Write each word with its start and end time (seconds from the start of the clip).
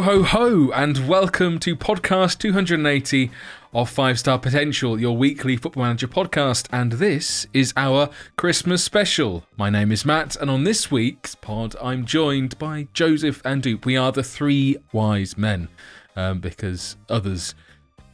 Ho, 0.00 0.22
ho, 0.22 0.22
ho, 0.22 0.70
and 0.70 1.06
welcome 1.06 1.58
to 1.58 1.76
podcast 1.76 2.38
280 2.38 3.30
of 3.74 3.90
Five 3.90 4.18
Star 4.18 4.38
Potential, 4.38 4.98
your 4.98 5.14
weekly 5.14 5.58
Football 5.58 5.82
Manager 5.82 6.08
podcast. 6.08 6.68
And 6.72 6.92
this 6.92 7.46
is 7.52 7.74
our 7.76 8.08
Christmas 8.36 8.82
special. 8.82 9.44
My 9.58 9.68
name 9.68 9.92
is 9.92 10.06
Matt, 10.06 10.36
and 10.36 10.48
on 10.50 10.64
this 10.64 10.90
week's 10.90 11.34
pod, 11.34 11.76
I'm 11.82 12.06
joined 12.06 12.58
by 12.58 12.88
Joseph 12.94 13.42
and 13.44 13.62
Dupe. 13.62 13.84
We 13.84 13.98
are 13.98 14.10
the 14.10 14.22
three 14.22 14.78
wise 14.90 15.36
men 15.36 15.68
um, 16.16 16.40
because 16.40 16.96
others 17.10 17.54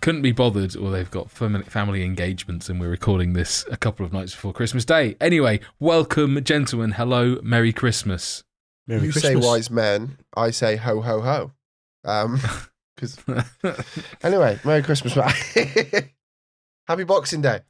couldn't 0.01 0.23
be 0.23 0.32
bothered 0.32 0.74
or 0.74 0.91
they've 0.91 1.09
got 1.12 1.30
family 1.30 2.02
engagements 2.02 2.68
and 2.68 2.80
we're 2.80 2.91
recording 2.91 3.34
this 3.34 3.65
a 3.71 3.77
couple 3.77 4.05
of 4.05 4.12
nights 4.12 4.32
before 4.32 4.52
Christmas 4.52 4.84
Day. 4.84 5.15
Anyway, 5.21 5.60
welcome, 5.79 6.43
gentlemen. 6.43 6.91
Hello, 6.93 7.38
Merry 7.45 7.73
Christmas. 7.73 8.43
Merry 8.88 9.07
you 9.07 9.12
Christmas. 9.12 9.32
say 9.32 9.37
wise 9.37 9.71
men, 9.71 10.18
I 10.37 10.51
say 10.51 10.74
ho 10.74 11.01
ho 11.01 11.21
ho. 11.21 11.52
Um, 12.06 12.41
because 12.96 13.19
anyway, 14.23 14.59
Merry 14.65 14.83
Christmas, 14.83 15.16
mate. 15.16 16.12
Happy 16.88 17.05
Boxing 17.05 17.42
Day. 17.42 17.60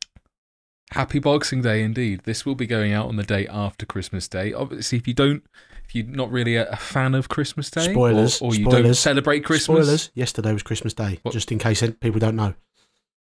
Happy 0.93 1.19
Boxing 1.19 1.63
Day 1.63 1.83
indeed. 1.83 2.21
This 2.25 2.47
will 2.47 2.55
be 2.55 2.67
going 2.67 2.93
out 2.93 3.09
on 3.09 3.17
the 3.17 3.25
day 3.25 3.47
after 3.49 3.85
Christmas 3.85 4.29
Day. 4.29 4.53
Obviously, 4.53 4.99
if 4.99 5.09
you 5.09 5.15
don't, 5.15 5.43
if 5.85 5.95
you're 5.95 6.07
not 6.07 6.31
really 6.31 6.55
a, 6.55 6.69
a 6.69 6.77
fan 6.77 7.15
of 7.15 7.29
Christmas 7.29 7.71
Day, 7.71 7.93
Spoilers, 7.93 8.41
or, 8.41 8.51
or 8.51 8.55
you 8.55 8.65
spoilers. 8.65 8.83
don't 8.83 8.95
celebrate 8.95 9.41
Christmas, 9.41 9.87
Spoilers. 9.87 10.11
Yesterday 10.15 10.53
was 10.53 10.63
Christmas 10.63 10.95
Day, 10.95 11.19
What? 11.23 11.33
just 11.33 11.51
in 11.51 11.59
case 11.59 11.83
people 12.01 12.21
don't 12.21 12.37
know. 12.37 12.55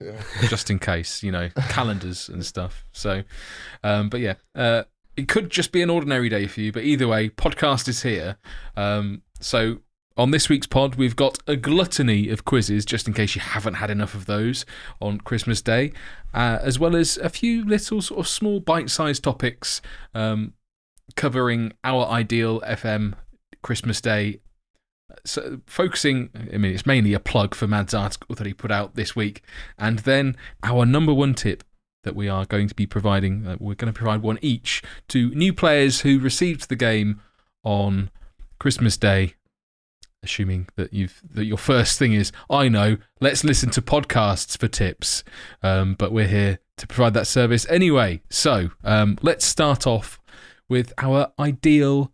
Yeah. 0.00 0.20
just 0.48 0.70
in 0.70 0.78
case, 0.78 1.22
you 1.22 1.32
know, 1.32 1.48
calendars 1.70 2.28
and 2.28 2.44
stuff. 2.44 2.84
So, 2.92 3.22
um, 3.82 4.10
but 4.10 4.20
yeah, 4.20 4.34
uh, 4.54 4.84
it 5.16 5.26
could 5.26 5.50
just 5.50 5.72
be 5.72 5.80
an 5.82 5.91
ordinary 5.91 6.28
day 6.28 6.46
for 6.46 6.60
you. 6.60 6.70
But 6.70 6.84
either 6.84 7.08
way, 7.08 7.30
podcast 7.30 7.88
is 7.88 8.02
here. 8.02 8.36
Um, 8.76 9.22
so 9.41 9.78
on 10.19 10.33
this 10.33 10.48
week's 10.48 10.66
pod, 10.66 10.97
we've 10.97 11.14
got 11.14 11.38
a 11.47 11.55
gluttony 11.55 12.28
of 12.28 12.44
quizzes, 12.44 12.84
just 12.84 13.06
in 13.06 13.14
case 13.14 13.36
you 13.36 13.41
haven't 13.41 13.74
had 13.74 13.88
enough 13.88 14.14
of 14.14 14.27
those 14.27 14.66
on 15.00 15.19
Christmas 15.20 15.62
Day, 15.62 15.92
uh, 16.34 16.58
as 16.60 16.78
well 16.78 16.97
as 16.97 17.16
a 17.19 17.28
few 17.28 17.64
little 17.64 18.02
sort 18.02 18.19
of 18.19 18.27
small 18.27 18.58
bite-sized 18.58 19.22
topics 19.22 19.80
um, 20.14 20.55
covering 21.14 21.72
our 21.84 22.05
ideal 22.06 22.60
FM 22.62 23.14
Christmas 23.62 24.00
Day. 24.00 24.41
So 25.25 25.60
focusing, 25.66 26.30
I 26.34 26.58
mean, 26.58 26.75
it's 26.75 26.84
mainly 26.84 27.14
a 27.14 27.20
plug 27.20 27.55
for 27.55 27.69
Mad's 27.69 27.94
article 27.94 28.34
that 28.34 28.47
he 28.47 28.53
put 28.53 28.72
out 28.72 28.97
this 28.97 29.14
week, 29.14 29.42
and 29.78 30.00
then 30.00 30.36
our 30.64 30.84
number 30.84 31.14
one 31.14 31.34
tip 31.34 31.62
that 32.03 32.16
we 32.16 32.28
are 32.28 32.44
going 32.44 32.66
to 32.69 32.75
be 32.75 32.86
providing. 32.86 33.47
Uh, 33.47 33.56
we're 33.60 33.75
going 33.75 33.92
to 33.92 33.97
provide 33.97 34.22
one 34.22 34.38
each 34.42 34.82
to 35.08 35.30
new 35.30 35.53
players 35.53 36.00
who 36.00 36.19
received 36.19 36.69
the 36.69 36.77
game 36.77 37.20
on 37.62 38.10
Christmas 38.58 38.97
Day. 38.97 39.34
Assuming 40.22 40.66
that 40.77 40.92
you've 40.92 41.22
that 41.30 41.44
your 41.44 41.58
first 41.58 41.98
thing 41.98 42.12
is, 42.12 42.33
I 42.50 42.69
know, 42.69 42.97
let's 43.20 43.44
listen 43.44 43.70
to 43.70 43.83
podcasts 43.83 44.58
for 44.58 44.66
tips. 44.66 45.22
Um, 45.62 45.94
but 45.94 46.12
we're 46.12 46.27
here 46.27 46.58
to 46.78 46.86
provide 46.86 47.14
that 47.14 47.27
service 47.27 47.66
anyway. 47.69 48.22
So 48.28 48.70
um, 48.83 49.19
let's 49.22 49.44
start 49.44 49.86
off 49.86 50.20
with 50.69 50.92
our 50.98 51.33
ideal 51.38 52.12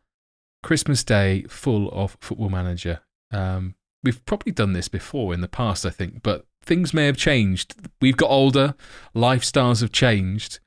Christmas 0.62 1.04
Day 1.04 1.44
full 1.48 1.90
of 1.92 2.16
Football 2.20 2.50
Manager. 2.50 3.00
Um, 3.30 3.74
we've 4.02 4.24
probably 4.26 4.52
done 4.52 4.72
this 4.72 4.88
before 4.88 5.34
in 5.34 5.40
the 5.40 5.48
past, 5.48 5.84
I 5.84 5.90
think, 5.90 6.22
but 6.22 6.46
things 6.62 6.94
may 6.94 7.06
have 7.06 7.16
changed. 7.16 7.74
We've 8.00 8.16
got 8.16 8.30
older, 8.30 8.74
lifestyles 9.14 9.80
have 9.80 9.92
changed. 9.92 10.60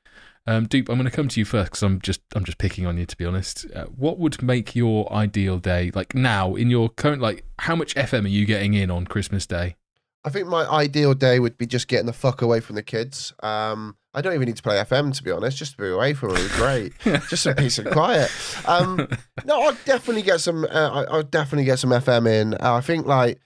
Um, 0.48 0.66
Dupe, 0.66 0.88
I'm 0.90 0.96
going 0.98 1.10
to 1.10 1.16
come 1.16 1.28
to 1.28 1.40
you 1.40 1.46
first 1.46 1.72
because 1.72 1.84
I'm 1.84 2.00
just 2.00 2.22
I'm 2.34 2.46
just 2.46 2.58
picking 2.58 2.86
on 2.86 2.98
you 2.98 3.06
to 3.06 3.18
be 3.18 3.26
honest. 3.26 3.66
Uh, 3.76 3.86
what 3.86 4.18
would 4.18 4.42
make 4.42 4.76
your 4.76 5.12
ideal 5.12 5.60
day 5.60 5.92
like 5.94 6.16
now 6.16 6.56
in 6.56 6.70
your 6.70 6.90
current 6.90 7.22
like 7.22 7.44
how 7.60 7.76
much 7.76 7.94
FM 7.96 8.24
are 8.26 8.30
you 8.30 8.46
getting 8.46 8.74
in 8.74 8.90
on 8.90 9.06
Christmas 9.06 9.46
Day? 9.46 9.76
I 10.24 10.30
think 10.30 10.48
my 10.48 10.66
ideal 10.68 11.14
day 11.14 11.40
would 11.40 11.58
be 11.58 11.66
just 11.66 11.88
getting 11.88 12.06
the 12.06 12.14
fuck 12.14 12.42
away 12.42 12.60
from 12.60 12.76
the 12.76 12.84
kids. 12.84 13.34
Um, 13.44 13.96
I 14.14 14.22
don't 14.22 14.34
even 14.34 14.48
need 14.48 14.58
to 14.58 14.64
play 14.64 14.78
FM 14.78 15.14
to 15.16 15.24
be 15.24 15.32
honest. 15.32 15.58
Just 15.58 15.74
to 15.74 15.78
be 15.82 15.90
away 15.90 16.14
from 16.14 16.30
them 16.30 16.38
is 16.38 16.52
great. 16.56 16.94
just 17.30 17.44
some 17.44 17.56
peace 17.56 17.78
and 17.78 17.90
quiet. 17.92 18.30
Um, 18.68 19.08
no, 19.46 19.62
I'll 19.62 19.78
definitely 19.86 20.24
get 20.24 20.40
some. 20.42 20.64
Uh, 20.66 20.68
I- 20.90 21.12
I'll 21.14 21.24
definitely 21.24 21.66
get 21.66 21.80
some 21.80 21.92
FM 21.92 22.28
in. 22.28 22.54
Uh, 22.56 22.74
I 22.76 22.82
think 22.82 23.06
like, 23.06 23.40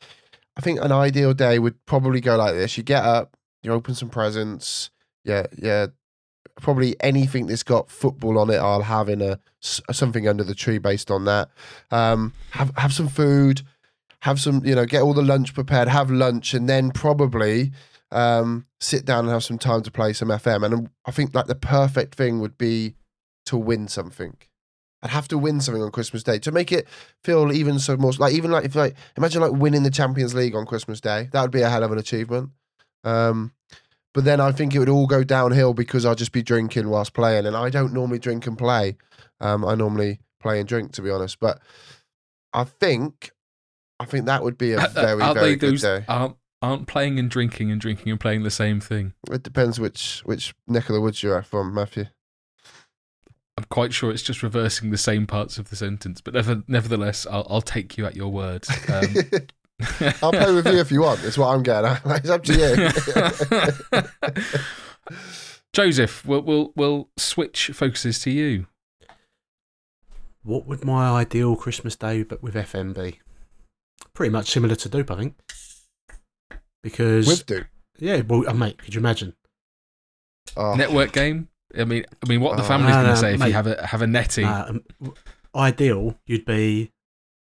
I 0.56 0.62
think 0.62 0.80
an 0.82 0.92
ideal 0.92 1.34
day 1.34 1.60
would 1.60 1.84
probably 1.86 2.22
go 2.22 2.38
like 2.38 2.54
this: 2.54 2.78
you 2.78 2.84
get 2.84 3.04
up, 3.04 3.36
you 3.64 3.72
open 3.74 3.94
some 3.96 4.10
presents. 4.10 4.90
Yeah, 5.24 5.48
yeah. 5.58 5.88
Probably 6.60 6.96
anything 7.00 7.48
that's 7.48 7.64
got 7.64 7.90
football 7.90 8.38
on 8.38 8.50
it, 8.50 8.58
I'll 8.58 8.82
have 8.82 9.10
in 9.10 9.22
a 9.22 9.40
something 9.60 10.28
under 10.28 10.44
the 10.44 10.56
tree 10.56 10.78
based 10.78 11.12
on 11.12 11.26
that. 11.26 11.50
Um, 11.92 12.34
have 12.52 12.72
have 12.78 12.94
some 12.94 13.08
food, 13.08 13.62
have 14.22 14.40
some, 14.40 14.66
you 14.66 14.76
know, 14.76 14.86
get 14.86 15.02
all 15.02 15.14
the 15.14 15.22
lunch 15.22 15.54
prepared, 15.54 15.88
have 15.88 16.12
lunch, 16.12 16.54
and 16.54 16.68
then 16.68 16.92
probably 16.92 17.72
um, 18.12 18.66
sit 18.80 19.06
down 19.06 19.26
and 19.26 19.30
have 19.30 19.44
some 19.44 19.58
time 19.58 19.82
to 19.84 19.92
play 19.92 20.14
some 20.14 20.30
FM. 20.30 20.66
And 20.66 20.90
I 21.06 21.12
think 21.12 21.34
like 21.34 21.48
the 21.48 21.56
perfect 21.56 22.16
thing 22.16 22.40
would 22.40 22.58
be 22.58 22.96
to 23.46 23.58
win 23.58 23.88
something. 23.88 24.38
I'd 25.04 25.10
have 25.10 25.28
to 25.30 25.38
win 25.38 25.62
something 25.62 25.82
on 25.82 25.92
Christmas 25.92 26.22
Day 26.22 26.38
to 26.40 26.52
make 26.52 26.72
it 26.72 26.88
feel 27.24 27.52
even 27.52 27.80
so 27.80 27.98
more 27.98 28.12
like 28.20 28.34
even 28.34 28.52
like 28.52 28.66
if 28.66 28.76
like 28.76 28.96
imagine 29.18 29.42
like 29.42 29.52
winning 29.52 29.84
the 29.84 29.90
Champions 29.90 30.36
League 30.36 30.56
on 30.56 30.66
Christmas 30.66 31.02
Day. 31.02 31.30
That 31.32 31.42
would 31.42 31.52
be 31.52 31.62
a 31.62 31.70
hell 31.70 31.84
of 31.84 31.92
an 31.92 31.98
achievement. 31.98 32.52
Um, 33.04 33.52
but 34.14 34.26
then 34.26 34.40
I 34.40 34.52
think 34.52 34.76
it 34.76 34.80
would 34.80 34.90
all 34.90 35.08
go 35.08 35.24
downhill 35.24 35.74
because 35.74 36.06
I'd 36.06 36.18
just 36.18 36.32
be 36.32 36.44
drinking 36.44 36.90
whilst 36.90 37.14
playing, 37.14 37.46
and 37.46 37.56
I 37.56 37.70
don't 37.70 37.94
normally 37.94 38.20
drink 38.20 38.48
and 38.48 38.58
play. 38.58 38.98
Um, 39.40 39.66
I 39.66 39.76
normally 39.76 40.20
play 40.40 40.60
and 40.60 40.68
drink, 40.68 40.92
to 40.94 41.02
be 41.02 41.10
honest. 41.10 41.40
But 41.40 41.60
I 42.54 42.64
think, 42.66 43.32
I 44.00 44.06
think 44.06 44.26
that 44.26 44.44
would 44.44 44.58
be 44.58 44.74
a 44.74 44.88
very 44.94 45.22
aren't 45.22 45.40
very 45.40 45.56
good 45.56 45.74
those 45.74 45.82
day. 45.82 46.06
aren't 46.08 46.36
aren't 46.62 46.88
playing 46.88 47.18
and 47.18 47.30
drinking 47.30 47.72
and 47.72 47.82
drinking 47.82 48.12
and 48.12 48.20
playing 48.20 48.44
the 48.44 48.52
same 48.52 48.80
thing? 48.80 49.14
It 49.32 49.44
depends 49.44 49.80
which 49.80 50.22
which 50.26 50.54
neck 50.68 50.90
of 50.90 50.96
the 50.96 51.02
woods 51.02 51.24
you're 51.24 51.42
from, 51.42 51.74
Matthew. 51.74 52.06
I'm 53.58 53.66
quite 53.70 53.94
sure 53.94 54.12
it's 54.12 54.24
just 54.24 54.44
reversing 54.44 54.92
the 54.92 54.98
same 54.98 55.28
parts 55.28 55.58
of 55.58 55.70
the 55.70 55.76
sentence, 55.76 56.22
but 56.22 56.34
never, 56.34 56.64
nevertheless, 56.68 57.28
I'll, 57.30 57.46
I'll 57.50 57.62
take 57.62 57.98
you 57.98 58.06
at 58.06 58.16
your 58.16 58.30
word. 58.30 58.66
Um, 58.92 59.16
I'll 60.24 60.32
play 60.32 60.54
with 60.54 60.66
you 60.68 60.80
if 60.80 60.92
you 60.92 61.02
want. 61.02 61.24
It's 61.24 61.38
what 61.38 61.48
I'm 61.48 61.64
getting 61.64 61.92
at. 61.92 62.02
It's 62.06 62.30
up 62.30 62.44
to 62.46 62.54
you. 65.12 65.16
Joseph, 65.74 66.26
we'll, 66.26 66.42
we'll 66.42 66.74
we'll 66.76 67.10
switch 67.18 67.72
focuses 67.74 68.20
to 68.20 68.32
you. 68.32 68.68
What 70.44 70.66
would 70.68 70.84
my 70.84 71.10
ideal 71.10 71.56
Christmas 71.56 71.96
Day 71.96 72.24
but 72.24 72.42
with 72.44 72.56
FM 72.56 72.94
be? 72.94 73.20
Pretty 74.14 74.32
much 74.32 74.50
similar 74.52 74.76
to 74.76 74.90
Dupe, 74.90 75.12
I 75.12 75.16
think. 75.16 75.36
Because 76.84 77.28
with 77.28 77.46
Duke. 77.46 77.68
yeah, 78.00 78.22
well, 78.28 78.50
uh, 78.50 78.54
mate, 78.54 78.80
could 78.80 78.94
you 78.96 79.00
imagine? 79.00 79.34
Oh, 80.58 80.74
Network 80.76 81.14
game. 81.14 81.48
I 81.78 81.86
mean, 81.86 82.04
I 82.24 82.28
mean, 82.28 82.42
what 82.42 82.58
the 82.58 82.64
Oh. 82.64 82.68
family's 82.68 82.90
No, 82.90 82.96
going 82.96 83.06
no, 83.08 83.14
to 83.14 83.18
say 83.20 83.34
if 83.36 83.40
mate. 83.40 83.48
you 83.48 83.54
have 83.54 83.68
a 83.68 83.86
have 83.88 84.02
a 84.02 84.08
netty? 84.08 84.44
Uh, 84.44 84.66
um, 84.70 84.84
ideal, 85.56 86.20
you'd 86.26 86.44
be 86.46 86.92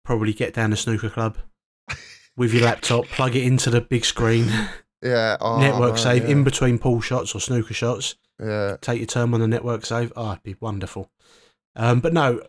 probably 0.06 0.34
get 0.34 0.54
down 0.54 0.70
to 0.72 0.76
snooker 0.76 1.10
club 1.10 1.38
with 2.40 2.54
your 2.54 2.64
laptop, 2.64 3.06
plug 3.08 3.36
it 3.36 3.44
into 3.44 3.70
the 3.70 3.82
big 3.82 4.06
screen, 4.06 4.48
yeah. 5.04 5.38
Oh, 5.42 5.60
network 5.60 5.92
man, 5.92 5.98
save 5.98 6.24
yeah. 6.24 6.30
in 6.30 6.44
between 6.46 6.80
pool 6.80 7.02
shots 7.02 7.36
or 7.36 7.40
snooker 7.40 7.74
shots. 7.76 8.16
Yeah. 8.42 8.78
take 8.80 9.00
your 9.00 9.06
turn 9.06 9.34
on 9.34 9.42
the 9.42 9.48
network 9.50 9.86
save. 9.86 10.14
Oh, 10.16 10.32
it'd 10.32 10.44
be 10.44 10.56
wonderful. 10.62 11.12
Um, 11.76 12.00
but 12.00 12.14
no, 12.14 12.42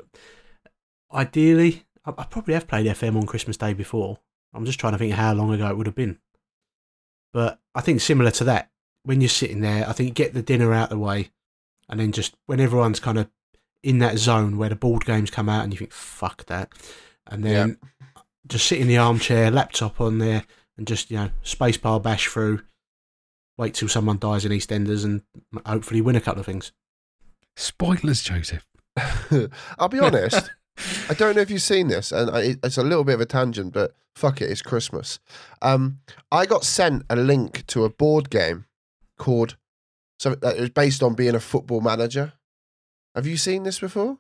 ideally, 1.13 1.85
I, 2.07 2.11
I 2.17 2.25
probably 2.25 2.55
have 2.55 2.69
played 2.69 2.87
FM 2.87 3.17
on 3.17 3.27
Christmas 3.27 3.57
Day 3.57 3.75
before. 3.75 4.21
I'm 4.55 4.65
just 4.65 4.79
trying 4.79 4.93
to 4.93 4.99
think 4.99 5.15
how 5.15 5.35
long 5.35 5.53
ago 5.53 5.67
it 5.69 5.77
would 5.77 5.87
have 5.87 5.97
been. 5.97 6.19
But 7.33 7.59
I 7.75 7.81
think 7.81 8.01
similar 8.01 8.31
to 8.33 8.45
that, 8.45 8.71
when 9.03 9.21
you're 9.21 9.29
sitting 9.29 9.61
there, 9.61 9.89
I 9.89 9.93
think 9.93 10.15
get 10.15 10.33
the 10.33 10.43
dinner 10.43 10.73
out 10.73 10.85
of 10.85 10.99
the 10.99 11.05
way, 11.05 11.31
and 11.89 11.99
then 11.99 12.13
just 12.13 12.37
when 12.47 12.61
everyone's 12.61 13.01
kind 13.01 13.19
of 13.19 13.29
in 13.83 13.99
that 13.99 14.19
zone 14.19 14.57
where 14.57 14.69
the 14.69 14.77
board 14.77 15.05
games 15.05 15.31
come 15.31 15.49
out, 15.49 15.65
and 15.65 15.73
you 15.73 15.79
think 15.79 15.93
"fuck 15.93 16.47
that," 16.47 16.73
and 17.27 17.43
then 17.45 17.79
just 18.47 18.67
sit 18.67 18.81
in 18.81 18.89
the 18.89 18.99
armchair, 18.99 19.51
laptop 19.51 20.01
on 20.01 20.19
there, 20.19 20.45
and 20.77 20.87
just 20.87 21.11
you 21.11 21.17
know 21.17 21.31
spacebar 21.45 22.03
bash 22.03 22.29
through. 22.29 22.63
Wait 23.59 23.75
till 23.75 23.89
someone 23.89 24.19
dies 24.19 24.45
in 24.45 24.53
EastEnders, 24.53 25.05
and 25.05 25.23
hopefully 25.67 26.01
win 26.01 26.17
a 26.17 26.21
couple 26.21 26.41
of 26.41 26.47
things. 26.47 26.73
Spoilers, 27.57 28.23
Joseph. 28.23 28.65
I'll 29.79 29.89
be 29.89 29.99
honest. 29.99 30.51
I 31.11 31.15
don't 31.15 31.37
know 31.37 31.43
if 31.43 31.51
you've 31.51 31.61
seen 31.61 31.89
this, 31.89 32.11
and 32.11 32.31
I, 32.31 32.57
it's 32.63 32.79
a 32.79 32.83
little 32.83 33.05
bit 33.05 33.15
of 33.15 33.21
a 33.21 33.27
tangent, 33.27 33.73
but 33.73 33.95
fuck 34.15 34.41
it, 34.41 34.51
it's 34.51 34.63
Christmas. 34.63 35.19
Um, 35.61 35.99
I 36.33 36.47
got 36.47 36.65
sent 36.65 37.05
a 37.11 37.17
link 37.17 37.67
to 37.67 37.85
a 37.85 37.91
board 37.91 38.31
game 38.31 38.65
called 39.19 39.57
so 40.19 40.35
that 40.35 40.57
it 40.57 40.61
was 40.61 40.71
based 40.71 41.03
on 41.03 41.15
being 41.15 41.35
a 41.35 41.41
football 41.41 41.81
manager. 41.81 42.35
Have 43.15 43.27
you 43.27 43.37
seen 43.37 43.65
this 43.65 43.81
before? 43.81 44.19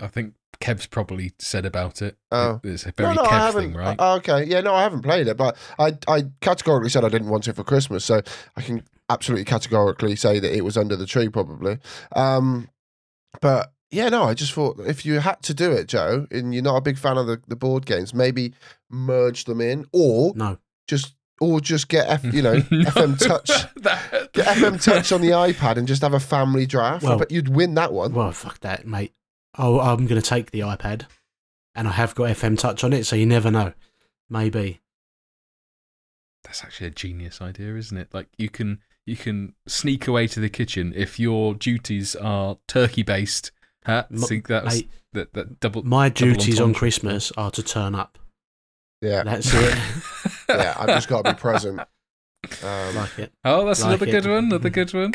I 0.00 0.06
think 0.06 0.34
Kev's 0.60 0.86
probably 0.86 1.32
said 1.38 1.64
about 1.64 2.02
it. 2.02 2.16
Oh. 2.32 2.60
It's 2.64 2.84
a 2.86 2.92
very 2.92 3.14
no, 3.14 3.22
no, 3.22 3.28
I 3.28 3.32
Kev 3.32 3.38
haven't. 3.38 3.62
thing, 3.62 3.74
right? 3.74 3.96
Oh, 3.98 4.16
okay, 4.16 4.44
yeah, 4.44 4.60
no, 4.60 4.74
I 4.74 4.82
haven't 4.82 5.02
played 5.02 5.28
it, 5.28 5.36
but 5.36 5.56
I, 5.78 5.96
I 6.08 6.24
categorically 6.40 6.90
said 6.90 7.04
I 7.04 7.08
didn't 7.08 7.28
want 7.28 7.46
it 7.48 7.54
for 7.54 7.62
Christmas, 7.64 8.04
so 8.04 8.20
I 8.56 8.62
can 8.62 8.82
absolutely 9.08 9.44
categorically 9.44 10.16
say 10.16 10.38
that 10.40 10.54
it 10.56 10.62
was 10.64 10.76
under 10.76 10.96
the 10.96 11.06
tree, 11.06 11.28
probably. 11.28 11.78
Um, 12.16 12.68
but 13.40 13.72
yeah, 13.90 14.08
no, 14.08 14.24
I 14.24 14.34
just 14.34 14.52
thought 14.52 14.80
if 14.80 15.06
you 15.06 15.20
had 15.20 15.40
to 15.44 15.54
do 15.54 15.70
it, 15.70 15.86
Joe, 15.88 16.26
and 16.30 16.52
you're 16.52 16.62
not 16.62 16.76
a 16.76 16.80
big 16.82 16.98
fan 16.98 17.16
of 17.18 17.26
the, 17.26 17.40
the 17.46 17.56
board 17.56 17.86
games, 17.86 18.12
maybe 18.12 18.52
merge 18.90 19.44
them 19.44 19.60
in, 19.60 19.86
or 19.92 20.32
No. 20.34 20.58
just 20.88 21.14
or 21.40 21.60
just 21.60 21.86
get 21.88 22.08
F, 22.08 22.24
you 22.34 22.42
know 22.42 22.56
FM 22.60 23.16
Touch, 23.16 23.46
That- 23.76 24.30
get 24.32 24.46
FM 24.56 24.82
Touch 24.82 25.12
on 25.12 25.20
the 25.20 25.28
iPad 25.28 25.76
and 25.76 25.86
just 25.86 26.02
have 26.02 26.14
a 26.14 26.20
family 26.20 26.66
draft. 26.66 27.04
I 27.04 27.10
Well- 27.10 27.18
bet 27.20 27.30
you'd 27.30 27.48
win 27.54 27.74
that 27.76 27.92
one. 27.92 28.12
Well, 28.12 28.32
fuck 28.32 28.58
that, 28.60 28.86
mate. 28.86 29.12
Oh, 29.56 29.80
I'm 29.80 30.06
going 30.06 30.20
to 30.20 30.26
take 30.28 30.50
the 30.50 30.60
iPad, 30.60 31.06
and 31.74 31.88
I 31.88 31.92
have 31.92 32.14
got 32.14 32.28
FM 32.30 32.58
Touch 32.58 32.84
on 32.84 32.92
it, 32.92 33.04
so 33.04 33.16
you 33.16 33.26
never 33.26 33.50
know. 33.50 33.72
Maybe. 34.28 34.80
That's 36.44 36.62
actually 36.62 36.88
a 36.88 36.90
genius 36.90 37.40
idea, 37.40 37.76
isn't 37.76 37.96
it? 37.96 38.08
Like 38.12 38.28
you 38.38 38.48
can 38.48 38.78
you 39.06 39.16
can 39.16 39.54
sneak 39.66 40.06
away 40.06 40.26
to 40.28 40.40
the 40.40 40.48
kitchen 40.48 40.92
if 40.96 41.18
your 41.18 41.54
duties 41.54 42.14
are 42.16 42.58
turkey 42.66 43.02
based. 43.02 43.50
Huh? 43.84 44.04
M- 44.10 44.18
See, 44.18 44.40
that 44.40 44.64
was 44.64 44.74
Mate, 44.76 44.90
that, 45.14 45.32
that 45.34 45.60
double. 45.60 45.82
my 45.82 46.08
double 46.08 46.32
duties 46.32 46.60
on. 46.60 46.74
Christmas 46.74 47.32
are 47.36 47.50
to 47.50 47.62
turn 47.62 47.94
up. 47.94 48.18
yeah, 49.00 49.22
That's 49.24 49.52
it. 49.52 49.78
yeah, 50.48 50.74
I've 50.78 50.88
just 50.88 51.08
got 51.08 51.24
to 51.24 51.32
be 51.34 51.38
present. 51.38 51.80
Um, 52.62 52.94
like 52.96 53.18
it. 53.18 53.32
oh, 53.44 53.66
that's 53.66 53.82
Like 53.82 53.88
another 54.00 54.06
it. 54.06 54.10
good 54.22 54.26
one. 54.30 54.44
Another 54.44 54.70
good 54.70 54.94
one. 54.94 55.12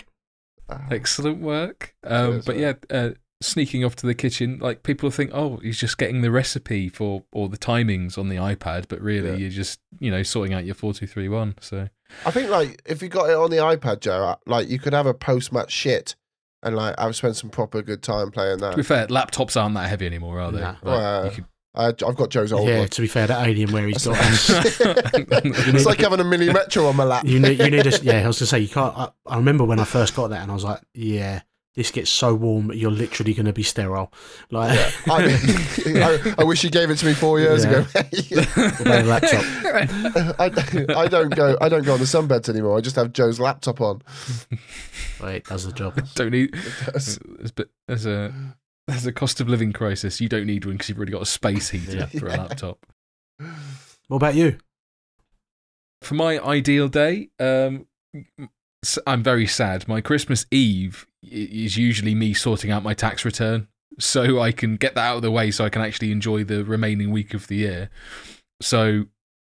uh, 0.69 0.79
Excellent 0.91 1.39
work. 1.39 1.95
Um, 2.03 2.41
but 2.45 2.57
yeah, 2.57 2.73
uh, 2.91 3.11
sneaking 3.43 3.83
off 3.85 3.95
to 3.97 4.05
the 4.05 4.13
kitchen, 4.15 4.59
like 4.59 4.83
people 4.83 5.09
think, 5.11 5.31
oh, 5.33 5.57
he's 5.57 5.77
just 5.79 5.97
getting 5.97 6.21
the 6.21 6.31
recipe 6.31 6.89
for 6.89 7.23
or 7.31 7.49
the 7.49 7.57
timings 7.57 8.17
on 8.17 8.29
the 8.29 8.35
iPad, 8.37 8.85
but 8.87 8.99
really 9.01 9.29
Yeah. 9.31 9.35
you're 9.35 9.49
just 9.49 9.79
you 9.99 10.09
know 10.11 10.23
sorting 10.23 10.53
out 10.53 10.65
your 10.65 10.75
four 10.75 10.93
two 10.93 11.07
three 11.07 11.29
one. 11.29 11.55
So 11.61 11.89
I 12.25 12.31
think 12.31 12.49
like 12.49 12.81
if 12.85 13.01
you 13.01 13.07
got 13.09 13.29
it 13.29 13.35
on 13.35 13.49
the 13.51 13.57
iPad, 13.57 13.99
Joe, 14.01 14.23
uh, 14.23 14.35
like 14.45 14.69
you 14.69 14.79
could 14.79 14.93
have 14.93 15.05
a 15.05 15.13
post 15.13 15.51
match 15.53 15.71
shit, 15.71 16.15
and 16.63 16.75
like 16.75 16.95
I've 16.97 17.15
spent 17.15 17.35
some 17.35 17.49
proper 17.49 17.81
good 17.81 18.01
time 18.03 18.31
playing 18.31 18.59
that. 18.59 18.71
to 18.71 18.77
be 18.77 18.83
fair, 18.83 19.07
laptops 19.07 19.59
aren't 19.61 19.75
that 19.75 19.89
heavy 19.89 20.05
anymore, 20.05 20.39
are 20.39 20.51
they? 20.51 20.61
Nah. 20.61 20.67
Like, 20.71 20.83
Well, 20.83 21.25
you 21.25 21.31
could- 21.31 21.45
I, 21.75 21.87
I've 21.87 22.15
got 22.15 22.29
Joe's 22.29 22.53
old 22.53 22.69
yeah, 22.69 22.81
one. 22.81 22.87
to 22.87 23.01
be 23.01 23.07
fair, 23.07 23.25
that 23.25 23.47
alien 23.47 23.71
where 23.71 23.87
he's 23.87 24.05
got. 24.05 24.15
it's 24.21 25.85
like 25.85 25.99
having 25.99 26.19
a 26.19 26.23
mini 26.23 26.53
metro 26.53 26.85
on 26.85 26.95
my 26.95 27.03
lap. 27.03 27.25
you 27.25 27.39
need, 27.39 27.59
you 27.59 27.69
need 27.71 27.87
a, 27.87 27.99
yeah, 28.03 28.23
I 28.23 28.27
was 28.27 28.37
going 28.37 28.45
to 28.45 28.45
say, 28.45 28.59
you 28.59 28.67
can't. 28.69 28.95
I, 28.95 29.09
I 29.25 29.37
remember 29.37 29.63
when 29.63 29.79
I 29.79 29.83
first 29.83 30.15
got 30.15 30.27
that, 30.29 30.43
and 30.43 30.51
I 30.51 30.53
was 30.53 30.63
like, 30.63 30.81
yeah, 30.93 31.41
this 31.75 31.89
gets 31.91 32.09
so 32.11 32.35
warm, 32.35 32.71
you're 32.73 32.91
literally 32.91 33.33
going 33.33 33.45
to 33.47 33.53
be 33.53 33.63
sterile. 33.63 34.11
Like, 34.51 34.77
I, 35.09 35.25
mean, 35.25 36.03
I, 36.03 36.35
I 36.39 36.43
wish 36.43 36.63
you 36.63 36.69
gave 36.69 36.89
it 36.91 36.97
to 36.97 37.05
me 37.05 37.13
four 37.13 37.39
years 37.39 37.65
Yeah. 37.65 37.71
ago. 37.71 37.87
What 38.83 38.87
a 38.87 39.03
laptop? 39.03 39.43
I, 40.39 40.95
I 40.95 41.07
don't 41.07 41.35
go. 41.35 41.57
I 41.61 41.69
don't 41.69 41.83
go 41.83 41.93
on 41.93 41.99
the 41.99 42.05
sunbeds 42.05 42.49
anymore. 42.49 42.77
I 42.77 42.81
just 42.81 42.95
have 42.95 43.11
Joe's 43.13 43.39
laptop 43.39 43.81
on. 43.81 44.01
Well, 45.19 45.29
it 45.29 45.45
does 45.45 45.65
the 45.65 45.71
job. 45.71 45.99
don't 46.15 46.31
need. 46.31 46.53
There's, 46.91 47.17
a 47.57 47.65
there's 47.87 48.05
a 48.05 48.33
there's 48.87 49.05
a 49.05 49.11
cost 49.11 49.41
of 49.41 49.47
living 49.49 49.71
crisis. 49.73 50.19
You 50.21 50.29
don't 50.29 50.45
need 50.45 50.65
one 50.65 50.75
because 50.75 50.89
you've 50.89 50.97
already 50.97 51.13
got 51.13 51.21
a 51.21 51.25
space 51.25 51.69
heater 51.69 52.07
Yeah. 52.11 52.19
for 52.19 52.27
a 52.27 52.31
laptop. 52.37 52.85
What 54.07 54.17
about 54.17 54.35
you? 54.35 54.57
For 56.01 56.15
my 56.15 56.37
ideal 56.39 56.89
day, 56.89 57.29
um, 57.39 57.87
s- 58.83 58.99
I'm 59.07 59.23
very 59.23 59.47
sad. 59.47 59.87
My 59.87 60.01
Christmas 60.01 60.45
Eve 60.51 61.07
i- 61.07 61.12
is 61.29 61.77
usually 61.77 62.15
me 62.15 62.33
sorting 62.33 62.71
out 62.71 62.83
my 62.83 62.93
tax 62.93 63.25
return, 63.25 63.67
so 63.99 64.39
I 64.39 64.51
can 64.51 64.75
get 64.77 64.95
that 64.95 65.05
out 65.05 65.17
of 65.17 65.21
the 65.21 65.31
way, 65.31 65.51
so 65.51 65.65
I 65.65 65.69
can 65.69 65.81
actually 65.81 66.11
enjoy 66.11 66.43
the 66.43 66.63
remaining 66.63 67.11
week 67.11 67.33
of 67.33 67.47
the 67.47 67.57
year. 67.57 67.89
So 68.61 69.05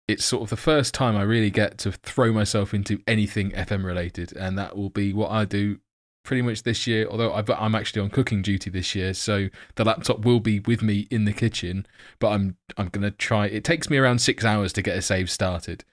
it's 0.07 0.23
sort 0.23 0.43
of 0.43 0.49
the 0.49 0.57
first 0.57 0.93
time 0.93 1.15
I 1.15 1.23
really 1.23 1.49
get 1.49 1.77
to 1.79 1.91
throw 1.91 2.31
myself 2.31 2.73
into 2.73 3.01
anything 3.07 3.51
FM 3.51 3.83
related, 3.83 4.35
and 4.35 4.57
that 4.57 4.77
will 4.77 4.89
be 4.89 5.13
what 5.13 5.31
I 5.31 5.45
do 5.45 5.79
pretty 6.23 6.41
much 6.41 6.63
this 6.63 6.85
year. 6.85 7.07
Although 7.09 7.33
I've, 7.33 7.49
I'm 7.49 7.75
actually 7.75 8.01
on 8.01 8.09
cooking 8.09 8.41
duty 8.41 8.69
this 8.69 8.93
year, 8.93 9.13
so 9.13 9.49
the 9.75 9.85
laptop 9.85 10.25
will 10.25 10.39
be 10.39 10.59
with 10.59 10.81
me 10.81 11.07
in 11.09 11.25
the 11.25 11.33
kitchen. 11.33 11.85
But 12.19 12.29
I'm 12.29 12.57
I'm 12.77 12.89
gonna 12.89 13.11
try. 13.11 13.47
It 13.47 13.63
takes 13.63 13.89
me 13.89 13.97
around 13.97 14.19
six 14.19 14.43
hours 14.43 14.73
to 14.73 14.81
get 14.81 14.97
a 14.97 15.01
save 15.01 15.31
started. 15.31 15.85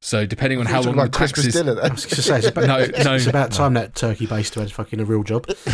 So 0.00 0.26
depending 0.26 0.60
on 0.60 0.66
how 0.66 0.76
long 0.80 0.94
the 0.94 1.02
about 1.02 1.12
Christmas 1.12 1.46
taxes. 1.46 1.54
dinner 1.60 1.72
I 1.82 1.88
was 1.88 2.04
going 2.06 2.14
to 2.16 2.22
say, 2.22 2.38
it's 2.38 2.46
about, 2.46 2.66
No, 2.68 3.02
no. 3.04 3.14
it's 3.16 3.26
about 3.26 3.50
time 3.50 3.74
that 3.74 3.96
turkey 3.96 4.28
baster 4.28 4.60
had 4.60 4.70
fucking 4.70 5.00
a 5.00 5.04
real 5.04 5.24
job. 5.24 5.44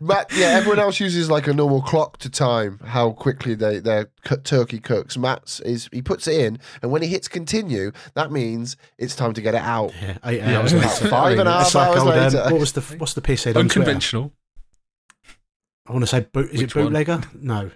Matt, 0.00 0.30
yeah, 0.34 0.46
everyone 0.48 0.78
else 0.78 0.98
uses 1.00 1.30
like 1.30 1.46
a 1.46 1.52
normal 1.52 1.82
clock 1.82 2.16
to 2.18 2.30
time 2.30 2.78
how 2.84 3.12
quickly 3.12 3.54
they 3.54 3.80
their 3.80 4.10
turkey 4.44 4.78
cooks. 4.78 5.18
Matt's 5.18 5.60
is 5.60 5.88
he 5.92 6.00
puts 6.02 6.26
it 6.26 6.40
in, 6.40 6.58
and 6.80 6.90
when 6.90 7.02
he 7.02 7.08
hits 7.08 7.28
continue, 7.28 7.92
that 8.14 8.32
means 8.32 8.76
it's 8.98 9.14
time 9.14 9.34
to 9.34 9.42
get 9.42 9.54
it 9.54 9.60
out. 9.62 9.92
Yeah, 10.00 10.16
eight 10.24 10.38
Yeah, 10.40 10.58
hours 10.60 10.72
about 10.72 10.94
later. 10.94 11.08
Five 11.08 11.38
and 11.38 11.48
a 11.48 11.52
half 11.52 11.66
It's 11.66 11.74
like 11.74 11.88
hours 11.88 12.34
old, 12.34 12.34
um, 12.46 12.52
what 12.52 12.60
was 12.60 12.72
the 12.72 12.80
what's 12.98 13.14
the 13.14 13.20
piss 13.20 13.44
head 13.44 13.56
on 13.56 13.62
Unconventional. 13.62 14.32
I 15.86 15.92
want 15.92 16.02
to 16.02 16.06
say 16.06 16.20
boot. 16.20 16.50
Is 16.50 16.62
Which 16.62 16.70
it 16.70 16.76
one? 16.76 16.84
bootlegger? 16.86 17.20
No. 17.34 17.70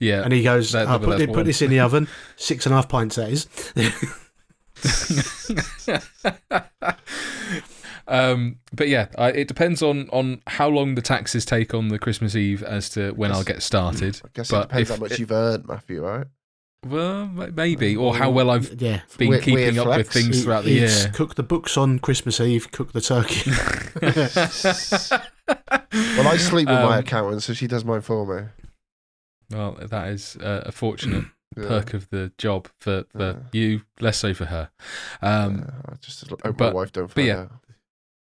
Yeah. 0.00 0.22
And 0.22 0.32
he 0.32 0.42
goes, 0.42 0.72
That- 0.72 0.88
"Oh, 0.88 0.98
put, 0.98 1.18
that's 1.18 1.32
put 1.32 1.46
this 1.46 1.62
in 1.62 1.70
the 1.70 1.80
oven. 1.80 2.08
Six 2.36 2.66
and 2.66 2.72
a 2.72 2.76
half 2.76 2.88
pints. 2.88 3.16
That 3.16 3.30
is. 3.30 3.46
um, 8.08 8.56
but 8.72 8.88
yeah, 8.88 9.08
I, 9.18 9.28
it 9.30 9.48
depends 9.48 9.82
on 9.82 10.08
on 10.10 10.42
how 10.46 10.68
long 10.68 10.94
the 10.94 11.02
taxes 11.02 11.44
take 11.44 11.74
on 11.74 11.88
the 11.88 11.98
Christmas 11.98 12.36
Eve 12.36 12.62
as 12.62 12.88
to 12.90 13.10
when 13.12 13.32
I'll 13.32 13.42
get 13.44 13.62
started. 13.62 14.20
I 14.24 14.28
guess 14.34 14.50
But 14.50 14.64
it 14.64 14.68
depends 14.68 14.90
how 14.90 14.96
much 14.96 15.18
you've 15.18 15.32
earned, 15.32 15.66
Matthew. 15.66 16.04
Right? 16.04 16.26
Well, 16.86 17.26
maybe, 17.26 17.96
or 17.96 18.14
how 18.14 18.30
well 18.30 18.50
I've 18.50 18.80
yeah. 18.80 19.00
been 19.18 19.30
Weird- 19.30 19.42
keeping 19.42 19.74
weird 19.74 19.78
up 19.78 19.96
with 19.96 20.12
things 20.12 20.44
throughout 20.44 20.64
the 20.64 20.78
It's 20.78 21.04
year. 21.04 21.12
Cook 21.12 21.34
the 21.34 21.42
books 21.42 21.76
on 21.76 21.98
Christmas 21.98 22.38
Eve. 22.38 22.70
Cook 22.70 22.92
the 22.92 23.00
turkey. 23.00 23.50
Well, 25.92 26.26
I 26.28 26.36
sleep 26.38 26.68
with 26.68 26.78
my 26.80 26.94
Um, 26.96 27.04
accountant, 27.04 27.42
so 27.44 27.52
she 27.54 27.66
does 27.68 27.84
mine 27.84 28.00
for 28.00 28.26
me. 28.26 28.48
Well, 29.50 29.78
that 29.80 30.08
is 30.08 30.36
uh, 30.36 30.62
a 30.66 30.72
fortunate 30.72 31.24
Yeah. 31.56 31.68
perk 31.68 31.94
of 31.94 32.10
the 32.10 32.32
job 32.36 32.68
for, 32.80 33.04
for 33.10 33.40
Yeah. 33.54 33.60
you, 33.60 33.82
less 34.00 34.18
so 34.18 34.34
for 34.34 34.46
her. 34.46 34.68
Um, 35.22 35.58
Yeah, 35.88 35.94
just 36.00 36.28
hope 36.28 36.58
my 36.60 36.70
wife 36.72 36.92
don't 36.92 37.14
but 37.14 37.24
yeah. 37.24 37.42
out. 37.42 37.52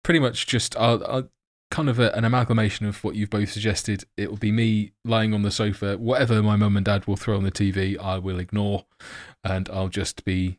pretty 0.04 0.20
much 0.20 0.46
just 0.46 0.76
uh, 0.76 0.94
uh, 0.94 1.23
kind 1.70 1.88
of 1.88 1.99
a, 1.99 2.12
an 2.14 2.25
amalgamation 2.25 2.87
of 2.87 3.02
what 3.02 3.16
you've 3.16 3.30
both 3.30 3.50
suggested. 3.50 4.04
It 4.16 4.30
will 4.30 4.37
be 4.37 4.52
me 4.52 4.92
lying 5.04 5.35
on 5.35 5.42
the 5.42 5.50
sofa. 5.50 5.96
Whatever 5.99 6.40
my 6.42 6.54
mum 6.56 6.76
and 6.76 6.87
dad 6.87 7.06
will 7.06 7.16
throw 7.16 7.37
on 7.37 7.42
the 7.42 7.50
TV, 7.50 7.99
I 8.00 8.18
will 8.18 8.38
ignore, 8.38 8.85
and 9.42 9.68
I'll 9.70 9.88
just 9.88 10.25
be 10.25 10.58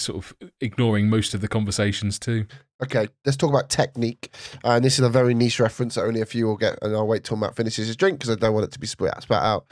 sort 0.00 0.18
of 0.24 0.34
ignoring 0.60 1.08
most 1.08 1.34
of 1.34 1.40
the 1.40 1.48
conversations 1.48 2.18
too. 2.18 2.46
Okay, 2.82 3.08
let's 3.26 3.36
talk 3.36 3.50
about 3.50 3.68
technique. 3.68 4.34
Uh, 4.64 4.70
and 4.70 4.84
this 4.84 4.98
is 4.98 5.04
a 5.04 5.08
very 5.10 5.34
niche 5.34 5.60
reference 5.60 5.94
that 5.96 6.02
only 6.04 6.20
a 6.20 6.26
few 6.26 6.46
will 6.46 6.56
get. 6.56 6.78
And 6.82 6.94
I'll 6.96 7.06
wait 7.06 7.24
till 7.24 7.36
Matt 7.36 7.54
finishes 7.56 7.86
his 7.86 7.96
drink 7.96 8.18
because 8.18 8.34
I 8.34 8.38
don't 8.38 8.54
want 8.54 8.64
it 8.64 8.72
to 8.72 8.78
be 8.78 8.86
spit, 8.86 9.12
spat 9.20 9.42
out. 9.42 9.66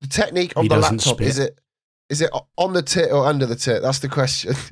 The 0.00 0.08
technique 0.08 0.52
on 0.56 0.64
He 0.64 0.68
the 0.68 0.74
doesn't 0.76 1.06
laptop 1.06 1.20
is 1.22 1.38
it 1.38 1.58
is 2.10 2.20
it 2.22 2.30
on 2.56 2.72
the 2.72 2.82
tit 2.82 3.12
or 3.12 3.26
under 3.26 3.46
the 3.46 3.54
tit? 3.56 3.82
That's 3.82 3.98
the 4.00 4.08
question. 4.08 4.54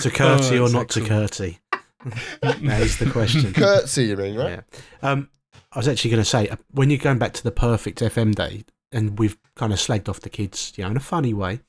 to 0.00 0.10
curtsy 0.10 0.58
Oh, 0.58 0.62
or 0.64 0.68
that's 0.68 0.72
not 0.72 0.88
to 0.90 1.00
excellent. 1.00 1.08
curtsy? 1.08 1.58
that 2.42 2.80
is 2.80 2.98
the 2.98 3.10
question. 3.10 3.52
Curtsy, 3.52 4.04
you 4.06 4.16
mean, 4.16 4.36
right? 4.36 4.60
Yeah. 5.02 5.10
Um, 5.10 5.28
I 5.72 5.78
was 5.78 5.88
actually 5.88 6.10
going 6.12 6.22
to 6.22 6.28
say 6.28 6.48
uh, 6.48 6.56
when 6.70 6.90
you're 6.90 6.98
going 6.98 7.18
back 7.18 7.32
to 7.34 7.42
the 7.42 7.50
perfect 7.50 8.00
FM 8.00 8.34
day, 8.34 8.64
and 8.94 9.18
we've 9.18 9.36
kind 9.56 9.72
of 9.72 9.78
slagged 9.78 10.08
off 10.08 10.20
the 10.20 10.30
kids, 10.30 10.72
you 10.76 10.84
know, 10.84 10.90
in 10.90 10.96
a 10.96 11.00
funny 11.00 11.34
way. 11.34 11.60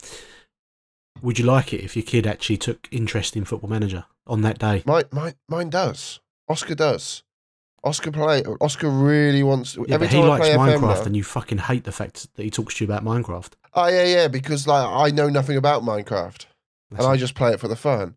Would 1.22 1.40
you 1.40 1.46
like 1.46 1.74
it 1.74 1.82
if 1.84 1.96
your 1.96 2.04
kid 2.04 2.28
actually 2.28 2.58
took 2.58 2.88
interest 2.92 3.36
in 3.36 3.46
Football 3.46 3.70
Manager 3.70 4.06
on 4.28 4.42
that 4.42 4.60
day? 4.60 4.84
Mine, 4.86 5.06
mine, 5.12 5.34
mine 5.50 5.70
does. 5.70 6.20
Oscar 6.48 6.76
does. 6.76 7.24
Oscar 7.84 8.12
play. 8.12 8.44
Oscar 8.62 8.90
really 8.90 9.44
wants. 9.44 9.76
Yeah, 9.76 9.96
every 9.96 10.08
but 10.08 10.14
he 10.14 10.20
time 10.20 10.26
I 10.26 10.38
likes 10.38 10.48
play 10.48 10.58
Minecraft, 10.58 10.82
now- 10.82 11.04
and 11.04 11.16
you 11.16 11.24
fucking 11.24 11.58
hate 11.60 11.84
the 11.84 11.92
fact 11.92 12.28
that 12.36 12.44
he 12.44 12.50
talks 12.50 12.76
to 12.76 12.84
you 12.86 12.92
about 12.92 13.04
Minecraft. 13.04 13.54
Oh 13.74 13.88
yeah, 13.88 14.06
yeah. 14.06 14.28
Because 14.28 14.68
like 14.68 14.88
I 14.88 15.12
know 15.14 15.30
nothing 15.30 15.56
about 15.58 15.84
Minecraft. 15.84 16.46
That's 16.92 17.04
and 17.04 17.06
I 17.06 17.16
just 17.18 17.36
play 17.36 17.52
it 17.54 17.60
for 17.60 17.68
the 17.68 17.76
fun. 17.76 18.16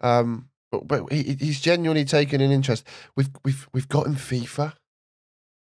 Um, 0.00 0.48
but, 0.72 0.86
but 0.88 1.12
he, 1.12 1.36
he's 1.38 1.60
genuinely 1.60 2.04
taken 2.04 2.40
an 2.40 2.50
interest. 2.50 2.84
We've 3.14 3.28
we've 3.44 3.68
we've 3.72 3.88
got 3.88 4.06
him 4.06 4.16
FIFA. 4.16 4.74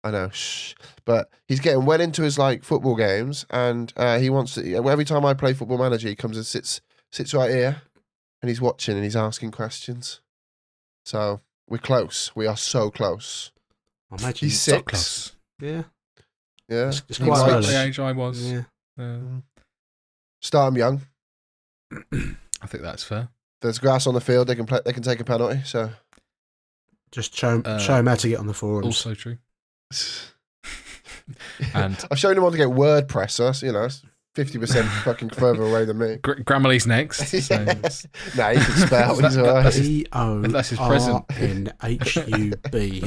I 0.04 0.12
know, 0.12 0.30
shh. 0.30 0.74
but 1.06 1.30
he's 1.48 1.60
getting 1.60 1.86
well 1.86 2.00
into 2.00 2.22
his 2.22 2.38
like 2.38 2.64
football 2.64 2.96
games, 2.96 3.46
and 3.50 3.92
uh, 3.98 4.20
he 4.20 4.30
wants 4.30 4.54
to. 4.56 4.76
Every 4.76 5.04
time 5.06 5.26
I 5.26 5.34
play 5.34 5.54
Football 5.54 5.80
Manager, 5.80 6.08
he 6.08 6.16
comes 6.16 6.38
and 6.38 6.46
sits 6.46 6.82
sits 7.12 7.34
right 7.34 7.50
here, 7.50 7.82
and 8.42 8.50
he's 8.50 8.62
watching 8.62 8.96
and 8.96 9.04
he's 9.04 9.16
asking 9.16 9.52
questions. 9.52 10.22
So 11.06 11.42
we're 11.68 11.78
close. 11.80 12.32
We 12.36 12.48
are 12.48 12.56
so 12.58 12.90
close. 12.90 13.52
I 14.12 14.16
imagine 14.22 14.48
he's 14.50 14.62
so 14.62 14.72
six. 14.74 14.84
close. 14.86 15.36
Yeah, 15.60 15.84
Yeah, 16.70 16.78
It's- 16.90 17.04
it's 17.10 17.18
quite 17.18 17.44
Quite 17.44 17.64
the 17.64 17.82
age 17.84 18.00
I 18.00 18.12
was. 18.14 18.42
yeah. 18.52 18.62
Uh, 18.98 19.42
Start 20.42 20.74
him 20.74 20.78
young. 20.78 21.02
I 22.62 22.68
think 22.68 22.84
that's 22.84 23.04
fair. 23.04 23.30
There's 23.62 23.80
grass 23.80 24.06
on 24.08 24.14
the 24.14 24.22
field. 24.22 24.48
They 24.48 24.56
can 24.56 24.66
play. 24.68 24.80
They 24.86 24.94
can 24.94 25.04
take 25.04 25.20
a 25.20 25.24
penalty. 25.24 25.62
So 25.66 25.90
Just 27.12 27.36
show 27.36 27.62
Uh, 27.66 27.80
show 27.80 27.96
him 27.96 28.06
how 28.06 28.16
to 28.16 28.30
get 28.30 28.40
on 28.40 28.48
the 28.48 28.54
forums. 28.54 28.86
Also 28.86 29.14
true. 29.16 29.38
And- 31.74 31.98
I've 32.12 32.20
shown 32.20 32.38
him 32.38 32.44
how 32.44 32.50
to 32.52 32.58
get 32.58 32.68
WordPress. 32.68 33.32
So 33.32 33.52
you 33.66 33.72
know, 33.74 33.82
that's 33.82 34.02
fifty 34.36 34.58
percent 34.60 34.88
fucking 35.04 35.30
further 35.32 35.64
away 35.64 35.84
than 35.86 35.98
me. 35.98 36.18
Gr- 36.18 36.42
Grammarly's 36.44 36.86
next. 36.88 37.20
So 37.44 37.56
it's- 37.56 38.06
nah, 38.38 38.50
he 38.52 38.56
can 38.64 38.88
spell. 38.88 39.16
That- 39.16 39.24
He's 39.26 39.38
alright. 39.38 39.76
E 39.78 40.06
O 40.14 40.42
That's 40.42 40.70
his 40.70 40.80
R 40.80 40.88
present. 40.90 41.26
N 41.38 41.74
H 41.84 42.16
U 42.28 42.54
B. 42.72 43.00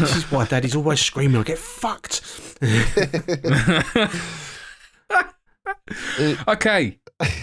This 0.00 0.16
is 0.16 0.30
why 0.32 0.46
Daddy's 0.46 0.74
always 0.74 1.00
screaming, 1.00 1.40
"I 1.40 1.44
get 1.44 1.58
fucked." 1.58 2.22
okay. 6.48 6.98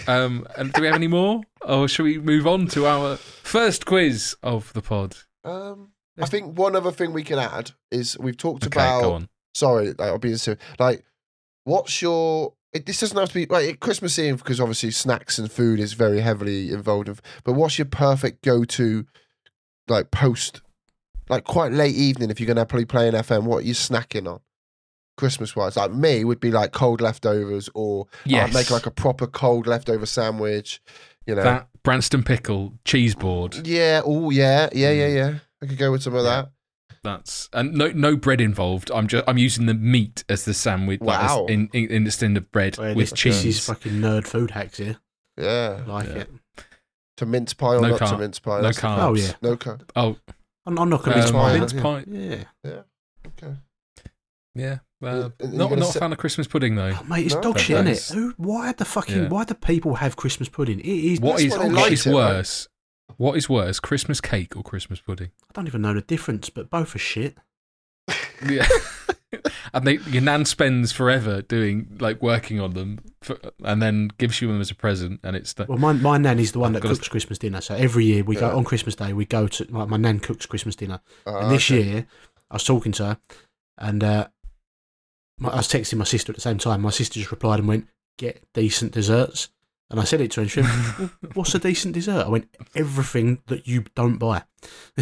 Um, 0.06 0.46
and 0.56 0.72
do 0.72 0.80
we 0.82 0.86
have 0.88 0.96
any 0.96 1.06
more, 1.08 1.40
or 1.62 1.88
shall 1.88 2.04
we 2.04 2.18
move 2.18 2.46
on 2.46 2.66
to 2.68 2.86
our 2.86 3.16
first 3.16 3.86
quiz 3.86 4.36
of 4.42 4.72
the 4.74 4.82
pod? 4.82 5.16
um, 5.44 5.89
I 6.22 6.26
think 6.26 6.58
one 6.58 6.74
other 6.76 6.92
thing 6.92 7.12
we 7.12 7.22
can 7.24 7.38
add 7.38 7.72
is 7.90 8.18
we've 8.18 8.36
talked 8.36 8.66
Okay, 8.66 8.78
about. 8.80 9.00
go 9.02 9.12
on. 9.12 9.28
Sorry, 9.54 9.88
like, 9.88 10.00
I'll 10.00 10.18
be 10.18 10.34
serious. 10.36 10.62
Like, 10.78 11.04
what's 11.64 12.00
your? 12.02 12.54
It, 12.72 12.86
this 12.86 13.00
doesn't 13.00 13.16
have 13.18 13.28
to 13.30 13.34
be 13.34 13.46
like 13.46 13.80
Christmas 13.80 14.16
Eve 14.18 14.38
because 14.38 14.60
obviously 14.60 14.92
snacks 14.92 15.38
and 15.38 15.50
food 15.50 15.80
is 15.80 15.92
very 15.94 16.20
heavily 16.20 16.70
involved. 16.70 17.20
But 17.44 17.54
what's 17.54 17.78
your 17.78 17.86
perfect 17.86 18.44
go-to, 18.44 19.06
like 19.88 20.12
post, 20.12 20.60
like 21.28 21.42
quite 21.44 21.72
late 21.72 21.96
evening 21.96 22.30
if 22.30 22.38
you're 22.38 22.46
gonna 22.46 22.64
probably 22.64 22.84
play 22.84 23.08
an 23.08 23.14
FM? 23.14 23.42
What 23.44 23.58
are 23.58 23.66
you 23.66 23.74
snacking 23.74 24.32
on? 24.32 24.40
Christmas 25.16 25.54
wise, 25.56 25.76
like 25.76 25.92
me 25.92 26.24
would 26.24 26.40
be 26.40 26.50
like 26.52 26.70
cold 26.72 27.00
leftovers, 27.00 27.68
or 27.74 28.06
Yes, 28.24 28.48
I'd 28.48 28.54
make 28.54 28.70
like 28.70 28.86
a 28.86 28.90
proper 28.90 29.26
cold 29.26 29.66
leftover 29.66 30.06
sandwich. 30.06 30.80
You 31.26 31.34
know, 31.34 31.42
that 31.42 31.68
Branston 31.82 32.22
pickle 32.22 32.74
cheese 32.84 33.14
board. 33.16 33.66
yeah, 33.66 34.00
oh 34.04 34.30
yeah, 34.30 34.68
yeah, 34.72 34.92
yeah, 34.92 35.08
Mm. 35.08 35.14
yeah. 35.16 35.38
I 35.62 35.66
could 35.66 35.78
go 35.78 35.92
with 35.92 36.02
some 36.02 36.14
of 36.14 36.24
Yeah. 36.24 36.30
that. 36.42 36.50
That's 37.02 37.48
and 37.52 37.72
no 37.72 37.88
no 37.92 38.16
bread 38.16 38.40
involved. 38.40 38.90
I'm 38.90 39.06
just 39.06 39.24
I'm 39.26 39.38
using 39.38 39.66
the 39.66 39.74
meat 39.74 40.24
as 40.28 40.44
the 40.44 40.52
sandwich. 40.52 41.00
like, 41.00 41.18
as 41.22 41.30
Wow. 41.30 41.46
in, 41.46 41.68
in 41.72 41.90
instead 41.90 42.36
of 42.36 42.50
bread 42.52 42.76
Well, 42.76 42.94
with 42.94 43.10
this, 43.10 43.18
cheese. 43.18 43.42
This 43.42 43.58
is 43.58 43.66
fucking 43.66 43.92
nerd 43.92 44.26
food 44.26 44.50
hacks 44.50 44.78
here. 44.78 44.96
Yeah, 45.38 45.82
Like 45.86 46.08
Yeah. 46.08 46.14
it. 46.14 46.30
to 47.18 47.26
mince 47.26 47.54
pie 47.54 47.76
or 47.76 47.80
No 47.80 47.88
not 47.90 47.98
to 48.08 48.18
mince 48.18 48.38
pie. 48.38 48.56
no 48.58 48.62
that's 48.64 48.80
carbs. 48.80 48.98
Oh 48.98 49.14
yeah. 49.14 49.32
No 49.40 49.56
carb. 49.56 49.82
oh, 49.96 50.16
I'm, 50.66 50.78
I'm 50.78 50.88
not 50.90 51.02
convinced 51.02 51.28
um, 51.28 51.34
by 51.34 51.52
pie, 51.52 51.58
mince 51.58 51.72
pie. 51.72 52.04
Yeah. 52.08 52.44
Yeah. 52.64 52.82
Okay. 53.26 53.54
Yeah, 54.54 54.78
Yeah, 55.00 55.08
uh, 55.08 55.30
and 55.38 55.52
not 55.54 55.68
gonna 55.70 55.82
not 55.82 55.94
a 55.94 55.98
fan 55.98 56.12
of 56.12 56.18
Christmas 56.18 56.48
pudding 56.48 56.74
though. 56.74 56.92
Oh, 57.00 57.04
mate, 57.04 57.24
it's 57.26 57.34
No? 57.36 57.40
dog 57.40 57.58
shit, 57.60 57.86
isn't 57.86 57.86
it? 57.88 58.14
Who? 58.18 58.34
Why 58.36 58.72
the 58.72 58.84
fucking? 58.84 59.22
Yeah. 59.24 59.28
Why 59.28 59.44
do 59.44 59.54
people 59.54 59.94
have 59.94 60.16
Christmas 60.16 60.48
pudding? 60.48 60.80
It 60.80 60.86
is. 60.86 61.20
What 61.20 61.32
That's 61.38 61.42
is 61.44 61.50
why 61.52 61.58
they 61.58 61.64
what 61.68 61.74
liked 61.82 61.92
is 61.92 62.06
it, 62.06 62.10
right? 62.10 62.14
worse? 62.16 62.68
What 63.16 63.36
is 63.36 63.48
worse, 63.48 63.80
Christmas 63.80 64.20
cake 64.20 64.56
or 64.56 64.62
Christmas 64.62 65.00
pudding? 65.00 65.30
I 65.48 65.52
don't 65.54 65.66
even 65.66 65.82
know 65.82 65.94
the 65.94 66.00
difference, 66.02 66.50
but 66.50 66.70
both 66.70 66.94
are 66.94 66.98
shit. 66.98 67.36
Yeah, 68.48 68.66
and 69.74 69.86
they, 69.86 69.98
your 70.08 70.22
nan 70.22 70.44
spends 70.44 70.90
forever 70.92 71.42
doing 71.42 71.96
like 72.00 72.22
working 72.22 72.58
on 72.58 72.72
them, 72.74 72.98
for, 73.22 73.38
and 73.62 73.80
then 73.82 74.10
gives 74.18 74.40
you 74.40 74.48
them 74.48 74.60
as 74.60 74.70
a 74.70 74.74
present, 74.74 75.20
and 75.22 75.36
it's 75.36 75.52
the, 75.52 75.66
Well, 75.66 75.78
my 75.78 75.92
my 75.92 76.16
nan 76.18 76.38
is 76.38 76.52
the 76.52 76.58
one 76.58 76.72
that 76.72 76.80
got 76.82 76.92
a- 76.92 76.94
cooks 76.94 77.08
Christmas 77.08 77.38
dinner. 77.38 77.60
So 77.60 77.74
every 77.74 78.04
year 78.06 78.24
we 78.24 78.34
Yeah. 78.36 78.40
go 78.50 78.56
on 78.56 78.64
Christmas 78.64 78.96
Day. 78.96 79.12
We 79.12 79.26
go 79.26 79.46
to 79.46 79.64
like 79.70 79.88
my 79.88 79.96
nan 79.98 80.18
cooks 80.20 80.46
Christmas 80.46 80.74
dinner. 80.74 81.00
Ah, 81.26 81.40
And 81.40 81.50
this 81.50 81.70
okay. 81.70 81.82
year, 81.82 82.06
I 82.50 82.54
was 82.54 82.64
talking 82.64 82.92
to 82.92 83.04
her, 83.04 83.18
and 83.78 84.02
uh, 84.02 84.28
my, 85.38 85.50
I 85.50 85.56
was 85.56 85.68
texting 85.68 85.98
my 85.98 86.04
sister 86.04 86.32
at 86.32 86.36
the 86.36 86.42
same 86.42 86.58
time. 86.58 86.80
My 86.80 86.90
sister 86.90 87.20
just 87.20 87.30
replied 87.30 87.58
and 87.60 87.68
went, 87.68 87.86
"Get 88.18 88.42
decent 88.54 88.92
desserts." 88.92 89.50
And 89.90 89.98
I 89.98 90.04
said 90.04 90.20
it 90.20 90.30
to 90.32 90.42
him. 90.42 90.48
she 90.48 90.60
went, 90.60 91.10
"What's 91.34 91.54
a 91.54 91.58
decent 91.58 91.94
dessert?" 91.94 92.26
I 92.26 92.28
went, 92.28 92.48
"Everything 92.76 93.42
that 93.46 93.66
you 93.66 93.84
don't 93.94 94.18
buy." 94.18 94.44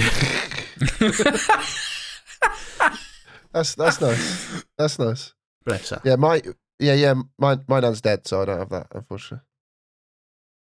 That's 3.52 3.74
that's 3.74 4.00
nice. 4.00 4.64
That's 4.76 4.98
nice. 4.98 5.34
Bless 5.64 5.90
her. 5.90 6.00
Yeah, 6.04 6.16
my 6.16 6.42
yeah 6.78 6.94
yeah 6.94 7.14
my 7.38 7.58
my 7.66 7.80
nan's 7.80 8.00
dead, 8.00 8.26
so 8.26 8.42
I 8.42 8.44
don't 8.44 8.58
have 8.58 8.68
that 8.70 8.86
unfortunately. 8.94 9.44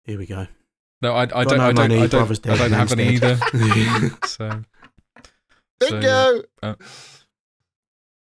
Here 0.05 0.19
we 0.19 0.27
go. 0.27 0.47
no, 1.01 1.13
I, 1.15 1.23
I 1.23 1.27
don't, 1.45 1.59
no 1.59 1.65
I 1.65 1.73
don't, 1.73 1.75
money, 1.77 1.97
I 1.97 2.07
don't, 2.07 2.11
brother's 2.11 2.41
I 2.45 2.57
don't 2.57 2.73
have 2.73 2.93
any 2.93 3.19
nan's 3.19 3.23
either. 3.23 3.37
dead. 3.53 4.25
so, 4.25 4.65
So, 5.83 5.91
Bingo. 5.91 6.43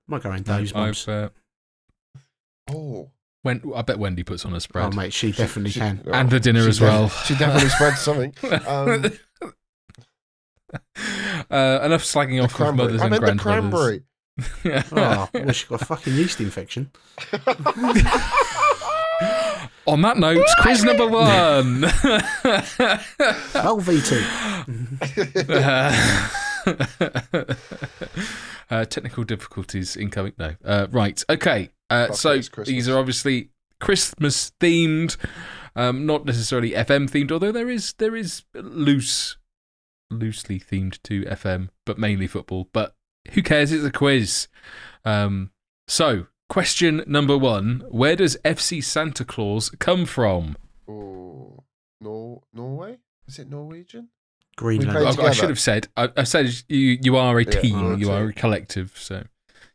Might 0.07 0.21
go 0.21 0.31
in 0.33 0.43
Dave's 0.43 0.73
mum's. 0.73 1.07
I've, 1.07 1.13
uh, 1.23 1.29
oh, 2.69 3.09
when 3.43 3.61
I 3.75 3.81
bet 3.83 3.99
Wendy 3.99 4.23
puts 4.23 4.43
on 4.45 4.53
a 4.53 4.59
spread. 4.59 4.85
Oh, 4.85 4.91
spread 4.91 5.03
mate, 5.05 5.13
she 5.13 5.31
definitely 5.31 5.71
She- 5.71 5.79
can. 5.79 6.01
oh, 6.07 6.11
and 6.11 6.29
the 6.29 6.39
dinner 6.39 6.63
she 6.63 6.69
as 6.69 6.79
def- 6.79 6.87
well. 6.89 7.09
She 7.09 7.35
definitely 7.35 7.69
spread 7.69 7.97
something. 7.97 8.33
Um, 8.67 9.11
uh, 11.51 11.79
enough 11.83 12.03
slagging 12.03 12.43
off 12.43 12.49
of 12.49 12.55
cranberry. 12.55 12.87
mothers 12.93 13.01
I 13.01 13.05
and 13.05 13.11
meant 13.11 13.25
the 13.25 13.33
grandmothers. 13.43 14.01
cranberry. 14.01 14.03
Oh, 14.91 15.29
well, 15.31 15.51
she's 15.51 15.65
got 15.65 15.81
a 15.83 15.85
fucking 15.85 16.15
yeast 16.15 16.39
infection. 16.41 16.89
On 19.85 20.01
that 20.01 20.17
note, 20.17 20.43
quiz 20.61 20.83
number 20.83 21.05
one. 21.07 21.81
Well, 21.81 23.79
VT. 23.79 24.23
Uh, 28.73 28.85
technical 28.85 29.23
difficulties 29.23 29.95
incoming. 29.95 30.33
No. 30.39 30.55
Uh, 30.65 30.87
right. 30.89 31.23
Okay. 31.29 31.69
Uh, 31.91 32.11
so 32.11 32.39
these 32.65 32.89
are 32.89 32.97
obviously 32.97 33.49
Christmas 33.79 34.51
themed, 34.59 35.15
um, 35.75 36.07
not 36.07 36.25
necessarily 36.25 36.71
FM 36.71 37.07
themed. 37.07 37.31
Although 37.31 37.51
there 37.51 37.69
is 37.69 37.93
there 37.99 38.15
is 38.15 38.43
loose, 38.55 39.37
loosely 40.09 40.59
themed 40.59 40.99
to 41.03 41.21
FM, 41.23 41.69
but 41.85 41.99
mainly 41.99 42.25
football. 42.25 42.67
But 42.73 42.95
who 43.33 43.43
cares? 43.43 43.71
It's 43.71 43.85
a 43.85 43.91
quiz. 43.91 44.47
Um, 45.05 45.51
so 45.87 46.25
question 46.49 47.03
number 47.05 47.37
one: 47.37 47.83
Where 47.89 48.15
does 48.15 48.37
FC 48.43 48.83
Santa 48.83 49.23
Claus 49.23 49.69
come 49.77 50.05
from? 50.07 50.57
oh, 50.89 51.63
Nor- 52.01 52.41
Norway? 52.51 52.97
Is 53.27 53.37
it 53.37 53.49
Norwegian? 53.49 54.09
Greenland. 54.55 54.91
played 54.91 55.19
I, 55.19 55.29
I 55.29 55.31
should 55.31 55.49
have 55.49 55.59
said. 55.59 55.87
I, 55.97 56.09
I 56.17 56.23
said 56.23 56.53
you 56.69 56.97
you 57.01 57.17
are 57.17 57.37
a 57.39 57.45
team. 57.45 57.83
we're 57.83 57.93
a 57.93 57.97
you 57.97 58.11
are 58.11 58.25
a 58.25 58.33
collective. 58.33 58.93
So 58.97 59.23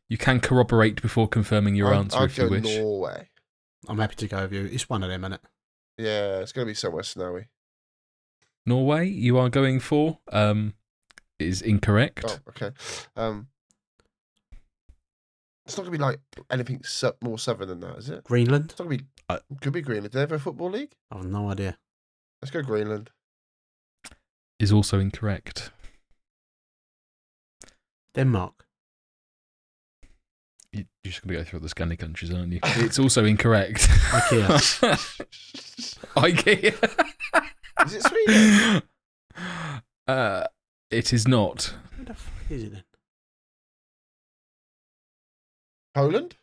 you 0.08 0.16
can 0.16 0.40
corroborate 0.40 1.02
before 1.02 1.28
confirming 1.28 1.74
your 1.74 1.92
I'd, 1.92 1.98
answer 1.98 2.18
I'd 2.18 2.24
if 2.24 2.38
you 2.38 2.44
go 2.44 2.50
wish. 2.50 2.76
Norway. 2.76 3.28
I'm 3.88 3.98
happy 3.98 4.16
to 4.16 4.28
go 4.28 4.42
with 4.42 4.52
you. 4.52 4.64
It's 4.66 4.88
one 4.88 5.02
of 5.02 5.08
them, 5.08 5.24
isn't 5.24 5.34
it? 5.34 5.40
Yeah, 5.98 6.38
it's 6.40 6.52
gonna 6.52 6.66
be 6.66 6.74
somewhere 6.74 7.02
snowy. 7.02 7.48
Norway, 8.66 9.08
you 9.08 9.38
are 9.38 9.48
going 9.48 9.80
for 9.80 10.18
um, 10.30 10.74
is 11.38 11.62
incorrect. 11.62 12.24
Oh, 12.28 12.38
okay. 12.50 12.70
Um, 13.16 13.48
it's 15.66 15.76
not 15.76 15.84
gonna 15.84 15.96
be 15.96 16.02
like 16.02 16.20
anything 16.50 16.82
su- 16.84 17.14
more 17.22 17.38
southern 17.38 17.68
than 17.68 17.80
that, 17.80 17.96
is 17.98 18.10
it? 18.10 18.24
Greenland? 18.24 18.70
It's 18.70 18.78
not 18.78 18.86
gonna 18.86 18.98
be. 18.98 19.04
Uh, 19.28 19.38
could 19.60 19.72
be 19.72 19.82
Greenland. 19.82 20.12
Do 20.12 20.16
they 20.16 20.20
have 20.20 20.32
a 20.32 20.38
football 20.38 20.70
league? 20.70 20.92
I 21.10 21.16
have 21.16 21.26
no 21.26 21.50
idea. 21.50 21.78
Let's 22.40 22.50
go 22.50 22.62
Greenland. 22.62 23.10
Is 24.60 24.72
also 24.72 24.98
incorrect. 24.98 25.70
Denmark. 28.14 28.64
You- 30.72 30.86
You're 31.04 31.10
just 31.12 31.22
going 31.22 31.32
to 31.36 31.40
go 31.40 31.44
through 31.48 31.60
all 31.60 31.62
the 31.62 31.68
Scandi 31.74 31.98
countries, 31.98 32.32
aren't 32.32 32.52
you? 32.52 32.60
It's 32.84 32.98
also 32.98 33.24
incorrect. 33.24 33.88
IKEA. 33.88 34.48
IKEA. 36.16 36.74
Is 37.86 37.94
it 37.94 38.02
Sweden? 38.02 38.82
Uh, 40.08 40.44
it 40.90 41.12
is 41.12 41.28
not. 41.28 41.74
Where 41.96 42.06
the 42.06 42.14
fuck 42.14 42.50
is 42.50 42.62
it 42.64 42.72
then? 42.72 42.82
Poland? 45.94 46.34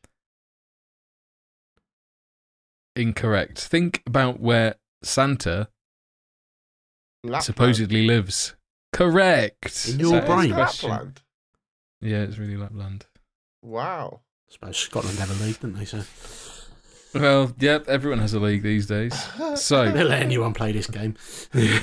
Incorrect. 2.96 3.60
Think 3.60 4.04
about 4.06 4.40
where 4.40 4.76
Santa 5.04 5.68
Lapland? 7.28 7.44
supposedly 7.44 8.06
lives. 8.06 8.56
Correct. 8.94 9.90
In 9.90 10.00
your 10.00 10.22
brain. 10.22 10.52
Lapland. 10.52 11.22
Yeah, 12.02 12.22
it's 12.22 12.38
really 12.38 12.58
Lapland. 12.58 13.06
Wow. 13.62 14.22
I 14.50 14.54
suppose 14.54 14.78
Scotland 14.78 15.18
have 15.20 15.30
a 15.30 15.44
league, 15.44 15.60
didn't 15.60 15.78
they? 15.78 15.86
So 15.86 16.02
Well, 17.16 17.54
yep, 17.60 17.88
everyone 17.88 18.20
has 18.20 18.34
a 18.34 18.40
league 18.40 18.62
these 18.62 18.88
days. 18.88 19.14
So, 19.56 19.90
they'll 19.92 20.08
let 20.08 20.22
anyone 20.22 20.54
play 20.54 20.72
this 20.74 20.88
game. 20.88 21.16
I 21.54 21.82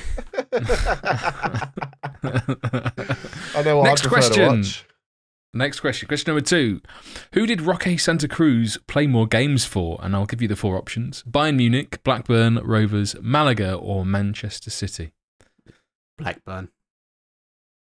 know 3.65 3.79
what 3.79 3.85
Next 3.85 4.07
I 4.07 4.09
question. 4.09 4.65
Next 5.55 5.81
question. 5.81 6.09
Question 6.09 6.33
number 6.35 6.47
two. 6.47 6.81
Who 7.35 7.45
did 7.47 7.61
Roque 7.61 7.99
Santa 7.99 8.27
Cruz 8.27 8.79
play 8.87 9.07
more 9.07 9.27
games 9.27 9.67
for? 9.67 9.99
And 10.03 10.15
I'll 10.15 10.25
give 10.25 10.41
you 10.41 10.49
the 10.49 10.57
four 10.57 10.77
options 10.77 11.23
Bayern 11.25 11.57
Munich, 11.57 12.03
Blackburn, 12.05 12.57
Rovers, 12.57 13.17
Malaga, 13.21 13.75
or 13.75 14.07
Manchester 14.07 14.71
City. 14.71 15.13
Blackburn. 16.19 16.69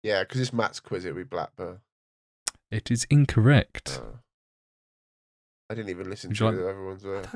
Yeah, 0.02 0.22
because 0.24 0.40
it's 0.40 0.52
Matt's 0.52 0.80
quiz. 0.80 1.04
It'll 1.04 1.16
be 1.16 1.24
Blackburn. 1.24 1.78
It 2.70 2.90
is 2.90 3.06
incorrect. 3.10 4.00
Oh. 4.02 4.18
I 5.68 5.74
didn't 5.74 5.90
even 5.90 6.08
listen 6.10 6.30
Would 6.30 6.36
to 6.38 6.44
you 6.44 6.50
like- 6.50 6.60
everyone's. 6.70 7.04
Uh, 7.04 7.26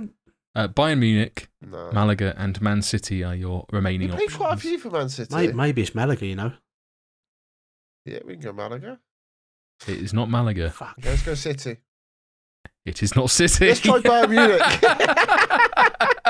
Uh, 0.57 0.69
Bayern 0.69 1.01
Munich, 1.01 1.49
no. 1.61 1.91
Malaga, 1.91 2.33
and 2.39 2.63
Man 2.63 2.81
City 2.81 3.25
are 3.25 3.35
your 3.35 3.67
You 3.73 3.77
remaining 3.77 4.09
played 4.11 4.23
options. 4.23 4.37
quite 4.37 4.55
a 4.55 4.57
few 4.57 4.79
for 4.79 4.89
Man 4.91 5.09
City. 5.09 5.35
Maybe, 5.35 5.53
maybe 5.53 5.83
it's 5.83 5.97
Malaga, 5.97 6.27
you 6.27 6.37
know. 6.37 6.53
Yeah, 8.07 8.21
we 8.25 8.35
can 8.35 8.43
go 8.43 8.53
Malaga. 8.53 9.01
It 9.89 9.99
is 9.99 10.13
not 10.15 10.31
Malaga. 10.31 10.71
Fuck. 10.71 10.95
Okay, 11.01 11.11
let's 11.11 11.25
go 11.25 11.35
City. 11.35 11.79
It 12.87 13.03
is 13.03 13.17
not 13.17 13.31
City. 13.31 13.67
Let's 13.67 13.81
try 13.81 13.99
Bayern 13.99 14.31
Munich. 14.31 14.61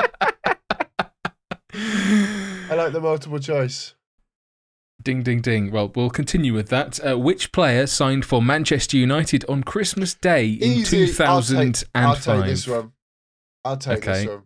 I 1.73 2.73
like 2.75 2.93
the 2.93 3.01
multiple 3.01 3.39
choice. 3.39 3.95
Ding, 5.05 5.21
ding, 5.21 5.39
ding. 5.39 5.69
Well, 5.71 5.91
we'll 5.95 6.09
continue 6.09 6.51
with 6.51 6.69
that. 6.69 6.99
Uh, 7.07 7.17
which 7.19 7.51
player 7.51 7.85
signed 7.85 8.25
for 8.25 8.41
Manchester 8.41 8.97
United 8.97 9.45
on 9.47 9.63
Christmas 9.63 10.15
Day 10.15 10.47
in 10.49 10.71
Easy. 10.79 11.01
I'll 11.23 11.41
take- 11.43 11.75
2005? 11.75 11.85
I'll 11.93 12.15
take 12.15 12.45
this 12.45 12.67
one. 12.67 12.91
I'll 13.63 13.77
take 13.77 13.97
Okay. 13.99 14.25
this 14.25 14.27
one. 14.27 14.43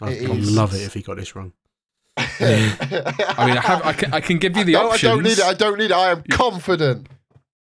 I'd, 0.00 0.12
It 0.14 0.30
I'd 0.30 0.38
is- 0.38 0.50
love 0.50 0.72
it 0.74 0.78
if 0.80 0.94
he 0.94 1.02
got 1.02 1.18
this 1.18 1.36
wrong. 1.36 1.52
I 2.16 2.22
mean, 2.40 3.56
I, 3.58 3.60
have, 3.60 3.84
I, 3.86 3.92
can, 3.92 4.14
I 4.14 4.20
can 4.20 4.38
give 4.38 4.56
you 4.56 4.64
the 4.64 4.72
no, 4.72 4.88
options. 4.90 5.04
I 5.04 5.14
don't 5.14 5.22
need 5.24 5.38
it. 5.38 5.44
I 5.44 5.54
don't 5.54 5.78
need 5.78 5.84
it. 5.90 5.92
I 5.92 6.10
am 6.12 6.22
confident. 6.30 7.08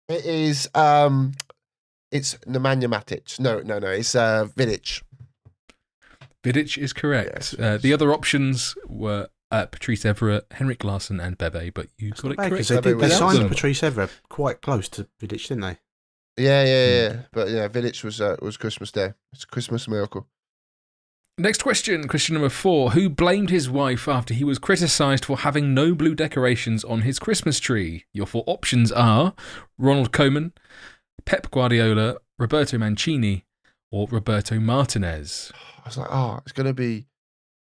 It 0.09 0.25
is. 0.27 0.69
Um, 0.75 1.33
it's 2.11 2.35
Nemanja 2.47 2.87
Matic. 2.93 3.39
No, 3.39 3.61
no, 3.61 3.79
no. 3.79 3.89
It's 3.89 4.17
uh, 4.17 4.47
Vidic. 4.57 5.03
Vidic 6.45 6.77
is 6.77 6.93
correct. 6.93 7.31
Yes, 7.35 7.55
uh, 7.59 7.79
the 7.81 7.93
other 7.93 8.13
options 8.13 8.75
were 8.87 9.29
uh, 9.51 9.67
Patrice 9.67 10.05
Evra, 10.05 10.43
Henrik 10.53 10.85
Larsson, 10.85 11.21
and 11.21 11.39
Bebe, 11.39 11.71
but 11.71 11.89
you 11.99 12.11
got 12.11 12.33
it 12.33 12.37
correct. 12.37 12.69
They, 12.69 12.81
did, 12.81 12.99
they 12.99 13.09
signed 13.09 13.39
awesome. 13.39 13.49
Patrice 13.49 13.81
Evra 13.81 14.11
quite 14.29 14.61
close 14.61 14.89
to 14.91 15.09
Vidic, 15.21 15.49
didn't 15.49 15.61
they? 15.61 15.79
Yeah, 16.37 16.65
yeah, 16.65 16.87
yeah. 16.87 17.23
But 17.33 17.49
yeah, 17.51 17.69
Vidic 17.69 18.05
was 18.05 18.21
uh, 18.21 18.37
was 18.43 18.57
Christmas 18.57 18.91
Day. 18.91 19.15
It's 19.33 19.45
a 19.45 19.47
Christmas 19.47 19.89
miracle. 19.89 20.27
Next 21.39 21.63
question, 21.63 22.09
question 22.09 22.33
number 22.35 22.49
four. 22.49 22.93
Who 22.93 23.11
blamed 23.11 23.51
his 23.51 23.69
wife 23.69 24.09
after 24.09 24.33
he 24.33 24.43
was 24.43 24.59
criticised 24.59 25.27
for 25.27 25.39
having 25.39 25.75
no 25.75 25.95
blue 25.95 26.15
decorations 26.15 26.83
on 26.83 27.03
his 27.03 27.19
Christmas 27.19 27.61
tree? 27.61 28.07
Your 28.15 28.27
four 28.27 28.43
options 28.47 28.91
are 28.91 29.35
Ronald 29.77 30.13
Koeman, 30.13 30.53
Pep 31.27 31.51
Guardiola, 31.51 32.17
Roberto 32.39 32.79
Mancini, 32.79 33.45
or 33.93 34.09
Roberto 34.11 34.59
Martinez. 34.59 35.53
I 35.85 35.89
was 35.89 35.99
like, 35.99 36.09
oh, 36.11 36.41
it's 36.43 36.53
going 36.53 36.69
to 36.69 36.75
be 36.75 37.07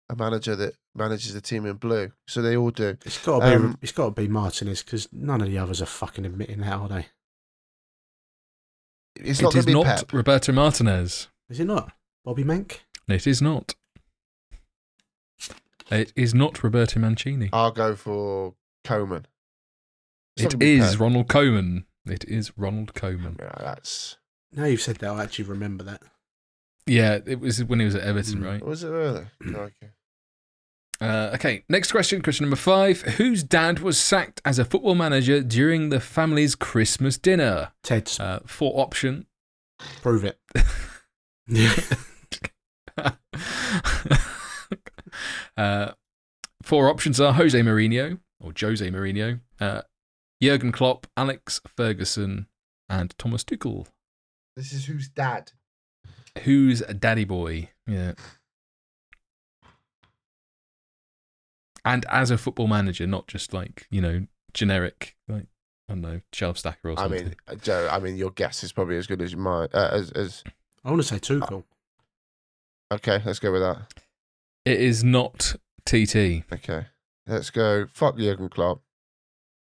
a 0.08 0.14
manager 0.14 0.54
that 0.54 0.74
manages 0.94 1.34
the 1.34 1.40
team 1.40 1.66
in 1.66 1.76
blue. 1.76 2.12
So 2.28 2.40
they 2.42 2.56
all 2.56 2.70
do. 2.70 2.96
It's 3.04 3.18
got 3.24 3.40
to 3.40 3.46
be. 3.46 3.52
Um, 3.64 3.78
it's 3.82 3.92
got 3.92 4.04
to 4.06 4.10
be 4.22 4.28
Martinez 4.28 4.82
because 4.82 5.08
none 5.12 5.40
of 5.40 5.48
the 5.48 5.58
others 5.58 5.80
are 5.82 5.86
fucking 5.86 6.24
admitting 6.26 6.60
that, 6.60 6.72
are 6.72 6.88
they? 6.88 7.06
It's 9.16 9.40
not 9.40 9.52
going 9.52 9.58
is 9.60 9.64
to 9.64 9.70
be 9.70 9.74
not 9.74 9.84
Pep. 9.86 10.12
Roberto 10.12 10.52
Martinez. 10.52 11.28
Is 11.48 11.60
it 11.60 11.66
not? 11.66 11.92
Bobby 12.24 12.42
Mank. 12.44 12.78
It 13.08 13.26
is 13.26 13.40
not. 13.42 13.74
It 15.90 16.12
is 16.16 16.34
not 16.34 16.62
Roberto 16.64 16.98
Mancini. 16.98 17.50
I'll 17.52 17.70
go 17.70 17.94
for 17.94 18.54
Coleman. 18.84 19.26
It's 20.36 20.44
not 20.44 20.54
It 20.54 20.58
gonna 20.58 20.58
be 20.58 20.78
is 20.78 20.90
Pep. 20.92 21.00
Ronald 21.00 21.28
Koeman. 21.28 21.84
It 22.06 22.24
is 22.26 22.52
Ronald 22.56 22.94
Koeman. 22.94 23.38
Yeah, 23.38 23.52
that's. 23.58 24.16
Now 24.52 24.64
you've 24.64 24.80
said 24.80 24.96
that, 24.96 25.10
I 25.10 25.22
actually 25.22 25.44
remember 25.46 25.84
that. 25.84 26.02
Yeah, 26.86 27.18
it 27.26 27.40
was 27.40 27.62
when 27.64 27.80
he 27.80 27.84
was 27.86 27.94
at 27.94 28.02
Everton, 28.02 28.40
Mm. 28.40 28.44
right? 28.44 28.64
Was 28.64 28.82
it 28.84 28.88
really? 28.88 29.26
Okay. 29.46 29.90
Uh, 31.00 31.30
okay, 31.34 31.64
next 31.68 31.90
question, 31.92 32.22
question 32.22 32.44
number 32.44 32.56
five. 32.56 33.02
Whose 33.02 33.42
dad 33.42 33.80
was 33.80 33.98
sacked 33.98 34.40
as 34.44 34.58
a 34.58 34.64
football 34.64 34.94
manager 34.94 35.40
during 35.42 35.88
the 35.88 36.00
family's 36.00 36.54
Christmas 36.54 37.18
dinner? 37.18 37.72
Ted's 37.82 38.18
Uh, 38.20 38.40
for 38.46 38.80
option. 38.80 39.26
prove 40.02 40.24
it. 40.24 40.38
Yeah. 41.46 41.74
uh, 45.56 45.92
four 46.62 46.88
options 46.88 47.20
are 47.20 47.32
Jose 47.34 47.58
Mourinho 47.60 48.18
or 48.40 48.52
Jose 48.58 48.88
Mourinho, 48.90 49.40
uh, 49.60 49.82
Jurgen 50.42 50.72
Klopp, 50.72 51.06
Alex 51.16 51.60
Ferguson, 51.76 52.46
and 52.88 53.14
Thomas 53.18 53.44
Tuchel. 53.44 53.86
This 54.56 54.72
is 54.72 54.86
who's 54.86 55.08
dad. 55.08 55.52
Who's 56.44 56.80
a 56.80 56.94
daddy 56.94 57.24
boy? 57.24 57.70
Yeah. 57.86 58.12
And 61.84 62.06
as 62.08 62.30
a 62.30 62.38
football 62.38 62.66
manager, 62.66 63.06
not 63.06 63.26
just 63.26 63.52
like, 63.52 63.86
you 63.90 64.00
know, 64.00 64.26
generic, 64.54 65.16
like, 65.28 65.46
I 65.88 65.92
don't 65.92 66.00
know, 66.00 66.20
shelf 66.32 66.58
stacker 66.58 66.90
or 66.90 66.96
something. 66.96 67.20
I 67.20 67.24
mean, 67.24 67.34
uh, 67.46 67.54
Joe. 67.56 67.88
I 67.90 67.98
mean, 67.98 68.16
your 68.16 68.30
guess 68.30 68.64
is 68.64 68.72
probably 68.72 68.96
as 68.96 69.06
good 69.06 69.20
as 69.20 69.36
mine. 69.36 69.68
Uh, 69.74 69.90
as, 69.92 70.10
as 70.12 70.44
I 70.82 70.90
want 70.90 71.02
to 71.02 71.08
say 71.08 71.18
Tuchel. 71.18 71.64
okay, 72.92 73.20
let's 73.24 73.38
go 73.38 73.52
with 73.52 73.62
that. 73.62 73.92
it 74.64 74.80
is 74.80 75.04
not 75.04 75.56
TT. 75.84 76.44
Okay, 76.52 76.86
let's 77.26 77.50
go. 77.50 77.86
Fuck 77.92 78.16
Jurgen 78.16 78.48
Klopp. 78.48 78.80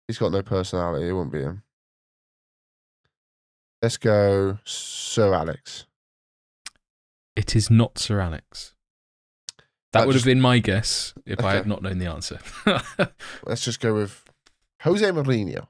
He's 0.08 0.18
got 0.18 0.32
no 0.32 0.42
personality. 0.42 1.08
It 1.08 1.12
won't 1.12 1.30
be 1.32 1.40
him. 1.40 1.62
Let's 3.80 3.96
go, 3.96 4.58
Sir 4.64 5.32
Alex. 5.32 5.86
It 7.36 7.54
is 7.54 7.70
not 7.70 7.98
Sir 7.98 8.18
Alex. 8.18 8.74
That 9.92 10.00
That 10.00 10.06
would 10.06 10.12
just- 10.14 10.24
have 10.24 10.30
been 10.30 10.40
my 10.40 10.58
guess 10.58 11.14
if 11.24 11.42
I 11.42 11.54
had 11.54 11.66
not 11.66 11.82
known 11.82 11.98
the 11.98 12.06
answer. 12.06 12.38
Let's 13.46 13.64
just 13.64 13.80
go 13.80 13.94
with 13.94 14.24
Jose 14.82 15.04
Mourinho. 15.10 15.68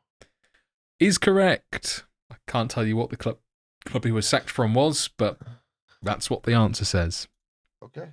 is 0.99 1.19
correct. 1.19 2.05
I 2.31 2.37
can't 2.49 2.71
tell 2.71 2.85
you 2.87 2.97
what 2.97 3.11
the 3.11 3.17
club 3.17 3.39
club 3.85 4.05
he 4.05 4.11
was 4.11 4.27
sacked 4.29 4.51
from 4.51 4.75
was, 4.75 5.09
but 5.17 5.39
that's 6.03 6.29
what 6.29 6.43
the 6.43 6.53
answer 6.55 6.85
says. 6.85 7.29
Okay. 7.83 8.09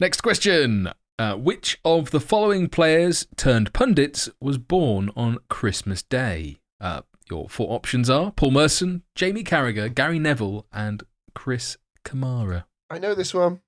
Next 0.00 0.20
question. 0.22 0.90
Uh, 1.18 1.34
which 1.34 1.78
of 1.84 2.10
the 2.12 2.20
following 2.20 2.68
players 2.68 3.26
turned 3.36 3.72
pundits 3.72 4.30
was 4.40 4.56
born 4.56 5.10
on 5.16 5.38
Christmas 5.50 6.02
Day? 6.02 6.60
Uh, 6.80 7.02
your 7.28 7.48
four 7.48 7.72
options 7.74 8.08
are 8.08 8.30
Paul 8.30 8.52
Merson, 8.52 9.02
Jamie 9.16 9.42
Carragher, 9.42 9.92
Gary 9.92 10.18
Neville, 10.20 10.64
and 10.72 11.02
Chris 11.34 11.76
Kamara. 12.04 12.64
I 12.88 12.98
know 12.98 13.14
this 13.14 13.34
one. 13.34 13.60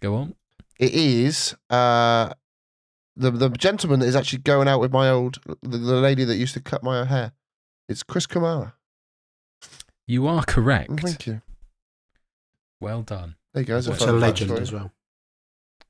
Go 0.00 0.14
on. 0.16 0.34
It 0.78 0.92
is 0.94 1.54
uh, 1.70 2.32
the 3.16 3.30
the 3.30 3.48
gentleman 3.50 4.00
that 4.00 4.06
is 4.06 4.16
actually 4.16 4.40
going 4.40 4.68
out 4.68 4.80
with 4.80 4.92
my 4.92 5.08
old 5.10 5.38
the, 5.62 5.78
the 5.78 5.94
lady 5.96 6.24
that 6.24 6.36
used 6.36 6.54
to 6.54 6.60
cut 6.60 6.82
my 6.82 7.04
hair. 7.04 7.32
It's 7.88 8.02
Chris 8.02 8.26
Kamara. 8.26 8.72
You 10.06 10.26
are 10.26 10.42
correct. 10.44 10.90
Oh, 10.92 10.96
Thank 10.96 11.26
you. 11.26 11.42
Well 12.80 13.02
done. 13.02 13.36
There 13.52 13.62
you 13.62 13.66
go. 13.66 13.74
There's 13.74 13.88
What's 13.88 14.04
fun 14.04 14.14
a 14.14 14.18
legend 14.18 14.50
as 14.52 14.72
well. 14.72 14.92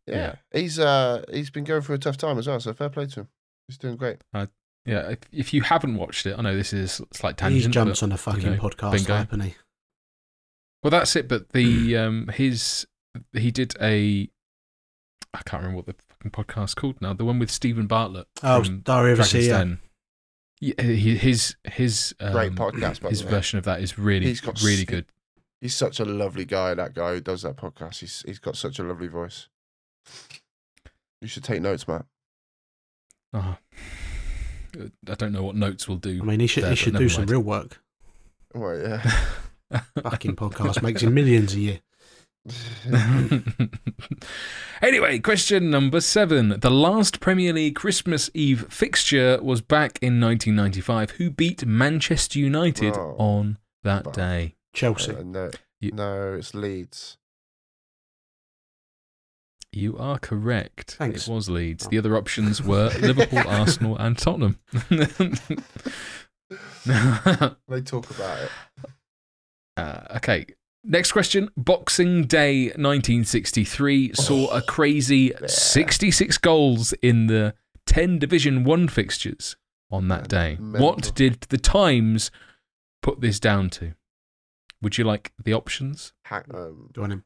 Yeah. 0.06 0.34
he's 0.52 0.78
uh 0.78 1.24
he's 1.32 1.50
been 1.50 1.64
going 1.64 1.80
through 1.82 1.94
a 1.96 1.98
tough 1.98 2.16
time 2.18 2.38
as 2.38 2.46
well. 2.46 2.60
So 2.60 2.72
fair 2.74 2.90
play 2.90 3.06
to 3.06 3.20
him. 3.20 3.28
He's 3.68 3.78
doing 3.78 3.96
great. 3.96 4.18
Yeah, 4.86 5.08
if, 5.12 5.18
if 5.32 5.54
you 5.54 5.62
haven't 5.62 5.96
watched 5.96 6.26
it, 6.26 6.38
I 6.38 6.42
know 6.42 6.54
this 6.54 6.74
is 6.74 7.00
a 7.00 7.16
slight 7.16 7.40
He 7.40 7.44
tangent. 7.46 7.72
jumps 7.72 8.00
but- 8.00 8.06
on 8.06 8.12
a 8.12 8.18
fucking 8.18 8.42
know, 8.42 8.58
podcast, 8.58 8.92
bingo. 8.92 9.14
hasn't 9.14 9.42
he? 9.44 9.54
Well, 10.82 10.90
that's 10.90 11.16
it. 11.16 11.26
But 11.26 11.52
the 11.52 11.96
um 11.96 12.28
his 12.34 12.86
he 13.32 13.50
did 13.50 13.74
a 13.80 14.28
I 15.32 15.42
can't 15.44 15.62
remember 15.62 15.76
what 15.78 15.86
the 15.86 15.94
fucking 16.08 16.30
podcast's 16.30 16.74
called 16.74 17.00
now. 17.00 17.12
The 17.12 17.24
one 17.24 17.38
with 17.38 17.50
Steven 17.50 17.86
Bartlett. 17.86 18.28
Oh, 18.42 18.62
from 18.62 18.80
Diary 18.80 19.12
of 19.12 19.20
a 19.20 19.22
CEO. 19.22 19.78
Yeah, 20.60 20.80
his 20.82 21.56
his 21.64 22.14
um, 22.20 22.32
Great 22.32 22.52
podcast, 22.54 23.00
by 23.00 23.10
his 23.10 23.20
the 23.20 23.26
way. 23.26 23.32
version 23.32 23.58
of 23.58 23.64
that 23.64 23.80
is 23.80 23.98
really 23.98 24.26
He's 24.26 24.40
got 24.40 24.62
really 24.62 24.82
s- 24.82 24.84
good. 24.84 25.06
He's 25.60 25.74
such 25.74 25.98
a 26.00 26.04
lovely 26.04 26.44
guy. 26.44 26.74
That 26.74 26.94
guy 26.94 27.14
who 27.14 27.20
does 27.20 27.42
that 27.42 27.56
podcast. 27.56 27.98
He's 27.98 28.22
he's 28.26 28.38
got 28.38 28.56
such 28.56 28.78
a 28.78 28.82
lovely 28.84 29.08
voice. 29.08 29.48
You 31.20 31.28
should 31.28 31.44
take 31.44 31.60
notes, 31.62 31.88
Matt. 31.88 32.04
Oh. 33.32 33.56
I 35.08 35.14
don't 35.14 35.32
know 35.32 35.42
what 35.42 35.54
notes 35.56 35.88
will 35.88 35.96
do. 35.96 36.20
I 36.22 36.24
mean, 36.24 36.40
he 36.40 36.46
should 36.46 36.64
there, 36.64 36.70
he 36.70 36.76
should 36.76 36.94
never 36.94 37.04
do 37.04 37.08
some 37.08 37.26
real 37.26 37.40
work. 37.40 37.80
Well, 38.54 38.78
yeah. 38.78 39.80
Fucking 40.02 40.36
podcast 40.36 40.82
makes 40.82 41.02
him 41.02 41.14
millions 41.14 41.54
a 41.54 41.60
year. 41.60 41.80
anyway, 44.82 45.18
question 45.18 45.70
number 45.70 46.00
seven. 46.00 46.60
The 46.60 46.70
last 46.70 47.20
Premier 47.20 47.52
League 47.52 47.74
Christmas 47.74 48.30
Eve 48.34 48.66
fixture 48.70 49.38
was 49.42 49.60
back 49.62 49.98
in 50.02 50.20
1995. 50.20 51.12
Who 51.12 51.30
beat 51.30 51.64
Manchester 51.66 52.38
United 52.38 52.96
Oh, 52.96 53.14
on 53.18 53.58
that 53.82 54.04
fuck. 54.04 54.12
day? 54.14 54.54
Chelsea. 54.74 55.14
Uh, 55.14 55.22
no, 55.24 55.50
You- 55.80 55.92
no, 55.92 56.34
it's 56.34 56.54
Leeds. 56.54 57.16
You 59.72 59.96
are 59.98 60.18
correct. 60.20 60.96
Thanks. 60.98 61.26
It 61.26 61.32
was 61.32 61.48
Leeds. 61.50 61.86
Oh. 61.86 61.88
The 61.90 61.98
other 61.98 62.16
options 62.16 62.62
were 62.62 62.90
Liverpool, 63.00 63.42
Arsenal, 63.46 63.96
and 63.96 64.16
Tottenham. 64.18 64.58
They 66.86 67.80
talk 67.80 68.10
about 68.10 68.38
it. 68.42 68.50
Uh, 69.78 70.16
okay. 70.16 70.44
Next 70.84 71.12
question. 71.12 71.50
Boxing 71.56 72.24
Day 72.24 72.66
1963 72.66 74.12
saw 74.14 74.48
a 74.48 74.60
crazy 74.60 75.32
yeah. 75.40 75.46
66 75.46 76.36
goals 76.38 76.92
in 77.00 77.26
the 77.26 77.54
10 77.86 78.18
Division 78.18 78.64
1 78.64 78.88
fixtures 78.88 79.56
on 79.90 80.08
that 80.08 80.28
day. 80.28 80.56
Mental. 80.60 80.86
What 80.86 81.14
did 81.14 81.40
the 81.48 81.58
Times 81.58 82.30
put 83.02 83.20
this 83.20 83.40
down 83.40 83.70
to? 83.70 83.94
Would 84.82 84.98
you 84.98 85.04
like 85.04 85.32
the 85.42 85.54
options? 85.54 86.12
Ha- 86.26 86.42
um, 86.52 86.90
Do 86.92 87.04
him? 87.04 87.24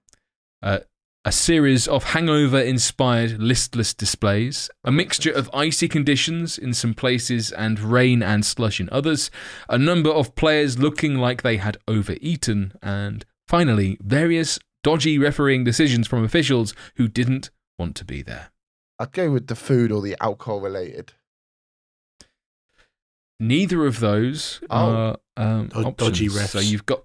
Uh, 0.63 0.79
a 1.25 1.33
series 1.33 1.89
of 1.89 2.05
hangover 2.05 2.61
inspired 2.61 3.39
listless 3.39 3.93
displays, 3.93 4.71
a 4.85 4.93
mixture 4.93 5.33
of 5.33 5.51
icy 5.53 5.89
conditions 5.89 6.57
in 6.57 6.73
some 6.73 6.95
places 6.95 7.51
and 7.51 7.81
rain 7.81 8.23
and 8.23 8.47
slush 8.47 8.81
in 8.81 8.89
others, 8.91 9.31
a 9.69 9.77
number 9.77 10.11
of 10.11 10.37
players 10.37 10.79
looking 10.79 11.17
like 11.17 11.43
they 11.43 11.57
had 11.57 11.77
overeaten, 11.89 12.73
and 12.83 13.27
finally, 13.49 13.97
various 14.01 14.59
dodgy 14.85 15.19
refereeing 15.19 15.65
decisions 15.65 16.07
from 16.07 16.23
officials 16.23 16.75
who 16.97 17.09
didn't 17.09 17.51
want 17.79 17.97
to 17.97 18.05
be 18.05 18.23
there. 18.23 18.51
I'd 18.99 19.13
go 19.13 19.31
with 19.31 19.47
the 19.49 19.57
food 19.57 19.91
or 19.91 20.03
the 20.03 20.17
alcohol 20.21 20.61
related. 20.61 21.15
Neither 23.41 23.87
of 23.87 24.01
those 24.01 24.61
Oh. 24.69 24.77
are 24.77 25.17
um, 25.37 25.69
Dod- 25.69 25.97
dodgy 25.97 26.29
refs. 26.29 26.49
So 26.49 26.61
you've 26.61 26.87
got. 26.87 27.05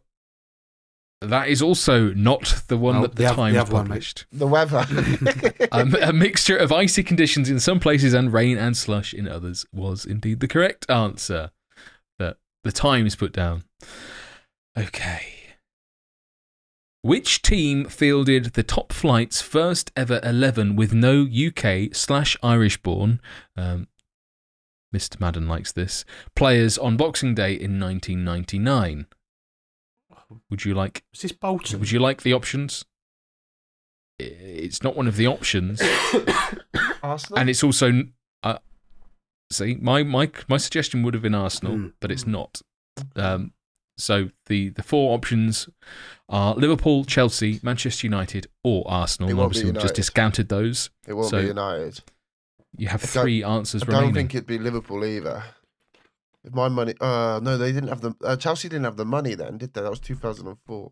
That 1.22 1.48
is 1.48 1.62
also 1.62 2.12
not 2.14 2.64
the 2.68 2.76
one 2.78 2.98
Oh, 2.98 3.02
that 3.04 3.16
the, 3.16 3.24
the 3.24 3.30
Times 3.34 3.56
other 3.58 3.74
one, 3.74 3.86
published. 3.88 4.26
The 4.32 4.48
weather. 4.48 4.86
um, 5.72 5.96
a 6.02 6.12
mixture 6.12 6.58
of 6.58 6.72
icy 6.74 7.02
conditions 7.04 7.50
in 7.50 7.60
some 7.62 7.80
places 7.80 8.14
and 8.14 8.34
rain 8.34 8.58
and 8.58 8.76
slush 8.76 9.14
in 9.14 9.28
others 9.30 9.66
was 9.72 10.06
indeed 10.06 10.42
the 10.42 10.50
correct 10.50 10.90
answer 10.90 11.52
that 12.20 12.38
the 12.66 12.74
Times 12.74 13.16
put 13.16 13.32
down. 13.32 13.64
Okay. 14.78 15.33
Which 17.04 17.42
team 17.42 17.84
fielded 17.86 18.54
the 18.54 18.64
top 18.64 18.94
flight's 18.94 19.42
first 19.42 19.92
ever 19.96 20.22
11 20.24 20.78
with 20.78 20.94
no 20.94 21.24
UK 21.28 21.94
slash 21.94 22.38
Irish 22.42 22.82
born, 22.82 23.20
um, 23.58 23.88
Mr. 24.96 25.20
Madden 25.20 25.46
likes 25.48 25.74
this, 25.74 26.06
players 26.34 26.78
on 26.78 26.96
Boxing 26.96 27.36
Day 27.36 27.52
in 27.54 27.78
1999? 27.78 29.08
Would 30.50 30.64
you 30.64 30.74
like 30.74 31.04
Was 31.12 31.22
this 31.24 31.34
Bolton? 31.34 31.80
would 31.82 31.92
you 31.92 32.00
like 32.00 32.22
the 32.24 32.32
options? 32.34 32.86
It's 34.18 34.82
not 34.82 34.96
one 34.96 35.08
of 35.08 35.18
the 35.18 35.28
options, 35.28 35.82
Arsenal. 37.04 37.40
and 37.40 37.50
it's 37.50 37.64
also. 37.64 38.04
Uh, 38.44 38.60
see, 39.52 39.76
my, 39.82 40.04
my 40.04 40.32
my 40.48 40.58
suggestion 40.58 41.04
would 41.04 41.14
have 41.16 41.24
been 41.24 41.36
Arsenal, 41.36 41.74
Mm. 41.76 41.94
but 42.00 42.12
it's 42.12 42.26
not. 42.26 42.62
Um, 43.16 43.52
so 43.98 44.30
the 44.46 44.70
the 44.70 44.84
four 44.84 45.14
options 45.16 45.68
are 46.34 46.56
Liverpool, 46.56 47.06
Chelsea, 47.06 47.60
Manchester 47.64 48.08
United, 48.08 48.48
or 48.64 48.84
Arsenal. 48.88 49.30
It 49.30 49.40
obviously, 49.42 49.72
we've 49.72 49.82
just 49.82 49.96
discounted 49.96 50.50
those. 50.50 50.90
it 51.08 51.14
won't 51.14 51.30
so- 51.30 51.42
be 51.42 51.48
United. 51.48 52.02
You 52.76 52.88
have 52.88 53.02
three 53.02 53.44
answers 53.44 53.84
remaining. 53.88 53.96
I 53.96 54.00
remaining. 54.00 54.14
don't 54.14 54.16
think 54.16 54.36
it'd 54.36 54.48
be 54.48 54.58
Liverpool 54.58 55.06
either. 55.06 55.44
If 56.44 56.54
my 56.54 56.68
money, 56.70 56.96
uh, 57.00 57.40
no, 57.42 57.56
they 57.58 57.72
didn't 57.72 57.90
have 57.90 58.02
the 58.02 58.16
uh, 58.24 58.36
Chelsea 58.36 58.68
didn't 58.68 58.86
have 58.86 58.98
the 58.98 59.06
money 59.06 59.36
then, 59.36 59.60
did 59.60 59.74
they? 59.74 59.82
That 59.82 59.92
was 59.92 60.00
two 60.00 60.16
thousand 60.16 60.48
and 60.48 60.58
four. 60.66 60.92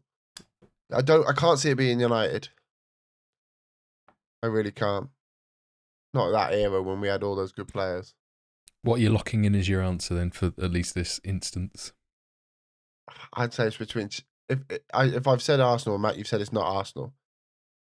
I 0.94 1.02
don't. 1.02 1.28
I 1.28 1.34
can't 1.34 1.58
see 1.58 1.72
it 1.72 1.76
being 1.76 2.00
United. 2.00 2.50
I 4.44 4.48
really 4.48 4.72
can't. 4.72 5.10
Not 6.14 6.32
that 6.32 6.54
era 6.54 6.82
when 6.84 7.02
we 7.02 7.08
had 7.08 7.24
all 7.24 7.36
those 7.36 7.52
good 7.52 7.68
players. 7.68 8.14
What 8.84 9.00
you're 9.00 9.12
locking 9.12 9.46
in 9.46 9.56
is 9.56 9.68
your 9.68 9.82
answer 9.82 10.14
then 10.14 10.30
for 10.32 10.54
at 10.62 10.72
least 10.72 10.94
this 10.94 11.20
instance. 11.24 11.94
I'd 13.34 13.54
say 13.54 13.66
it's 13.68 13.78
between. 13.78 14.10
Ch- 14.56 14.62
If 14.70 14.82
I 14.94 15.06
if 15.06 15.28
I've 15.28 15.42
said 15.42 15.60
Arsenal, 15.60 15.98
Matt, 15.98 16.18
you've 16.18 16.28
said 16.28 16.42
it's 16.42 16.54
not 16.54 16.66
Arsenal. 16.66 17.14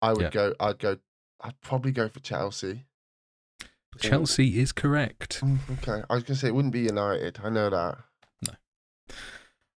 I 0.02 0.12
would 0.12 0.22
Yeah. 0.22 0.30
go. 0.30 0.54
I'd 0.60 0.78
go. 0.78 0.98
I'd 1.40 1.60
probably 1.60 1.92
go 1.92 2.08
for 2.08 2.20
Chelsea. 2.20 2.84
Chelsea 3.98 4.60
is 4.60 4.72
correct. 4.72 5.40
Mm, 5.42 5.58
Okay, 5.82 6.02
I 6.08 6.14
was 6.14 6.22
gonna 6.24 6.36
say 6.38 6.48
it 6.48 6.54
wouldn't 6.54 6.72
be 6.72 6.80
United. 6.80 7.40
I 7.42 7.48
know 7.50 7.70
that. 7.70 7.98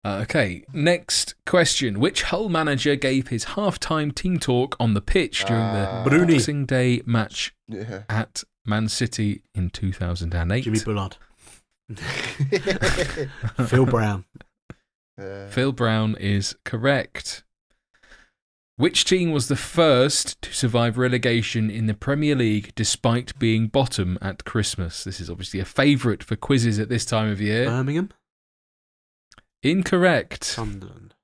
Uh, 0.05 0.19
okay, 0.23 0.65
next 0.73 1.37
question. 1.47 2.01
Which 2.01 2.23
Hull 2.25 2.49
manager 2.49 2.97
gave 2.97 3.29
his 3.29 3.45
halftime 3.45 4.13
team 4.13 4.39
talk 4.41 4.75
on 4.81 4.95
the 4.95 5.01
pitch 5.01 5.45
during 5.45 5.63
Uh, 5.63 6.03
the 6.03 6.11
Bruni. 6.11 6.35
Boxing 6.35 6.67
Day 6.67 7.03
match 7.07 7.55
Yeah. 7.69 8.03
at 8.09 8.43
Man 8.65 8.89
City 8.89 9.43
in 9.55 9.71
2008? 9.71 10.65
Jimmy 10.65 10.81
Bullard. 10.81 11.19
Phil 13.67 13.87
Brown. 13.87 14.25
Yeah. 15.19 15.49
Phil 15.49 15.73
Brown 15.73 16.17
is 16.19 16.57
correct. 16.65 17.45
Which 18.77 19.05
team 19.05 19.31
was 19.33 19.49
the 19.49 19.57
first 19.57 20.41
to 20.43 20.53
survive 20.53 20.97
relegation 20.99 21.71
in 21.71 21.87
the 21.87 21.95
Premier 21.95 22.35
League 22.35 22.73
despite 22.75 23.39
being 23.39 23.69
bottom 23.69 24.19
at 24.23 24.45
Christmas? 24.45 25.05
This 25.05 25.21
is 25.21 25.29
obviously 25.31 25.61
a 25.61 25.65
favourite 25.65 26.23
for 26.25 26.37
quizzes 26.37 26.79
at 26.79 26.89
this 26.89 27.05
time 27.05 27.31
of 27.31 27.41
year. 27.41 27.67
Birmingham. 27.67 28.11
Incorrect. 29.63 30.43
Sunderland. 30.45 31.15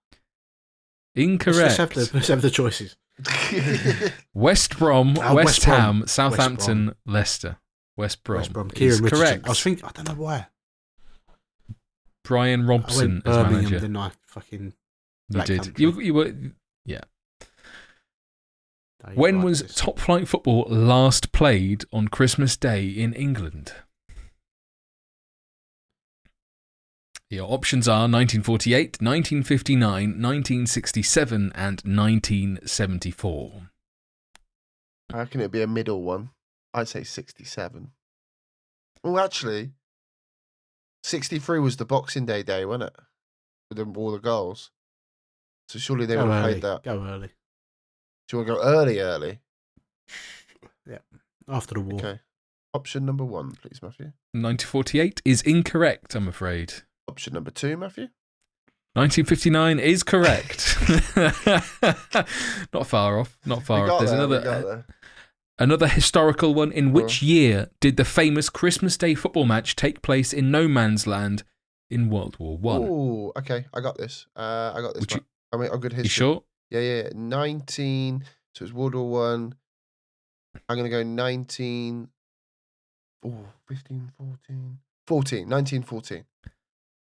Incorrect. 1.14 1.56
Let's, 1.56 1.78
let's, 1.78 1.94
have 1.94 1.94
the, 1.94 2.10
let's 2.14 2.28
have 2.28 2.42
the 2.42 2.50
choices. 2.50 2.96
West 4.34 4.78
Brom, 4.78 5.16
Oh, 5.20 5.34
West, 5.34 5.46
West 5.46 5.64
Brom. 5.64 5.80
Ham, 5.80 6.06
Southampton, 6.06 6.94
Leicester. 7.06 7.56
West 7.96 8.22
Brom. 8.22 8.38
West 8.38 8.52
Brom. 8.52 8.68
is 8.68 8.72
Kieran 8.74 9.02
Richardson. 9.02 9.26
correct. 9.26 9.46
I 9.46 9.48
was 9.48 9.62
thinking, 9.62 9.84
I 9.84 9.90
don't 9.92 10.06
know 10.08 10.14
why. 10.22 10.46
Brian 12.28 12.62
I 12.62 12.64
Robson 12.66 13.10
went 13.14 13.26
as 13.26 13.36
Birmingham, 13.36 13.54
manager. 13.54 13.80
didn't 13.80 13.96
I? 13.96 14.10
Fucking 14.26 14.72
You 15.30 15.42
did. 15.42 15.62
Country. 15.62 15.74
You, 15.84 16.00
you 16.00 16.14
were. 16.14 16.32
Dave 19.06 19.16
When 19.16 19.36
liked 19.36 19.44
was 19.44 19.62
this. 19.62 19.74
top 19.76 19.98
flight 19.98 20.26
football 20.28 20.66
last 20.68 21.30
played 21.32 21.84
on 21.92 22.08
Christmas 22.08 22.56
Day 22.56 22.88
in 22.88 23.12
England? 23.14 23.72
Your 27.30 27.50
options 27.52 27.86
are 27.86 28.08
1948, 28.08 29.00
1959, 29.00 29.82
1967, 29.82 31.52
and 31.54 31.80
1974. 31.84 33.70
How 35.12 35.24
can 35.26 35.40
it'd 35.42 35.52
be 35.52 35.62
a 35.62 35.66
middle 35.66 36.02
one. 36.02 36.30
I'd 36.74 36.88
say 36.88 37.04
67. 37.04 37.92
Oh, 39.04 39.18
actually, 39.18 39.72
63 41.08 41.58
was 41.60 41.76
the 41.78 41.84
Boxing 41.84 42.26
Day 42.26 42.42
day, 42.42 42.64
wasn't 42.64 42.84
it? 42.84 42.96
With 43.70 43.78
them, 43.78 43.96
all 43.96 44.12
the 44.12 44.18
goals. 44.18 44.70
So 45.68 45.78
surely 45.78 46.06
they 46.06 46.14
Go 46.14 46.24
would 46.26 46.32
have 46.32 46.44
early. 46.44 46.52
played 46.54 46.62
that. 46.62 46.82
Go 46.84 47.04
early. 47.04 47.28
Do 48.28 48.36
you 48.36 48.38
want 48.38 48.48
to 48.48 48.54
go 48.54 48.62
early, 48.62 49.00
early? 49.00 49.38
Yeah. 50.88 50.98
After 51.46 51.74
the 51.74 51.80
war. 51.80 51.98
Okay. 52.00 52.20
Option 52.72 53.04
number 53.04 53.24
one, 53.24 53.50
please, 53.52 53.80
Matthew. 53.82 54.06
1948 54.32 55.20
is 55.26 55.42
incorrect, 55.42 56.14
I'm 56.14 56.26
afraid. 56.28 56.72
Option 57.06 57.34
number 57.34 57.50
two, 57.50 57.76
Matthew. 57.76 58.08
1959 58.94 59.78
is 59.78 60.02
correct. 60.02 60.78
not 62.72 62.86
far 62.86 63.18
off. 63.20 63.36
Not 63.44 63.58
We 63.58 63.64
far 63.64 63.86
got 63.86 63.92
off. 63.94 63.98
There's 64.00 64.10
there, 64.12 64.26
we 64.28 64.36
another 64.36 64.44
got 64.44 64.56
uh, 64.56 64.66
there. 64.66 64.86
Another 65.58 65.88
historical 65.88 66.54
one. 66.54 66.72
In 66.72 66.92
which 66.92 67.22
year 67.22 67.68
did 67.80 67.96
the 67.96 68.04
famous 68.04 68.48
Christmas 68.50 68.96
Day 68.96 69.14
football 69.14 69.44
match 69.44 69.76
take 69.76 70.02
place 70.02 70.32
in 70.32 70.50
no 70.50 70.68
man's 70.68 71.06
land 71.06 71.42
in 71.90 72.10
World 72.10 72.36
War 72.38 72.56
One? 72.58 72.82
Ooh, 72.82 73.32
okay. 73.38 73.66
I 73.74 73.80
got 73.80 73.96
this. 73.98 74.26
Uh, 74.36 74.72
I 74.74 74.80
got 74.80 74.94
this. 74.94 75.04
You- 75.10 75.24
I 75.52 75.56
mean, 75.56 75.70
I'm 75.72 75.80
good 75.80 75.92
history. 75.92 76.04
You 76.04 76.10
sure? 76.10 76.42
Yeah, 76.70 76.80
yeah. 76.80 77.08
19. 77.14 78.24
So 78.54 78.64
it's 78.64 78.72
World 78.74 78.94
War 78.94 79.08
One. 79.10 79.54
I'm 80.68 80.76
going 80.76 80.90
to 80.90 80.96
go 80.96 81.02
19. 81.02 82.08
Oh, 83.24 83.46
15, 83.68 84.12
14. 84.18 84.78
14. 85.06 85.48
1914. 85.48 86.24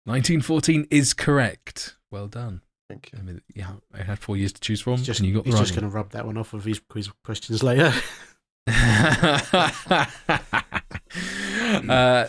1914 0.06 0.88
is 0.92 1.14
correct. 1.14 1.96
Well 2.12 2.28
done. 2.28 2.62
Thank 2.90 3.12
you. 3.12 3.20
I 3.20 3.22
mean, 3.24 3.42
yeah, 3.56 3.72
I 3.94 4.04
had 4.04 4.20
four 4.20 4.38
years 4.38 4.54
to 4.54 4.62
choose 4.62 4.82
from, 4.82 4.98
He's 4.98 5.06
just, 5.08 5.20
and 5.20 5.28
you 5.28 5.34
got 5.36 5.44
the 5.46 5.50
he's 5.50 5.56
right 5.56 5.62
just 5.66 5.74
going 5.74 5.90
to 5.90 5.96
rub 5.96 6.12
that 6.12 6.26
one 6.26 6.38
off 6.38 6.54
of 6.54 6.64
his 6.66 6.80
quiz 6.80 7.10
questions 7.24 7.64
later. 7.64 7.92
uh, 11.90 12.28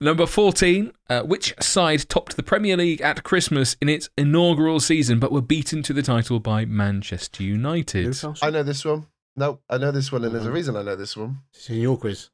number 0.00 0.26
14. 0.26 0.92
Uh, 1.08 1.22
which 1.22 1.54
side 1.60 2.08
topped 2.08 2.36
the 2.36 2.42
Premier 2.42 2.76
League 2.76 3.00
at 3.00 3.22
Christmas 3.22 3.76
in 3.80 3.88
its 3.88 4.10
inaugural 4.18 4.80
season 4.80 5.18
but 5.18 5.32
were 5.32 5.40
beaten 5.40 5.82
to 5.84 5.92
the 5.92 6.02
title 6.02 6.40
by 6.40 6.64
Manchester 6.64 7.42
United? 7.42 8.16
I 8.42 8.50
know 8.50 8.62
this 8.62 8.84
one. 8.84 9.06
No, 9.36 9.60
I 9.70 9.78
know 9.78 9.92
this 9.92 10.10
one, 10.10 10.24
and 10.24 10.34
there's 10.34 10.46
a 10.46 10.50
reason 10.50 10.76
I 10.76 10.82
know 10.82 10.96
this 10.96 11.16
one. 11.16 11.38
It's 11.54 11.70
in 11.70 11.76
your 11.76 11.96
quiz. 11.96 12.30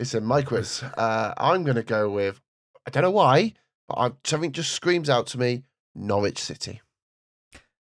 It's 0.00 0.14
in 0.14 0.24
my 0.24 0.42
quiz. 0.42 0.82
Uh, 0.82 1.32
I'm 1.36 1.62
going 1.62 1.76
to 1.76 1.84
go 1.84 2.10
with, 2.10 2.40
I 2.86 2.90
don't 2.90 3.04
know 3.04 3.12
why, 3.12 3.54
but 3.86 3.98
I, 3.98 4.10
something 4.24 4.50
just 4.50 4.72
screams 4.72 5.08
out 5.08 5.28
to 5.28 5.38
me 5.38 5.62
Norwich 5.94 6.38
City. 6.38 6.80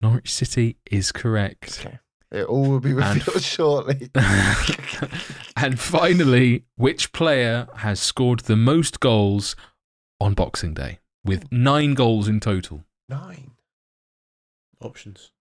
Norwich 0.02 0.34
City 0.34 0.76
is 0.92 1.14
correct. 1.14 1.86
Okay. 1.86 2.00
It 2.32 2.46
all 2.46 2.70
will 2.70 2.80
be 2.80 2.92
And- 3.02 3.16
revealed 3.26 3.42
shortly. 3.44 4.10
and 5.58 5.80
finally, 5.80 6.66
which 6.76 7.12
player 7.12 7.68
has 7.78 8.00
scored 8.00 8.42
the 8.42 8.56
most 8.56 9.00
goals 9.00 9.56
on 10.22 10.34
Boxing 10.34 10.74
Day 10.74 11.00
with 11.26 11.52
nine 11.52 11.94
goals 11.96 12.28
in 12.28 12.40
total? 12.40 12.84
Nine. 13.08 13.52
Options. 14.82 15.32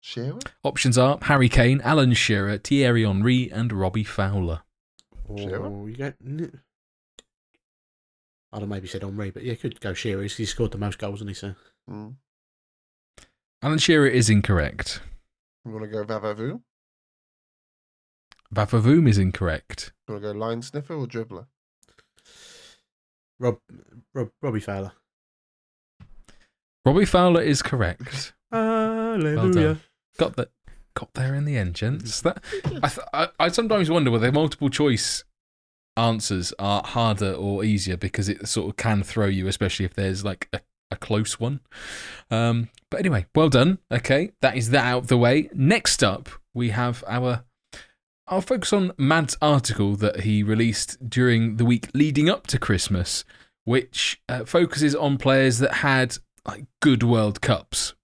Shearer? 0.00 0.38
Options 0.62 0.96
are 0.98 1.18
Harry 1.22 1.48
Kane, 1.48 1.80
Alan 1.82 2.12
Shearer, 2.12 2.58
Thierry 2.58 3.04
Henry, 3.04 3.50
and 3.50 3.72
Robbie 3.72 4.04
Fowler. 4.04 4.60
Or 5.26 5.88
you 5.88 5.96
go. 5.96 6.12
n- 6.24 6.60
I'd 8.52 8.60
have 8.60 8.68
maybe 8.68 8.86
said 8.86 9.02
Henry, 9.02 9.30
but 9.32 9.42
yeah, 9.42 9.54
could 9.54 9.80
go 9.80 9.94
Shearer. 9.94 10.22
He 10.22 10.44
scored 10.44 10.70
the 10.70 10.78
most 10.78 10.98
goals, 10.98 11.20
and 11.20 11.28
he 11.30 11.34
so 11.34 11.54
Mm. 11.90 12.14
Alan 13.62 13.78
Shearer 13.78 14.06
is 14.06 14.28
incorrect. 14.30 15.00
You 15.66 15.72
want 15.72 15.84
to 15.84 15.90
go 15.90 16.04
Vavavu? 16.04 16.60
Vavavoom 18.54 19.08
is 19.08 19.18
incorrect. 19.18 19.92
Want 20.08 20.22
to 20.22 20.32
go 20.32 20.38
line 20.38 20.62
sniffer 20.62 20.94
or 20.94 21.06
dribbler? 21.06 21.46
Rob, 23.40 23.58
Rob, 24.14 24.30
Robbie 24.40 24.60
Fowler. 24.60 24.92
Robbie 26.84 27.04
Fowler 27.04 27.42
is 27.42 27.62
correct. 27.62 28.32
Hallelujah. 28.52 29.78
Got 30.18 30.36
that. 30.36 30.50
Got 30.94 31.12
there 31.14 31.34
in 31.34 31.44
the 31.44 31.58
end, 31.58 31.74
gents. 31.74 32.22
Mm. 32.22 32.22
That 32.22 32.44
I, 32.82 32.88
th- 32.88 33.06
I 33.12 33.28
I 33.38 33.48
sometimes 33.48 33.90
wonder 33.90 34.10
whether 34.10 34.30
multiple 34.30 34.70
choice 34.70 35.24
answers 35.96 36.54
are 36.58 36.82
harder 36.82 37.32
or 37.32 37.64
easier 37.64 37.96
because 37.96 38.28
it 38.28 38.46
sort 38.48 38.70
of 38.70 38.76
can 38.76 39.02
throw 39.02 39.26
you, 39.26 39.48
especially 39.48 39.84
if 39.84 39.94
there's 39.94 40.24
like 40.24 40.48
a, 40.52 40.60
a 40.90 40.96
close 40.96 41.38
one. 41.40 41.60
Um, 42.30 42.68
but 42.90 43.00
anyway, 43.00 43.26
well 43.34 43.48
done. 43.48 43.78
Okay, 43.90 44.32
that 44.42 44.56
is 44.56 44.70
that 44.70 44.84
out 44.84 44.98
of 44.98 45.06
the 45.08 45.18
way. 45.18 45.48
Next 45.52 46.02
up, 46.02 46.28
we 46.54 46.70
have 46.70 47.02
our. 47.06 47.44
I'll 48.28 48.40
focus 48.40 48.72
on 48.72 48.92
Mad's 48.98 49.36
article 49.40 49.94
that 49.96 50.20
he 50.20 50.42
released 50.42 51.08
during 51.08 51.56
the 51.56 51.64
week 51.64 51.88
leading 51.94 52.28
up 52.28 52.46
to 52.48 52.58
Christmas, 52.58 53.24
which 53.64 54.20
uh, 54.28 54.44
focuses 54.44 54.94
on 54.94 55.16
players 55.16 55.58
that 55.58 55.74
had 55.74 56.18
like 56.46 56.66
good 56.80 57.02
World 57.02 57.40
Cups, 57.40 57.94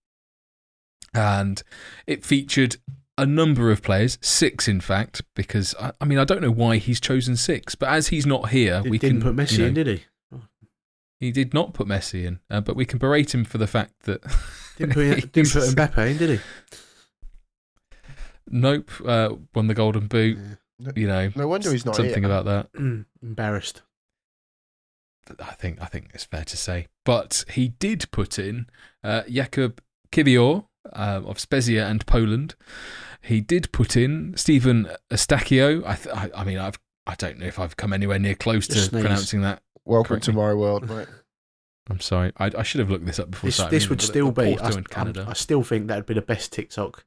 and 1.15 1.63
it 2.07 2.25
featured 2.25 2.77
a 3.19 3.27
number 3.27 3.71
of 3.71 3.83
players, 3.83 4.19
six 4.21 4.67
in 4.69 4.81
fact, 4.81 5.23
because 5.35 5.75
I, 5.81 5.93
I 6.01 6.05
mean 6.05 6.19
I 6.19 6.25
don't 6.25 6.43
know 6.43 6.51
why 6.51 6.77
he's 6.79 7.01
chosen 7.01 7.37
six, 7.37 7.75
but 7.75 7.89
as 7.89 8.09
he's 8.09 8.27
not 8.27 8.51
here, 8.51 8.81
Did, 8.83 8.91
we 8.91 8.99
didn't 8.99 9.21
can 9.21 9.35
put 9.35 9.45
Messi 9.45 9.53
you 9.53 9.59
know, 9.59 9.67
in, 9.67 9.75
did 9.75 9.87
he? 9.87 10.05
He 11.23 11.31
did 11.31 11.55
not 11.55 11.73
put 11.73 11.87
Messi 11.87 12.25
in, 12.25 12.41
uh, 12.51 12.61
but 12.61 12.75
we 12.75 12.85
can 12.85 12.99
berate 12.99 13.33
him 13.33 13.45
for 13.45 13.57
the 13.57 13.69
fact 13.69 13.93
that 14.07 14.23
Didn't 14.77 14.95
put, 14.95 15.33
didn't 15.33 15.53
put 15.53 15.63
Mbappe 15.63 16.11
in, 16.11 16.17
did 16.17 16.31
he? 16.31 16.41
Nope, 18.51 18.91
uh, 19.07 19.37
won 19.55 19.69
the 19.69 19.75
Golden 19.75 20.09
Boot. 20.09 20.37
Yeah. 20.81 20.91
You 20.97 21.07
know, 21.07 21.31
No 21.37 21.47
wonder 21.47 21.71
he's 21.71 21.87
not 21.87 21.95
something 21.95 22.25
here. 22.25 22.33
about 22.33 22.45
that. 22.45 23.05
Embarrassed. 23.23 23.83
I 25.39 25.53
think 25.55 25.81
I 25.81 25.87
think 25.87 26.11
it's 26.13 26.25
fair 26.25 26.43
to 26.45 26.57
say. 26.57 26.89
But 27.05 27.45
he 27.51 27.69
did 27.69 28.11
put 28.11 28.37
in 28.41 28.67
uh, 29.05 29.23
Jakub 29.29 29.79
Kivior 30.11 30.67
uh, 30.93 31.21
of 31.25 31.39
Spezia 31.39 31.87
and 31.87 32.05
Poland. 32.05 32.57
He 33.21 33.41
did 33.41 33.71
put 33.71 33.97
in 33.97 34.35
Stephen 34.37 34.89
Estachio. 35.09 35.87
I, 35.87 35.95
th- 35.95 36.15
I 36.17 36.31
I 36.35 36.43
mean 36.43 36.59
I've 36.59 36.81
I 37.07 37.15
don't 37.15 37.39
know 37.39 37.47
if 37.47 37.61
I've 37.61 37.77
come 37.77 37.93
anywhere 37.93 38.19
near 38.19 38.35
close 38.35 38.67
to 38.67 38.75
sneeze. 38.81 38.89
pronouncing 39.03 39.43
that. 39.43 39.63
Welcome 39.85 40.09
Correct 40.09 40.25
to 40.27 40.33
my 40.33 40.55
world, 40.55 40.89
mate. 40.89 41.09
I'm 41.91 42.01
sorry. 42.01 42.33
I, 42.37 42.51
I 42.57 42.63
should 42.63 42.79
have 42.79 42.91
looked 42.91 43.05
this 43.05 43.19
up 43.19 43.31
before 43.33 43.49
This, 43.49 43.57
starting. 43.57 43.77
this 43.77 43.89
would 43.91 44.01
still 44.01 44.31
be. 44.31 44.43
I, 44.43 44.47
in 44.47 44.59
I'm- 44.61 44.85
Canada. 44.85 45.27
I 45.29 45.33
still 45.33 45.63
think 45.63 45.89
that 45.89 45.97
would 45.97 46.07
be 46.07 46.15
the 46.15 46.23
best 46.23 46.53
TikTok 46.53 47.05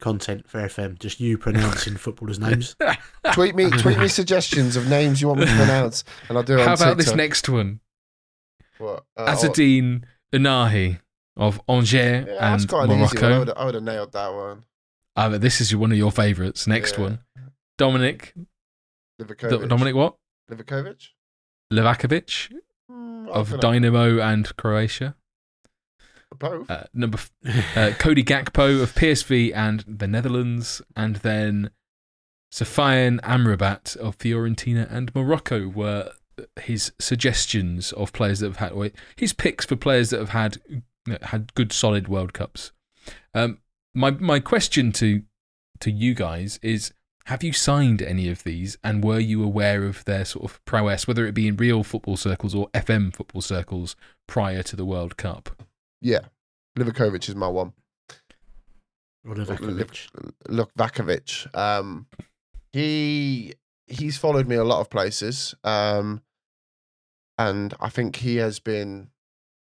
content 0.00 0.48
for 0.48 0.58
FM. 0.58 0.98
Just 0.98 1.20
you 1.20 1.38
pronouncing 1.38 1.96
footballers' 1.96 2.40
names. 2.40 2.74
tweet 3.32 3.54
me, 3.54 3.70
tweet 3.70 3.98
me 3.98 4.08
suggestions 4.20 4.74
of 4.76 4.88
names 4.88 5.22
you 5.22 5.28
want 5.28 5.40
me 5.40 5.46
to 5.46 5.52
pronounce, 5.54 6.02
and 6.28 6.36
I'll 6.36 6.42
do 6.44 6.54
it. 6.58 6.64
How 6.64 6.72
on 6.72 6.82
about 6.82 6.96
this 6.98 7.14
next 7.14 7.48
one? 7.48 7.80
What? 8.78 9.04
Uh, 9.16 9.24
oh, 9.28 9.32
Azzedine 9.32 10.02
Ounahi 10.32 10.98
of 11.36 11.60
Angers 11.68 11.92
yeah, 11.92 12.20
that's 12.24 12.62
and 12.64 12.68
quite 12.70 12.90
an 12.90 13.00
easy 13.00 13.16
one. 13.16 13.24
I 13.24 13.28
Morocco. 13.28 13.38
would, 13.38 13.50
I 13.56 13.64
would 13.66 13.74
have 13.74 13.84
nailed 13.84 14.12
that 14.12 14.34
one. 14.34 14.64
Uh, 15.16 15.30
but 15.30 15.40
this 15.40 15.60
is 15.60 15.74
one 15.76 15.92
of 15.92 15.98
your 15.98 16.10
favourites. 16.10 16.66
Next 16.66 16.94
Yeah. 16.98 17.00
one, 17.02 17.18
Dominik. 17.78 18.32
Livakovic. 19.22 19.68
Dominic 19.68 19.94
what? 19.94 20.16
Livakovic 20.50 21.10
Levakovic 21.74 22.50
Mm, 22.90 23.28
of. 23.28 23.48
Dinamo 23.50 24.22
and 24.22 24.54
Croatia. 24.56 25.16
Both. 26.38 26.70
Uh, 26.70 26.84
number 26.92 27.18
f- 27.18 27.30
uh, 27.76 27.92
Cody 27.98 28.22
Gakpo 28.24 28.82
of 28.82 28.94
PSV 28.94 29.52
and 29.54 29.84
the 29.86 30.06
Netherlands, 30.08 30.82
and 30.96 31.16
then 31.16 31.70
Sofyan 32.52 33.20
Amrabat 33.20 33.96
of 33.96 34.18
Fiorentina 34.18 34.90
and 34.90 35.14
Morocco 35.14 35.68
were 35.68 36.12
his 36.60 36.92
suggestions 37.00 37.92
of 37.92 38.12
players 38.12 38.40
that 38.40 38.46
have 38.48 38.56
had 38.56 38.72
or 38.72 38.90
his 39.16 39.32
picks 39.32 39.64
for 39.64 39.76
players 39.76 40.10
that 40.10 40.18
have 40.18 40.30
had 40.30 40.58
you 40.68 40.82
know, 41.06 41.18
had 41.22 41.54
good 41.54 41.72
solid 41.72 42.08
World 42.08 42.32
Cups. 42.32 42.72
Um, 43.32 43.58
my 43.94 44.10
my 44.10 44.40
question 44.40 44.92
to 44.92 45.22
to 45.80 45.90
you 45.90 46.14
guys 46.14 46.58
is: 46.62 46.92
Have 47.26 47.42
you 47.42 47.52
signed 47.52 48.02
any 48.02 48.28
of 48.28 48.44
these, 48.44 48.76
and 48.84 49.02
were 49.02 49.18
you 49.18 49.42
aware 49.42 49.84
of 49.84 50.04
their 50.04 50.24
sort 50.24 50.44
of 50.44 50.64
prowess, 50.66 51.08
whether 51.08 51.26
it 51.26 51.32
be 51.32 51.48
in 51.48 51.56
real 51.56 51.82
football 51.82 52.16
circles 52.18 52.54
or 52.54 52.68
FM 52.70 53.14
football 53.14 53.40
circles, 53.40 53.96
prior 54.26 54.62
to 54.62 54.76
the 54.76 54.84
World 54.84 55.16
Cup? 55.16 55.62
yeah, 56.00 56.20
Livakovic 56.78 57.28
is 57.28 57.34
my 57.34 57.48
one. 57.48 57.72
Or 59.26 59.34
Livakovic. 59.34 60.08
Look, 60.48 60.74
Vakovic. 60.74 61.54
Um, 61.56 62.06
he 62.72 63.54
he's 63.86 64.18
followed 64.18 64.46
me 64.46 64.56
a 64.56 64.64
lot 64.64 64.80
of 64.80 64.90
places. 64.90 65.54
Um, 65.64 66.22
and 67.38 67.74
I 67.80 67.88
think 67.88 68.16
he 68.16 68.36
has 68.36 68.60
been 68.60 69.08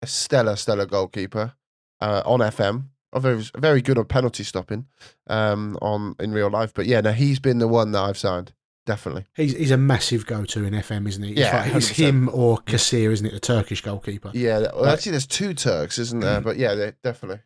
a 0.01 0.07
stellar, 0.07 0.55
stellar 0.55 0.85
goalkeeper 0.85 1.53
uh, 2.01 2.23
on 2.25 2.39
FM. 2.39 2.85
Very, 3.15 3.43
very 3.57 3.81
good 3.81 3.97
on 3.97 4.05
penalty 4.05 4.43
stopping 4.43 4.85
um, 5.27 5.77
on 5.81 6.15
in 6.19 6.31
real 6.31 6.49
life. 6.49 6.73
But 6.73 6.85
yeah, 6.87 7.01
now 7.01 7.11
he's 7.11 7.39
been 7.39 7.59
the 7.59 7.67
one 7.67 7.91
that 7.91 8.01
I've 8.01 8.17
signed. 8.17 8.53
Definitely. 8.85 9.25
He's 9.35 9.55
he's 9.55 9.71
a 9.71 9.77
massive 9.77 10.25
go-to 10.25 10.65
in 10.65 10.73
FM, 10.73 11.07
isn't 11.07 11.23
he? 11.23 11.31
It's 11.31 11.39
Yeah, 11.39 11.63
like- 11.63 11.75
it's 11.75 11.87
him 11.87 12.29
or 12.33 12.57
Kassir, 12.59 13.11
isn't 13.11 13.25
it? 13.25 13.31
The 13.31 13.39
Turkish 13.39 13.81
goalkeeper. 13.81 14.31
Yeah. 14.33 14.59
that- 14.59 14.75
Well, 14.75 14.87
actually, 14.87 15.11
there's 15.11 15.27
two 15.27 15.53
Turks, 15.53 15.97
isn't 15.99 16.19
there? 16.19 16.41
But 16.41 16.57
yeah, 16.57 16.91
definitely. 17.01 17.39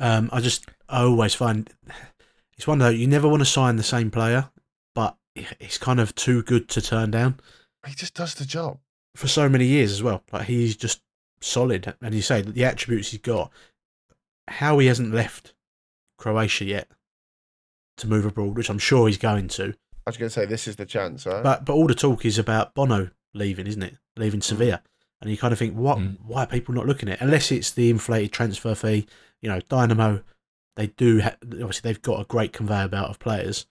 Um, 0.00 0.28
I 0.32 0.40
just 0.40 0.66
I 0.88 1.02
always 1.02 1.34
find 1.34 1.70
it's 2.56 2.66
one 2.66 2.78
those 2.78 2.98
you 2.98 3.06
never 3.06 3.28
want 3.28 3.40
to 3.40 3.46
sign 3.46 3.76
the 3.76 3.82
same 3.82 4.10
player, 4.10 4.50
but 4.94 5.16
it's 5.34 5.78
kind 5.78 6.00
of 6.00 6.14
too 6.14 6.42
good 6.42 6.68
to 6.70 6.80
turn 6.80 7.10
down 7.10 7.38
He 7.86 7.94
just 7.94 8.14
does 8.14 8.34
the 8.34 8.44
job. 8.44 8.78
for 9.14 9.28
so 9.28 9.48
many 9.48 9.66
years 9.66 9.92
as 9.92 10.02
well. 10.02 10.22
Like 10.32 10.46
he's 10.46 10.76
just 10.76 11.00
solid, 11.40 11.94
and 12.00 12.14
you 12.14 12.22
say 12.22 12.42
that 12.42 12.54
the 12.54 12.64
attributes 12.64 13.10
he's 13.10 13.20
got, 13.20 13.52
how 14.48 14.78
he 14.78 14.86
hasn't 14.86 15.14
left 15.14 15.54
Croatia 16.18 16.64
yet 16.64 16.88
to 17.98 18.06
move 18.06 18.24
abroad, 18.24 18.56
which 18.56 18.70
I'm 18.70 18.78
sure 18.78 19.06
he's 19.06 19.18
going 19.18 19.48
to. 19.48 19.74
I 20.06 20.10
was 20.10 20.16
going 20.16 20.28
to 20.28 20.32
say 20.32 20.46
this 20.46 20.66
is 20.68 20.76
the 20.76 20.86
chance, 20.86 21.26
right? 21.26 21.42
But 21.42 21.64
but 21.64 21.74
all 21.74 21.86
the 21.86 21.94
talk 21.94 22.24
is 22.24 22.38
about 22.38 22.74
Bono 22.74 23.10
leaving, 23.34 23.66
isn't 23.66 23.82
it? 23.82 23.96
Leaving 24.16 24.40
Sevilla, 24.40 24.82
and 25.20 25.30
you 25.30 25.36
kind 25.36 25.52
of 25.52 25.58
think, 25.58 25.74
what? 25.74 25.98
Mm. 25.98 26.16
Why 26.24 26.44
are 26.44 26.46
people 26.46 26.74
not 26.74 26.86
looking 26.86 27.08
at 27.08 27.16
it? 27.16 27.24
Unless 27.24 27.52
it's 27.52 27.70
the 27.70 27.90
inflated 27.90 28.32
transfer 28.32 28.74
fee. 28.74 29.06
You 29.42 29.48
know, 29.50 29.60
Dinamo, 29.60 30.22
they 30.76 30.88
do 30.88 31.20
ha- 31.20 31.36
obviously 31.42 31.88
they've 31.88 32.02
got 32.02 32.20
a 32.20 32.24
great 32.24 32.52
conveyor 32.52 32.88
belt 32.88 33.10
of 33.10 33.18
players, 33.18 33.66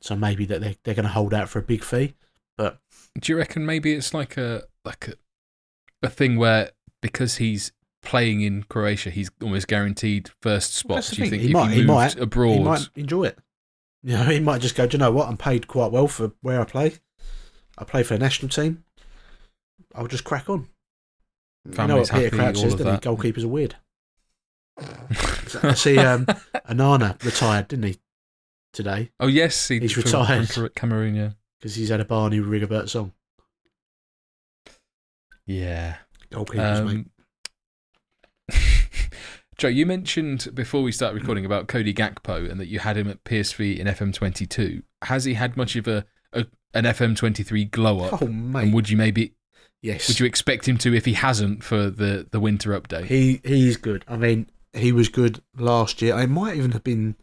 so 0.00 0.14
maybe 0.16 0.44
that 0.46 0.60
they 0.60 0.76
they're 0.84 0.94
going 0.94 1.06
to 1.06 1.12
hold 1.12 1.34
out 1.34 1.48
for 1.48 1.58
a 1.58 1.62
big 1.62 1.82
fee. 1.82 2.14
But 2.56 2.78
Do 3.20 3.32
you 3.32 3.38
reckon 3.38 3.66
maybe 3.66 3.92
it's 3.92 4.14
like 4.14 4.36
a 4.36 4.64
like 4.84 5.08
a, 5.08 5.14
a 6.06 6.10
thing 6.10 6.36
where 6.36 6.70
because 7.00 7.36
he's 7.36 7.72
playing 8.02 8.40
in 8.42 8.64
Croatia, 8.64 9.10
he's 9.10 9.30
almost 9.42 9.68
guaranteed 9.68 10.30
first 10.40 10.74
spot? 10.74 11.08
Do 11.12 11.22
you 11.22 11.30
think 11.30 11.42
he 11.42 11.48
if 11.48 11.54
might- 11.54 11.70
he 11.70 11.80
he 11.80 11.86
might- 11.86 12.16
abroad? 12.18 12.52
he 12.58 12.62
might 12.64 12.88
enjoy 12.96 13.24
it. 13.24 13.38
You 14.02 14.16
know, 14.16 14.24
he 14.24 14.40
might 14.40 14.60
just 14.60 14.74
go. 14.74 14.86
Do 14.86 14.96
you 14.96 14.98
know 14.98 15.12
what? 15.12 15.28
I'm 15.28 15.36
paid 15.36 15.68
quite 15.68 15.92
well 15.92 16.08
for 16.08 16.32
where 16.40 16.60
I 16.60 16.64
play. 16.64 16.94
I 17.78 17.84
play 17.84 18.02
for 18.02 18.14
a 18.14 18.18
national 18.18 18.48
team. 18.48 18.84
I'll 19.94 20.08
just 20.08 20.24
crack 20.24 20.50
on. 20.50 20.68
you 21.64 21.86
know 21.86 21.98
what 21.98 22.08
Peter 22.10 22.24
happy, 22.24 22.36
Crouch 22.36 22.58
says, 22.58 22.74
doesn't 22.74 22.94
he? 22.94 23.00
Goalkeepers 23.00 23.44
are 23.44 23.48
weird. 23.48 23.76
I 25.62 25.74
see 25.74 25.98
um, 25.98 26.26
Onana 26.68 27.22
retired, 27.24 27.68
didn't 27.68 27.84
he, 27.84 27.98
today? 28.72 29.10
oh 29.20 29.26
yes, 29.28 29.68
he, 29.68 29.78
He's 29.78 29.96
retired. 29.96 30.48
from 30.48 30.68
Cameroon. 30.74 31.14
Yeah, 31.14 31.30
Because 31.60 31.74
he's 31.76 31.90
had 31.90 32.00
a 32.00 32.04
Barney 32.04 32.40
Rigobert 32.40 32.88
Song. 32.88 33.12
yeah. 35.46 35.96
Goalkeepers, 36.30 36.86
mate. 36.86 37.06
Joe, 39.58 39.68
you 39.68 39.86
mentioned 39.86 40.48
before 40.54 40.82
we 40.82 40.92
start 40.92 41.14
recording 41.14 41.44
about 41.44 41.68
Cody 41.68 41.92
Gakpo 41.92 42.50
and 42.50 42.58
that 42.58 42.68
you 42.68 42.78
had 42.78 42.96
him 42.96 43.08
at 43.08 43.22
PSV 43.24 43.78
in 43.78 43.86
FM22. 43.86 44.82
Has 45.02 45.24
he 45.24 45.34
had 45.34 45.56
much 45.56 45.76
of 45.76 45.86
a, 45.86 46.04
a 46.32 46.46
an 46.74 46.84
FM23 46.84 47.70
glow 47.70 48.00
up? 48.00 48.22
Oh, 48.22 48.26
mate. 48.26 48.64
and 48.64 48.74
would 48.74 48.88
you 48.88 48.96
maybe 48.96 49.34
yes. 49.82 50.08
would 50.08 50.18
you 50.18 50.26
expect 50.26 50.66
him 50.66 50.78
to 50.78 50.94
if 50.94 51.04
he 51.04 51.12
hasn't 51.12 51.62
for 51.62 51.90
the 51.90 52.26
the 52.30 52.40
winter 52.40 52.78
update? 52.78 53.04
He 53.04 53.40
he's 53.44 53.76
good. 53.76 54.04
I 54.08 54.16
mean, 54.16 54.48
he 54.72 54.90
was 54.90 55.08
good 55.08 55.42
last 55.56 56.00
year. 56.02 56.14
I 56.14 56.26
might 56.26 56.56
even 56.56 56.72
have 56.72 56.84
been 56.84 57.16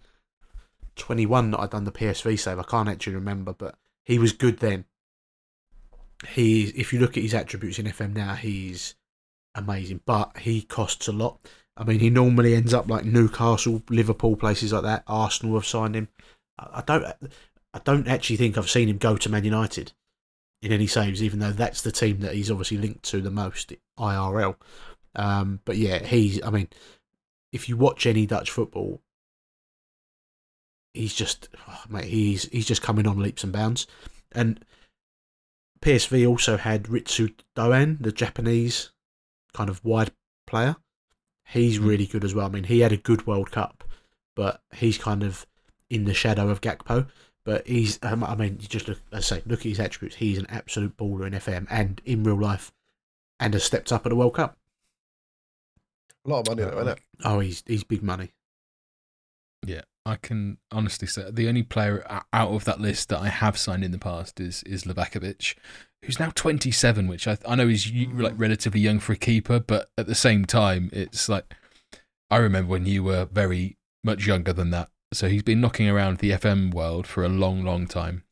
21 0.96 1.52
that 1.52 1.60
I'd 1.60 1.72
done 1.72 1.86
the 1.86 1.92
PSV 1.92 2.38
save. 2.38 2.60
I 2.60 2.64
can't 2.64 2.90
actually 2.90 3.16
remember, 3.16 3.54
but 3.54 3.76
he 4.04 4.20
was 4.20 4.34
good 4.34 4.60
then. 4.60 4.86
He, 6.28 6.66
if 6.70 6.92
you 6.92 7.00
look 7.00 7.16
at 7.16 7.24
his 7.24 7.34
attributes 7.34 7.80
in 7.80 7.86
FM 7.86 8.14
now, 8.14 8.36
he's 8.36 8.96
amazing, 9.56 10.02
but 10.06 10.38
he 10.40 10.62
costs 10.62 11.08
a 11.08 11.14
lot. 11.14 11.40
I 11.80 11.86
mean, 11.86 12.02
he 12.02 12.10
normally 12.10 12.56
ends 12.56 12.74
up 12.74 12.90
like 12.90 13.06
Newcastle, 13.06 13.82
Liverpool, 13.90 14.36
places 14.36 14.74
like 14.74 14.84
that. 14.84 15.04
Arsenal 15.08 15.56
have 15.56 15.66
signed 15.66 15.96
him. 15.96 16.10
I 16.60 16.84
don't, 16.86 17.06
I 17.74 17.80
don't 17.86 18.08
actually 18.10 18.36
think 18.36 18.58
I've 18.58 18.70
seen 18.70 18.90
him 18.90 18.98
go 18.98 19.16
to 19.16 19.30
Man 19.30 19.46
United 19.46 19.94
in 20.62 20.74
any 20.74 20.88
saves, 20.88 21.24
even 21.24 21.40
though 21.40 21.54
that's 21.54 21.82
the 21.82 21.92
team 21.94 22.20
that 22.20 22.36
he's 22.36 22.52
obviously 22.52 22.78
linked 22.78 23.04
to 23.04 23.22
the 23.22 23.32
most 23.32 23.72
IRL. 23.98 24.58
Um, 25.16 25.62
but 25.64 25.78
yeah, 25.78 26.00
he's. 26.00 26.44
I 26.44 26.50
mean, 26.50 26.68
if 27.54 27.70
you 27.70 27.78
watch 27.78 28.06
any 28.06 28.26
Dutch 28.26 28.52
football, 28.52 29.02
he's 30.94 31.14
just, 31.14 31.48
oh, 31.66 31.84
mate, 31.90 32.06
he's 32.06 32.44
he's 32.50 32.68
just 32.68 32.82
coming 32.82 33.08
on 33.08 33.20
leaps 33.20 33.46
and 33.46 33.54
bounds. 33.54 33.88
And 34.34 34.64
PSV 35.82 36.28
also 36.28 36.58
had 36.58 36.84
Ritsu 36.84 37.34
Doan, 37.56 38.00
the 38.02 38.12
Japanese 38.12 38.92
kind 39.54 39.70
of 39.70 39.84
wide 39.86 40.12
player. 40.46 40.76
He's 41.50 41.80
Mm. 41.80 41.88
really 41.88 42.06
good 42.08 42.24
as 42.24 42.34
well. 42.36 42.46
I 42.46 42.50
mean, 42.50 42.66
he 42.66 42.80
had 42.80 42.92
a 42.92 42.98
good 42.98 43.26
World 43.28 43.52
Cup, 43.52 43.84
but 44.36 44.62
he's 44.76 44.98
kind 44.98 45.24
of 45.24 45.46
in 45.90 46.06
the 46.06 46.14
shadow 46.14 46.50
of 46.50 46.62
Gakpo. 46.62 47.10
But 47.44 47.66
he's, 47.68 47.98
um, 48.04 48.24
I 48.24 48.36
mean, 48.36 48.58
you 48.62 48.68
just 48.68 48.88
look, 48.88 49.00
as 49.12 49.32
I 49.32 49.38
say, 49.38 49.44
look 49.46 49.60
at 49.62 49.66
his 49.66 49.80
attributes. 49.80 50.18
He's 50.18 50.38
an 50.38 50.46
absolute 50.50 50.96
baller 50.98 51.26
in 51.26 51.34
FM 51.34 51.66
and 51.70 52.02
in 52.06 52.24
real 52.24 52.40
life, 52.40 52.72
and 53.40 53.54
has 53.54 53.64
stepped 53.64 53.92
up 53.92 54.06
at 54.06 54.10
the 54.10 54.16
World 54.16 54.36
Cup. 54.36 54.58
A 56.26 56.30
lot 56.30 56.48
of 56.48 56.56
money, 56.56 56.70
though, 56.70 56.78
isn't 56.82 56.98
it? 56.98 57.02
Oh, 57.24 57.40
he's 57.40 57.64
he's 57.66 57.84
big 57.84 58.04
money. 58.04 58.34
Yeah, 59.66 59.82
I 60.06 60.18
can 60.18 60.58
honestly 60.72 61.08
say 61.08 61.32
the 61.32 61.48
only 61.48 61.64
player 61.64 62.06
out 62.32 62.52
of 62.52 62.66
that 62.66 62.80
list 62.82 63.10
that 63.10 63.20
I 63.20 63.30
have 63.30 63.58
signed 63.58 63.84
in 63.84 63.92
the 63.92 63.98
past 63.98 64.40
is 64.40 64.62
is 64.64 64.84
Livakovic, 64.84 65.56
who's 66.04 66.20
now 66.20 66.32
27, 66.36 67.08
which 67.08 67.28
I 67.28 67.38
I 67.46 67.56
know 67.56 67.68
is 67.68 67.92
y- 67.94 68.08
like 68.14 68.34
relatively 68.38 68.80
young 68.82 69.00
for 69.00 69.14
a 69.14 69.18
keeper, 69.18 69.60
but 69.60 69.90
at 69.98 70.08
the 70.08 70.16
same 70.16 70.46
time, 70.46 70.90
it's 70.94 71.28
like 71.30 71.54
I 72.32 72.38
remember 72.38 72.72
when 72.72 72.86
you 72.86 73.04
were 73.04 73.26
very 73.26 73.78
much 74.04 74.26
younger 74.26 74.54
than 74.54 74.72
that. 74.72 74.90
So 75.14 75.28
he's 75.28 75.44
been 75.44 75.60
knocking 75.62 75.90
around 75.90 76.20
the 76.20 76.32
FM 76.32 76.72
world 76.74 77.08
for 77.08 77.24
a 77.24 77.30
long, 77.30 77.64
long 77.64 77.88
time. 77.88 78.24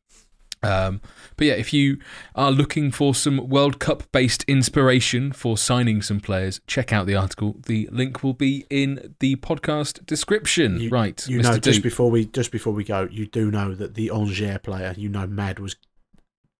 Um, 0.60 1.00
but 1.36 1.46
yeah, 1.46 1.52
if 1.52 1.72
you 1.72 1.98
are 2.34 2.50
looking 2.50 2.90
for 2.90 3.14
some 3.14 3.48
World 3.48 3.78
Cup 3.78 4.10
based 4.10 4.44
inspiration 4.48 5.30
for 5.32 5.56
signing 5.56 6.02
some 6.02 6.18
players, 6.18 6.60
check 6.66 6.92
out 6.92 7.06
the 7.06 7.14
article. 7.14 7.56
The 7.66 7.88
link 7.92 8.24
will 8.24 8.32
be 8.32 8.64
in 8.68 9.14
the 9.20 9.36
podcast 9.36 10.04
description. 10.06 10.80
You- 10.80 10.90
right, 10.90 11.24
You 11.28 11.38
Mr. 11.40 11.42
know, 11.44 11.58
just 11.58 11.82
before 11.84 12.10
we 12.10 12.26
just 12.26 12.50
before 12.50 12.72
we 12.72 12.82
go, 12.82 13.08
you 13.10 13.26
do 13.26 13.50
know 13.52 13.72
that 13.74 13.94
the 13.94 14.10
Angers 14.10 14.58
player, 14.64 14.94
you 14.96 15.08
know, 15.08 15.26
Mad 15.28 15.60
was 15.60 15.76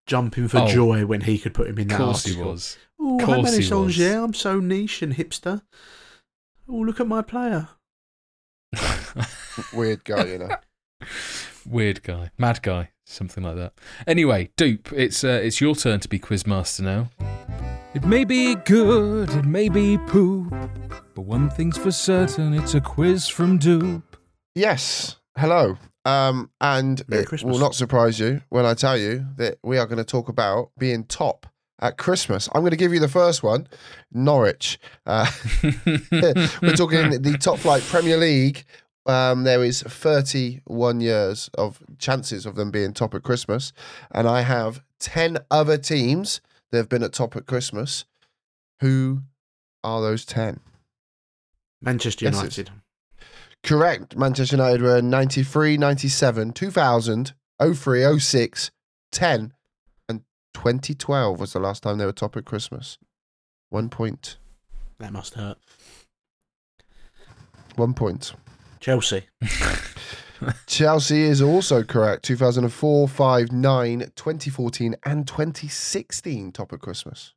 jumping 0.08 0.48
for 0.48 0.58
Oh. 0.58 0.66
joy 0.66 1.06
when 1.06 1.20
he 1.20 1.38
could 1.38 1.54
put 1.54 1.68
him 1.68 1.78
in 1.78 1.82
Of 1.84 1.88
that 1.90 1.98
course 1.98 2.24
he 2.24 2.32
article. 2.32 2.52
was. 2.52 2.76
Oh, 2.98 3.18
Course 3.18 3.22
how 3.28 3.40
about 3.40 3.50
he 3.52 3.56
this 3.58 3.70
was. 3.70 4.00
Angers? 4.00 4.16
I'm 4.24 4.34
so 4.34 4.58
niche 4.58 5.02
and 5.02 5.14
hipster. 5.14 5.62
Oh, 6.68 6.78
look 6.78 6.98
at 6.98 7.06
my 7.06 7.22
player. 7.22 7.68
Weird 9.72 10.04
guy, 10.04 10.24
you 10.26 10.38
know. 10.38 10.56
Weird 11.66 12.02
guy, 12.02 12.30
mad 12.38 12.62
guy, 12.62 12.90
something 13.06 13.44
like 13.44 13.56
that. 13.56 13.72
Anyway, 14.06 14.50
Dupe, 14.56 14.92
it's 14.92 15.22
uh, 15.22 15.40
it's 15.42 15.60
your 15.60 15.74
turn 15.74 16.00
to 16.00 16.08
be 16.08 16.18
quizmaster 16.18 16.80
now. 16.80 17.10
It 17.94 18.04
may 18.04 18.24
be 18.24 18.54
good, 18.54 19.30
it 19.30 19.44
may 19.44 19.68
be 19.68 19.98
poop, 19.98 20.52
but 21.14 21.22
one 21.22 21.50
thing's 21.50 21.76
for 21.78 21.90
certain, 21.90 22.54
it's 22.54 22.74
a 22.74 22.80
quiz 22.80 23.28
from 23.28 23.58
Dupe. 23.58 24.16
Yes. 24.54 25.16
Hello. 25.36 25.76
Um, 26.08 26.50
and 26.60 27.02
Merry 27.08 27.22
it 27.22 27.26
Christmas. 27.26 27.52
will 27.52 27.60
not 27.60 27.74
surprise 27.74 28.18
you 28.18 28.40
when 28.48 28.64
I 28.64 28.74
tell 28.74 28.96
you 28.96 29.26
that 29.36 29.58
we 29.62 29.78
are 29.78 29.86
going 29.86 29.98
to 29.98 30.04
talk 30.04 30.28
about 30.28 30.70
being 30.78 31.04
top 31.04 31.46
at 31.80 31.98
Christmas. 31.98 32.48
I'm 32.54 32.62
going 32.62 32.70
to 32.70 32.76
give 32.76 32.92
you 32.92 33.00
the 33.00 33.08
first 33.08 33.42
one 33.42 33.68
Norwich. 34.12 34.78
Uh, 35.06 35.30
we're 35.62 36.76
talking 36.76 37.10
the 37.22 37.36
top 37.40 37.58
flight 37.58 37.82
Premier 37.82 38.16
League. 38.16 38.64
Um, 39.06 39.44
there 39.44 39.62
is 39.62 39.82
31 39.82 41.00
years 41.00 41.50
of 41.54 41.82
chances 41.98 42.46
of 42.46 42.56
them 42.56 42.70
being 42.70 42.92
top 42.92 43.14
at 43.14 43.22
Christmas. 43.22 43.72
And 44.10 44.26
I 44.26 44.42
have 44.42 44.82
10 45.00 45.38
other 45.50 45.78
teams 45.78 46.40
that 46.70 46.78
have 46.78 46.88
been 46.88 47.02
at 47.02 47.12
top 47.12 47.36
at 47.36 47.46
Christmas. 47.46 48.04
Who 48.80 49.22
are 49.84 50.00
those 50.00 50.24
10? 50.24 50.60
Manchester 51.80 52.24
United. 52.26 52.70
Correct. 53.68 54.16
Manchester 54.16 54.56
United 54.56 54.80
were 54.80 55.02
93, 55.02 55.76
97, 55.76 56.52
2000, 56.52 57.34
03, 57.74 58.18
06, 58.18 58.70
10, 59.12 59.52
and 60.08 60.22
2012 60.54 61.38
was 61.38 61.52
the 61.52 61.60
last 61.60 61.82
time 61.82 61.98
they 61.98 62.06
were 62.06 62.12
top 62.12 62.38
at 62.38 62.46
Christmas. 62.46 62.96
One 63.68 63.90
point. 63.90 64.38
That 64.98 65.12
must 65.12 65.34
hurt. 65.34 65.58
One 67.76 67.92
point. 67.92 68.32
Chelsea. 68.80 69.26
Chelsea 70.66 71.24
is 71.24 71.42
also 71.42 71.82
correct. 71.82 72.24
2004, 72.24 73.06
5, 73.06 73.52
9, 73.52 73.98
2014, 74.16 74.96
and 75.04 75.28
2016 75.28 76.52
top 76.52 76.72
at 76.72 76.80
Christmas. 76.80 77.34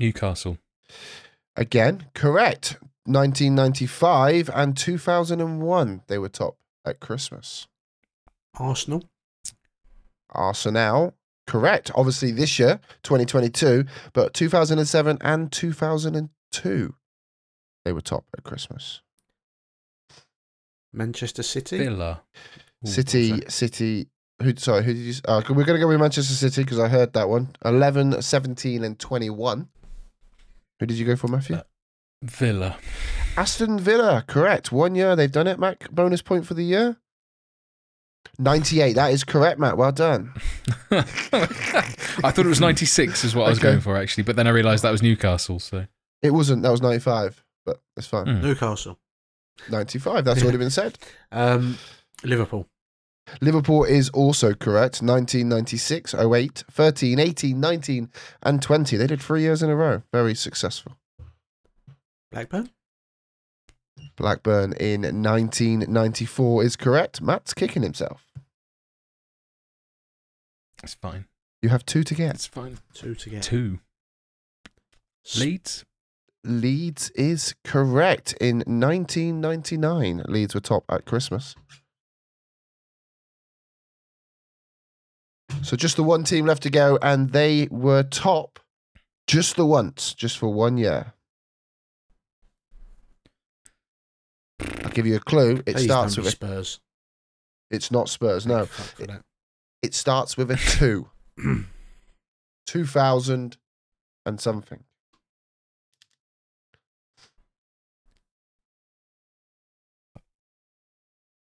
Newcastle. 0.00 0.58
Again, 1.56 2.06
correct. 2.14 2.78
1995 3.06 4.50
and 4.54 4.76
2001 4.76 6.02
they 6.06 6.18
were 6.18 6.28
top 6.28 6.56
at 6.84 7.00
Christmas. 7.00 7.66
Arsenal. 8.58 9.04
Arsenal, 10.30 11.14
correct. 11.46 11.90
Obviously 11.94 12.30
this 12.32 12.58
year, 12.58 12.80
2022, 13.02 13.84
but 14.12 14.32
2007 14.32 15.18
and 15.20 15.52
2002 15.52 16.94
they 17.84 17.92
were 17.92 18.00
top 18.00 18.24
at 18.36 18.44
Christmas. 18.44 19.02
Manchester 20.92 21.42
City. 21.42 21.78
Villa. 21.78 22.22
Ooh, 22.86 22.90
City, 22.90 23.32
what's? 23.32 23.54
City. 23.54 24.08
Who? 24.42 24.54
Sorry, 24.56 24.82
who 24.84 24.94
did 24.94 25.00
you? 25.00 25.14
Uh, 25.26 25.42
we're 25.50 25.64
going 25.64 25.78
to 25.78 25.78
go 25.78 25.88
with 25.88 26.00
Manchester 26.00 26.34
City 26.34 26.62
because 26.62 26.78
I 26.78 26.88
heard 26.88 27.12
that 27.12 27.28
one. 27.28 27.54
11, 27.64 28.22
17, 28.22 28.84
and 28.84 28.98
21. 28.98 29.68
Who 30.84 30.88
did 30.88 30.98
you 30.98 31.06
go 31.06 31.16
for, 31.16 31.28
Matthew? 31.28 31.56
Uh, 31.56 31.62
Villa. 32.22 32.76
Aston 33.38 33.78
Villa, 33.78 34.22
correct. 34.26 34.70
One 34.70 34.94
year 34.94 35.16
they've 35.16 35.32
done 35.32 35.46
it, 35.46 35.58
Mac. 35.58 35.90
Bonus 35.90 36.20
point 36.20 36.46
for 36.46 36.52
the 36.52 36.62
year. 36.62 36.98
98. 38.38 38.92
That 38.92 39.10
is 39.10 39.24
correct, 39.24 39.58
Matt. 39.58 39.78
Well 39.78 39.92
done. 39.92 40.34
I 40.90 41.00
thought 41.00 42.40
it 42.40 42.46
was 42.46 42.60
96 42.60 43.24
is 43.24 43.34
what 43.34 43.46
I 43.46 43.48
was 43.48 43.58
going 43.58 43.80
for 43.80 43.96
actually, 43.96 44.24
but 44.24 44.36
then 44.36 44.46
I 44.46 44.50
realised 44.50 44.84
that 44.84 44.90
was 44.90 45.02
Newcastle. 45.02 45.58
So 45.58 45.86
It 46.20 46.32
wasn't. 46.34 46.62
That 46.62 46.70
was 46.70 46.82
95, 46.82 47.42
but 47.64 47.80
it's 47.96 48.06
fine. 48.06 48.26
Hmm. 48.26 48.42
Newcastle. 48.42 48.98
95. 49.70 50.26
That's 50.26 50.42
already 50.42 50.58
been 50.58 50.68
said. 50.68 50.98
Um, 51.32 51.78
Liverpool. 52.22 52.68
Liverpool 53.40 53.84
is 53.84 54.10
also 54.10 54.54
correct. 54.54 55.02
1996, 55.02 56.14
08, 56.14 56.64
13, 56.70 57.18
18, 57.18 57.58
19, 57.60 58.10
and 58.42 58.62
20. 58.62 58.96
They 58.96 59.06
did 59.06 59.20
three 59.22 59.42
years 59.42 59.62
in 59.62 59.70
a 59.70 59.76
row. 59.76 60.02
Very 60.12 60.34
successful. 60.34 60.96
Blackburn. 62.30 62.70
Blackburn 64.16 64.74
in 64.74 65.02
1994 65.02 66.64
is 66.64 66.76
correct. 66.76 67.20
Matt's 67.20 67.54
kicking 67.54 67.82
himself. 67.82 68.26
it's 70.82 70.94
fine. 70.94 71.26
You 71.62 71.70
have 71.70 71.86
two 71.86 72.04
to 72.04 72.14
get. 72.14 72.34
It's 72.34 72.46
fine. 72.46 72.78
Two 72.92 73.14
to 73.14 73.30
get. 73.30 73.42
Two. 73.42 73.80
Leeds. 75.38 75.84
Leeds 76.44 77.10
is 77.10 77.54
correct. 77.64 78.34
In 78.40 78.58
1999, 78.66 80.24
Leeds 80.28 80.54
were 80.54 80.60
top 80.60 80.84
at 80.90 81.06
Christmas. 81.06 81.54
So 85.64 85.78
just 85.78 85.96
the 85.96 86.02
one 86.02 86.24
team 86.24 86.44
left 86.44 86.62
to 86.64 86.70
go, 86.70 86.98
and 87.00 87.30
they 87.30 87.68
were 87.70 88.02
top 88.02 88.60
just 89.26 89.56
the 89.56 89.64
once, 89.64 90.12
just 90.12 90.36
for 90.36 90.52
one 90.52 90.76
year. 90.76 91.14
I'll 94.60 94.90
give 94.90 95.06
you 95.06 95.16
a 95.16 95.20
clue. 95.20 95.62
It 95.66 95.76
Please 95.76 95.84
starts 95.84 96.18
with 96.18 96.26
a, 96.26 96.30
Spurs. 96.30 96.80
it's 97.70 97.90
not 97.90 98.10
Spurs. 98.10 98.46
No, 98.46 98.66
that. 98.98 99.22
it 99.82 99.94
starts 99.94 100.36
with 100.36 100.50
a 100.50 100.56
two. 100.56 101.08
2000 102.66 103.56
and 104.26 104.40
something. 104.40 104.84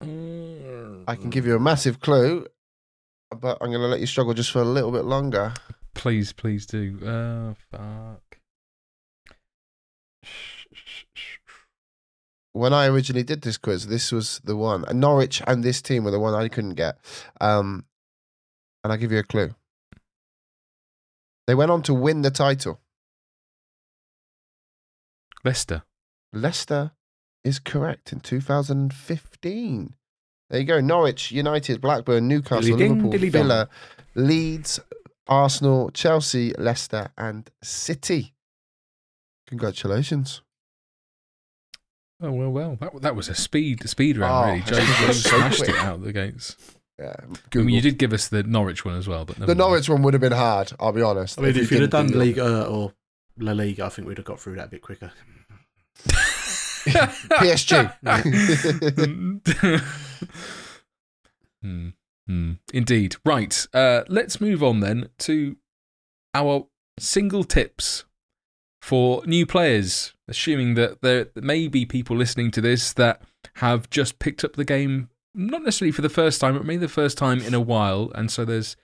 I 0.02 1.16
can 1.16 1.30
give 1.30 1.46
you 1.46 1.56
a 1.56 1.60
massive 1.60 2.00
clue, 2.00 2.46
but 3.38 3.58
I'm 3.60 3.70
going 3.70 3.80
to 3.80 3.86
let 3.86 4.00
you 4.00 4.06
struggle 4.06 4.34
just 4.34 4.50
for 4.50 4.60
a 4.60 4.64
little 4.64 4.90
bit 4.90 5.04
longer. 5.04 5.54
Please, 5.94 6.32
please 6.32 6.66
do. 6.66 6.98
Oh, 7.04 7.54
fuck. 7.70 8.38
When 12.52 12.72
I 12.72 12.88
originally 12.88 13.22
did 13.22 13.42
this 13.42 13.56
quiz, 13.56 13.86
this 13.86 14.10
was 14.10 14.40
the 14.42 14.56
one. 14.56 14.84
And 14.88 14.98
Norwich 14.98 15.40
and 15.46 15.62
this 15.62 15.80
team 15.80 16.02
were 16.02 16.10
the 16.10 16.18
one 16.18 16.34
I 16.34 16.48
couldn't 16.48 16.74
get. 16.74 16.98
Um, 17.40 17.84
and 18.82 18.92
I'll 18.92 18.98
give 18.98 19.12
you 19.12 19.20
a 19.20 19.22
clue. 19.22 19.54
They 21.46 21.54
went 21.54 21.70
on 21.70 21.82
to 21.82 21.94
win 21.94 22.22
the 22.22 22.30
title. 22.32 22.80
Leicester. 25.44 25.84
Leicester 26.32 26.90
is 27.44 27.60
correct 27.60 28.12
in 28.12 28.18
2015. 28.18 29.94
There 30.50 30.60
you 30.60 30.66
go. 30.66 30.80
Norwich, 30.80 31.30
United, 31.30 31.80
Blackburn, 31.80 32.26
Newcastle, 32.28 32.62
Dilly-ding, 32.62 32.90
Liverpool, 32.90 33.10
dilly-dong. 33.12 33.42
Villa, 33.42 33.68
Leeds, 34.16 34.80
Arsenal, 35.28 35.90
Chelsea, 35.92 36.52
Leicester, 36.58 37.12
and 37.16 37.48
City. 37.62 38.34
Congratulations. 39.46 40.42
Oh 42.22 42.32
well, 42.32 42.50
well. 42.50 42.76
That, 42.80 43.00
that 43.02 43.16
was 43.16 43.28
a 43.28 43.34
speed 43.34 43.88
speed 43.88 44.18
round, 44.18 44.34
Oh, 44.34 44.48
really. 44.48 44.58
it's 44.60 44.70
Joe 44.70 45.12
so 45.12 45.38
smashed 45.38 45.58
quick. 45.64 45.70
it 45.70 45.76
out 45.76 46.02
the 46.02 46.12
gates. 46.12 46.56
Yeah, 46.98 47.14
I 47.54 47.58
mean, 47.58 47.70
you 47.70 47.80
did 47.80 47.96
give 47.96 48.12
us 48.12 48.28
the 48.28 48.42
Norwich 48.42 48.84
one 48.84 48.94
as 48.96 49.08
well, 49.08 49.24
but 49.24 49.38
never 49.38 49.46
the 49.46 49.54
mind. 49.54 49.58
Norwich 49.70 49.88
one 49.88 50.02
would 50.02 50.12
have 50.12 50.20
been 50.20 50.32
hard. 50.32 50.72
I'll 50.78 50.92
be 50.92 51.00
honest. 51.00 51.38
I 51.38 51.42
mean, 51.42 51.56
if, 51.56 51.70
you'd 51.70 51.80
have 51.80 51.90
done 51.90 52.08
do 52.08 52.18
League 52.18 52.38
uh, 52.38 52.64
or 52.64 52.92
La 53.38 53.52
Liga, 53.52 53.86
I 53.86 53.88
think 53.88 54.06
we'd 54.06 54.18
have 54.18 54.26
got 54.26 54.38
through 54.38 54.56
that 54.56 54.66
a 54.66 54.70
bit 54.70 54.82
quicker. 54.82 55.10
PSG. 56.86 57.92
Hmm, 61.62 61.88
hmm. 62.26 62.52
Indeed. 62.72 63.16
Right. 63.24 63.66
Uh, 63.74 64.04
let's 64.08 64.40
move 64.40 64.62
on 64.62 64.80
then 64.80 65.10
to 65.18 65.56
our 66.32 66.68
single 66.98 67.44
tips 67.44 68.04
for 68.80 69.22
new 69.26 69.44
players. 69.44 70.14
Assuming 70.26 70.74
that 70.74 71.02
there 71.02 71.26
may 71.34 71.68
be 71.68 71.84
people 71.84 72.16
listening 72.16 72.50
to 72.52 72.60
this 72.60 72.92
that 72.94 73.20
have 73.56 73.90
just 73.90 74.18
picked 74.18 74.44
up 74.44 74.54
the 74.54 74.64
game, 74.64 75.10
not 75.34 75.62
necessarily 75.62 75.92
for 75.92 76.02
the 76.02 76.08
first 76.08 76.40
time, 76.40 76.54
but 76.54 76.64
maybe 76.64 76.78
the 76.78 76.88
first 76.88 77.18
time 77.18 77.40
in 77.40 77.52
a 77.52 77.60
while, 77.60 78.12
and 78.14 78.30
so 78.30 78.44
there's 78.44 78.76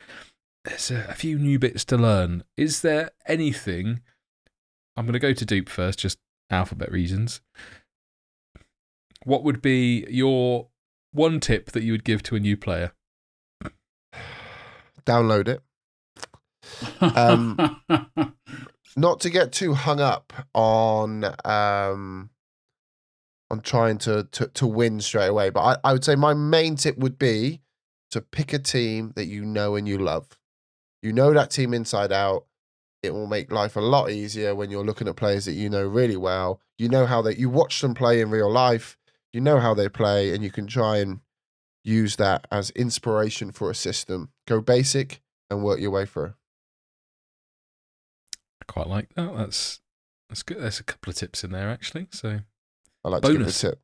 there's 0.65 0.91
a, 0.91 1.07
a 1.09 1.15
few 1.15 1.39
new 1.39 1.59
bits 1.59 1.85
to 1.87 1.97
learn. 1.97 2.43
Is 2.57 2.83
there 2.83 3.11
anything? 3.27 4.01
I'm 4.97 5.07
going 5.07 5.13
to 5.13 5.19
go 5.19 5.33
to 5.33 5.45
Dupe 5.45 5.69
first, 5.69 6.01
just 6.01 6.19
alphabet 6.51 6.91
reasons. 6.91 7.41
What 9.27 9.43
would 9.43 9.61
be 9.61 10.07
your 10.09 10.69
one 11.11 11.41
tip 11.41 11.73
that 11.73 11.83
you 11.83 11.91
would 11.91 12.05
give 12.05 12.23
to 12.25 12.37
a 12.37 12.41
new 12.41 12.57
player? 12.57 12.93
Download 15.05 15.49
it. 15.49 15.63
Um, 17.01 17.83
Not 18.97 19.19
to 19.21 19.31
get 19.31 19.51
too 19.51 19.75
hung 19.75 20.01
up 20.01 20.33
on 20.55 21.25
um, 21.45 22.31
on 23.51 23.61
trying 23.63 23.99
to, 23.99 24.29
to 24.31 24.47
to 24.47 24.65
win 24.65 25.01
straight 25.01 25.27
away, 25.27 25.51
but 25.51 25.61
I, 25.61 25.91
I 25.91 25.93
would 25.93 26.05
say 26.05 26.15
my 26.15 26.33
main 26.33 26.77
tip 26.77 26.97
would 26.97 27.19
be 27.19 27.63
to 28.13 28.21
pick 28.21 28.53
a 28.53 28.61
team 28.61 29.13
that 29.17 29.27
you 29.27 29.45
know 29.45 29.75
and 29.75 29.89
you 29.89 29.99
love. 29.99 30.39
You 31.03 31.13
know 31.13 31.33
that 31.33 31.51
team 31.51 31.75
inside 31.75 32.13
out. 32.13 32.47
It 33.03 33.13
will 33.13 33.27
make 33.27 33.51
life 33.51 33.75
a 33.75 33.81
lot 33.81 34.11
easier 34.11 34.55
when 34.55 34.71
you're 34.71 34.85
looking 34.85 35.09
at 35.09 35.17
players 35.17 35.47
that 35.47 35.53
you 35.53 35.69
know 35.69 35.85
really 35.85 36.17
well. 36.17 36.61
You 36.79 36.89
know 36.89 37.07
how 37.07 37.23
that 37.23 37.39
you 37.39 37.51
watch 37.51 37.81
them 37.81 37.93
play 37.93 38.21
in 38.21 38.31
real 38.31 38.51
life. 38.51 38.97
You 39.37 39.43
know 39.43 39.61
how 39.61 39.75
they 39.75 39.91
play, 39.91 40.35
and 40.35 40.43
you 40.43 40.51
can 40.51 40.67
try 40.67 40.97
and 40.97 41.21
use 41.85 42.17
that 42.17 42.47
as 42.51 42.71
inspiration 42.71 43.53
for 43.53 43.71
a 43.71 43.75
system. 43.75 44.31
Go 44.49 44.63
basic 44.63 45.21
and 45.51 45.63
work 45.63 45.79
your 45.79 45.91
way 45.91 46.07
through. 46.07 46.33
I 48.63 48.65
quite 48.67 48.87
like 48.87 49.15
that. 49.15 49.37
That's 49.37 49.83
that's 50.31 50.43
good. 50.43 50.57
There's 50.63 50.81
a 50.81 50.85
couple 50.85 51.11
of 51.11 51.17
tips 51.17 51.45
in 51.45 51.53
there 51.53 51.69
actually. 51.69 52.07
So 52.13 52.41
I 53.05 53.09
like 53.11 53.21
to 53.25 53.29
give 53.29 53.41
Bonus. 53.41 53.63
a 53.63 53.73
tip. 53.73 53.81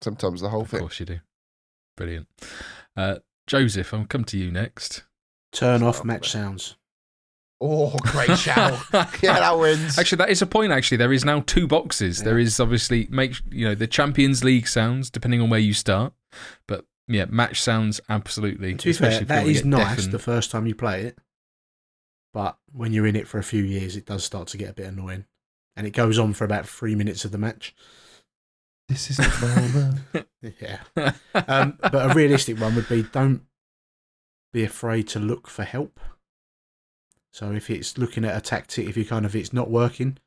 Sometimes 0.00 0.40
the 0.40 0.50
whole 0.50 0.62
of 0.62 0.68
thing. 0.68 0.78
Of 0.78 0.82
course 0.82 1.00
you 1.00 1.06
do. 1.06 1.20
Brilliant. 1.96 2.28
Uh, 2.96 3.16
Joseph, 3.48 3.92
I'll 3.92 4.06
come 4.06 4.24
to 4.26 4.38
you 4.38 4.52
next. 4.52 5.02
Turn 5.50 5.82
off 5.82 6.04
match 6.04 6.30
sounds. 6.30 6.76
Oh, 7.66 7.96
great 8.02 8.36
shout! 8.38 8.78
yeah, 8.92 9.38
that 9.40 9.58
wins. 9.58 9.98
Actually, 9.98 10.18
that 10.18 10.28
is 10.28 10.42
a 10.42 10.46
point. 10.46 10.70
Actually, 10.70 10.98
there 10.98 11.14
is 11.14 11.24
now 11.24 11.40
two 11.46 11.66
boxes. 11.66 12.22
There 12.22 12.38
is 12.38 12.60
obviously 12.60 13.08
make 13.10 13.36
you 13.50 13.66
know 13.66 13.74
the 13.74 13.86
Champions 13.86 14.44
League 14.44 14.68
sounds 14.68 15.08
depending 15.08 15.40
on 15.40 15.48
where 15.48 15.60
you 15.60 15.72
start, 15.72 16.12
but 16.68 16.84
yeah, 17.08 17.24
match 17.30 17.62
sounds 17.62 18.02
absolutely. 18.10 18.74
To 18.74 18.84
be 18.88 18.92
fair, 18.92 19.08
especially 19.08 19.16
if 19.16 19.20
you 19.22 19.26
that 19.28 19.40
wanna 19.40 19.50
is 19.50 19.62
get 19.62 19.66
nice 19.66 19.96
deafened. 19.96 20.12
the 20.12 20.18
first 20.18 20.50
time 20.50 20.66
you 20.66 20.74
play 20.74 21.04
it, 21.04 21.18
but 22.34 22.58
when 22.72 22.92
you're 22.92 23.06
in 23.06 23.16
it 23.16 23.26
for 23.26 23.38
a 23.38 23.42
few 23.42 23.62
years, 23.62 23.96
it 23.96 24.04
does 24.04 24.24
start 24.24 24.48
to 24.48 24.58
get 24.58 24.68
a 24.70 24.74
bit 24.74 24.86
annoying, 24.86 25.24
and 25.74 25.86
it 25.86 25.92
goes 25.92 26.18
on 26.18 26.34
for 26.34 26.44
about 26.44 26.68
three 26.68 26.94
minutes 26.94 27.24
of 27.24 27.32
the 27.32 27.38
match. 27.38 27.74
this 28.88 29.08
is 29.10 29.16
the 29.16 30.00
moment. 30.12 30.26
Yeah, 30.60 30.80
um, 31.34 31.78
but 31.80 32.10
a 32.10 32.14
realistic 32.14 32.60
one 32.60 32.74
would 32.74 32.88
be 32.90 33.02
don't 33.02 33.40
be 34.52 34.62
afraid 34.62 35.08
to 35.08 35.18
look 35.18 35.48
for 35.48 35.64
help. 35.64 35.98
So 37.34 37.50
if 37.50 37.68
it's 37.68 37.98
looking 37.98 38.24
at 38.24 38.36
a 38.36 38.40
tactic, 38.40 38.86
if 38.86 38.96
you 38.96 39.04
kind 39.04 39.26
of 39.26 39.34
it's 39.34 39.52
not 39.52 39.68
working, 39.68 40.18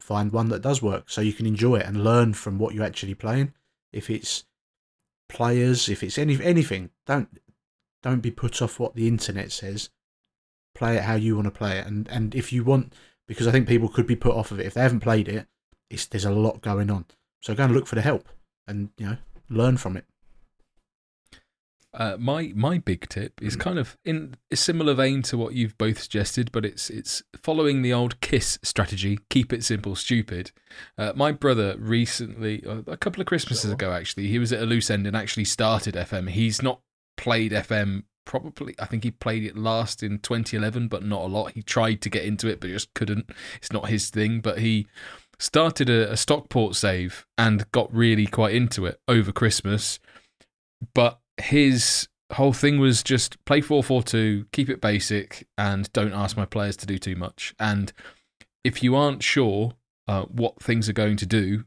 find 0.00 0.32
one 0.32 0.48
that 0.48 0.60
does 0.60 0.82
work 0.82 1.08
so 1.08 1.20
you 1.20 1.32
can 1.32 1.46
enjoy 1.46 1.76
it 1.76 1.86
and 1.86 2.02
learn 2.02 2.34
from 2.34 2.58
what 2.58 2.74
you're 2.74 2.84
actually 2.84 3.14
playing. 3.14 3.54
If 3.92 4.10
it's 4.10 4.42
players, 5.28 5.88
if 5.88 6.02
it's 6.02 6.18
any 6.18 6.42
anything, 6.42 6.90
don't 7.06 7.28
don't 8.02 8.22
be 8.22 8.32
put 8.32 8.60
off 8.60 8.80
what 8.80 8.96
the 8.96 9.06
internet 9.06 9.52
says. 9.52 9.90
Play 10.74 10.96
it 10.96 11.04
how 11.04 11.14
you 11.14 11.36
want 11.36 11.44
to 11.44 11.52
play 11.52 11.78
it, 11.78 11.86
and 11.86 12.08
and 12.08 12.34
if 12.34 12.52
you 12.52 12.64
want, 12.64 12.92
because 13.28 13.46
I 13.46 13.52
think 13.52 13.68
people 13.68 13.88
could 13.88 14.08
be 14.08 14.16
put 14.16 14.34
off 14.34 14.50
of 14.50 14.58
it 14.58 14.66
if 14.66 14.74
they 14.74 14.82
haven't 14.82 14.98
played 14.98 15.28
it. 15.28 15.46
It's 15.90 16.06
there's 16.06 16.24
a 16.24 16.32
lot 16.32 16.60
going 16.60 16.90
on, 16.90 17.04
so 17.40 17.54
go 17.54 17.62
and 17.62 17.72
look 17.72 17.86
for 17.86 17.94
the 17.94 18.02
help, 18.02 18.28
and 18.66 18.88
you 18.98 19.06
know 19.06 19.16
learn 19.48 19.76
from 19.76 19.96
it. 19.96 20.06
Uh, 21.94 22.16
my 22.18 22.52
my 22.54 22.78
big 22.78 23.06
tip 23.08 23.42
is 23.42 23.54
kind 23.54 23.78
of 23.78 23.98
in 24.02 24.34
a 24.50 24.56
similar 24.56 24.94
vein 24.94 25.20
to 25.20 25.36
what 25.36 25.52
you've 25.52 25.76
both 25.76 26.00
suggested, 26.00 26.50
but 26.50 26.64
it's 26.64 26.88
it's 26.88 27.22
following 27.36 27.82
the 27.82 27.92
old 27.92 28.20
KISS 28.20 28.58
strategy: 28.62 29.18
keep 29.28 29.52
it 29.52 29.62
simple, 29.62 29.94
stupid. 29.94 30.52
Uh, 30.96 31.12
my 31.14 31.32
brother 31.32 31.76
recently, 31.78 32.64
uh, 32.66 32.80
a 32.86 32.96
couple 32.96 33.20
of 33.20 33.26
Christmases 33.26 33.64
Sure. 33.64 33.74
ago, 33.74 33.92
actually, 33.92 34.28
he 34.28 34.38
was 34.38 34.52
at 34.54 34.62
a 34.62 34.66
loose 34.66 34.90
end 34.90 35.06
and 35.06 35.14
actually 35.14 35.44
started 35.44 35.94
FM. 35.94 36.30
He's 36.30 36.62
not 36.62 36.80
played 37.18 37.52
FM 37.52 38.04
probably. 38.24 38.74
I 38.78 38.86
think 38.86 39.04
he 39.04 39.10
played 39.10 39.44
it 39.44 39.56
last 39.56 40.02
in 40.02 40.18
2011, 40.18 40.88
but 40.88 41.04
not 41.04 41.22
a 41.22 41.26
lot. 41.26 41.52
He 41.52 41.62
tried 41.62 42.00
to 42.02 42.08
get 42.08 42.24
into 42.24 42.48
it, 42.48 42.60
but 42.60 42.70
just 42.70 42.94
couldn't. 42.94 43.30
It's 43.56 43.72
not 43.72 43.88
his 43.88 44.08
thing. 44.08 44.40
But 44.40 44.60
he 44.60 44.86
started 45.38 45.90
a, 45.90 46.12
a 46.12 46.16
Stockport 46.16 46.74
save 46.76 47.26
and 47.36 47.70
got 47.72 47.92
really 47.94 48.26
quite 48.26 48.54
into 48.54 48.86
it 48.86 49.00
over 49.08 49.32
Christmas. 49.32 49.98
But 50.94 51.20
his 51.42 52.08
whole 52.32 52.52
thing 52.52 52.78
was 52.78 53.02
just 53.02 53.42
play 53.44 53.60
4-4-2, 53.60 54.46
keep 54.52 54.68
it 54.68 54.80
basic, 54.80 55.46
and 55.58 55.92
don't 55.92 56.12
ask 56.12 56.36
my 56.36 56.46
players 56.46 56.76
to 56.78 56.86
do 56.86 56.98
too 56.98 57.16
much. 57.16 57.54
And 57.58 57.92
if 58.64 58.82
you 58.82 58.94
aren't 58.94 59.22
sure 59.22 59.74
uh, 60.08 60.22
what 60.22 60.62
things 60.62 60.88
are 60.88 60.94
going 60.94 61.16
to 61.18 61.26
do, 61.26 61.64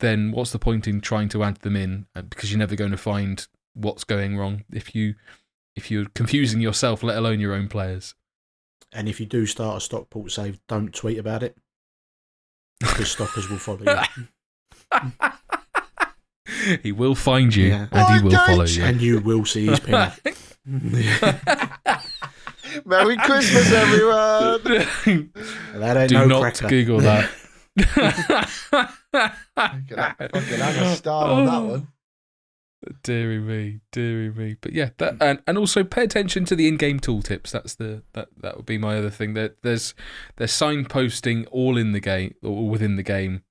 then 0.00 0.30
what's 0.32 0.52
the 0.52 0.58
point 0.58 0.86
in 0.86 1.00
trying 1.00 1.28
to 1.30 1.42
add 1.42 1.56
them 1.56 1.76
in? 1.76 2.06
Uh, 2.14 2.22
Because 2.22 2.50
you're 2.50 2.58
never 2.58 2.76
going 2.76 2.90
to 2.90 2.96
find 2.96 3.46
what's 3.74 4.04
going 4.04 4.36
wrong 4.36 4.64
if 4.72 4.94
you 4.94 5.14
if 5.74 5.90
you're 5.90 6.06
confusing 6.14 6.60
yourself, 6.60 7.02
let 7.02 7.16
alone 7.16 7.40
your 7.40 7.52
own 7.52 7.66
players. 7.66 8.14
And 8.92 9.08
if 9.08 9.18
you 9.18 9.26
do 9.26 9.44
start 9.44 9.78
a 9.78 9.80
Stockport 9.80 10.30
save, 10.30 10.60
don't 10.68 10.94
tweet 10.94 11.18
about 11.18 11.42
it 11.42 11.56
because 12.78 13.10
stockers 13.10 13.48
will 13.50 13.58
follow 13.58 13.80
you. 13.82 14.28
he 16.82 16.92
will 16.92 17.14
find 17.14 17.54
you 17.54 17.68
Yeah. 17.68 17.86
and 17.92 18.18
he 18.20 18.24
will 18.24 18.36
follow 18.46 18.64
you. 18.64 18.84
and 18.84 19.00
you 19.00 19.20
will 19.20 19.44
see 19.44 19.66
his 19.66 19.80
pin. 19.86 20.10
Merry 22.86 23.16
Christmas, 23.18 23.70
everyone! 23.72 24.62
that 25.74 25.96
ain't 25.96 26.08
Do 26.08 26.18
no 26.18 26.26
not 26.26 26.40
cracker. 26.40 26.68
Google 26.68 27.00
that. 27.00 27.28
Fucking 27.78 29.98
have, 29.98 30.16
fucking 30.18 30.58
have 30.58 30.82
a 30.82 30.96
star 30.96 31.30
on 31.30 31.46
that 31.46 31.58
one. 31.62 31.88
Deary 33.02 33.38
me, 33.38 33.80
deary 33.92 34.30
me. 34.30 34.56
But 34.60 34.72
yeah, 34.72 34.90
that 34.98 35.16
and, 35.20 35.40
and 35.46 35.56
also 35.56 35.84
pay 35.84 36.02
attention 36.04 36.44
to 36.46 36.56
the 36.56 36.68
in-game 36.68 37.00
tooltips. 37.00 37.50
That's 37.50 37.74
the 37.76 38.02
that 38.12 38.28
that 38.42 38.56
would 38.56 38.66
be 38.66 38.76
my 38.78 38.98
other 38.98 39.10
thing. 39.10 39.34
That 39.34 39.62
there's 39.62 39.94
there's 40.36 40.52
signposting 40.52 41.46
all 41.50 41.76
in 41.78 41.92
the 41.92 42.00
game 42.00 42.34
or 42.42 42.68
within 42.68 42.96
the 42.96 43.02
game, 43.02 43.42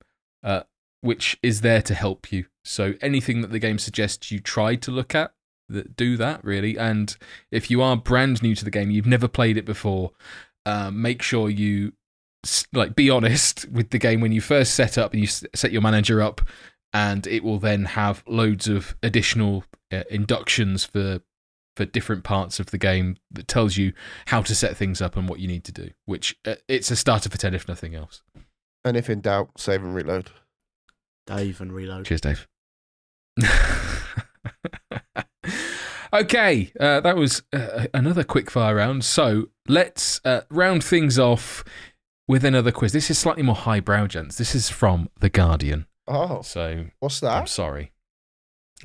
uh, 0.44 0.62
which 1.04 1.38
is 1.42 1.60
there 1.60 1.82
to 1.82 1.94
help 1.94 2.32
you. 2.32 2.46
So 2.64 2.94
anything 3.02 3.42
that 3.42 3.50
the 3.50 3.58
game 3.58 3.78
suggests 3.78 4.30
you 4.30 4.40
try 4.40 4.74
to 4.76 4.90
look 4.90 5.14
at, 5.14 5.32
that 5.68 5.96
do 5.96 6.16
that 6.16 6.42
really. 6.44 6.78
And 6.78 7.14
if 7.50 7.70
you 7.70 7.82
are 7.82 7.96
brand 7.96 8.42
new 8.42 8.54
to 8.54 8.64
the 8.64 8.70
game, 8.70 8.90
you've 8.90 9.06
never 9.06 9.28
played 9.28 9.56
it 9.56 9.64
before, 9.66 10.12
um, 10.66 11.00
make 11.00 11.20
sure 11.22 11.50
you 11.50 11.92
like 12.72 12.94
be 12.94 13.10
honest 13.10 13.68
with 13.72 13.90
the 13.90 13.98
game 13.98 14.20
when 14.20 14.32
you 14.32 14.40
first 14.40 14.74
set 14.74 14.98
up 14.98 15.12
and 15.12 15.20
you 15.20 15.26
set 15.26 15.72
your 15.72 15.82
manager 15.82 16.20
up 16.20 16.40
and 16.92 17.26
it 17.26 17.42
will 17.42 17.58
then 17.58 17.84
have 17.86 18.22
loads 18.26 18.68
of 18.68 18.96
additional 19.02 19.64
uh, 19.92 20.04
inductions 20.10 20.84
for 20.84 21.20
for 21.76 21.84
different 21.84 22.22
parts 22.22 22.60
of 22.60 22.66
the 22.66 22.78
game 22.78 23.16
that 23.30 23.48
tells 23.48 23.76
you 23.76 23.92
how 24.26 24.42
to 24.42 24.54
set 24.54 24.76
things 24.76 25.00
up 25.02 25.16
and 25.16 25.28
what 25.28 25.40
you 25.40 25.48
need 25.48 25.64
to 25.64 25.72
do 25.72 25.90
which 26.04 26.36
uh, 26.46 26.54
it's 26.68 26.90
a 26.90 26.96
starter 26.96 27.30
for 27.30 27.38
10 27.38 27.54
if 27.54 27.66
nothing 27.66 27.94
else 27.94 28.22
And 28.84 28.96
if 28.98 29.08
in 29.08 29.22
doubt, 29.22 29.58
save 29.58 29.82
and 29.82 29.94
reload. 29.94 30.30
Dave 31.26 31.60
and 31.60 31.72
reload. 31.72 32.04
cheers 32.06 32.20
dave 32.20 32.46
okay 36.12 36.72
uh, 36.78 37.00
that 37.00 37.16
was 37.16 37.42
uh, 37.52 37.86
another 37.92 38.24
quick 38.24 38.50
fire 38.50 38.76
round 38.76 39.04
so 39.04 39.48
let's 39.68 40.20
uh, 40.24 40.42
round 40.50 40.84
things 40.84 41.18
off 41.18 41.64
with 42.28 42.44
another 42.44 42.70
quiz 42.72 42.92
this 42.92 43.10
is 43.10 43.18
slightly 43.18 43.42
more 43.42 43.54
highbrow 43.54 44.06
gents 44.06 44.36
this 44.38 44.54
is 44.54 44.68
from 44.70 45.08
the 45.20 45.28
guardian 45.28 45.86
Oh, 46.06 46.42
so 46.42 46.86
what's 47.00 47.20
that? 47.20 47.32
i'm 47.32 47.46
sorry 47.46 47.92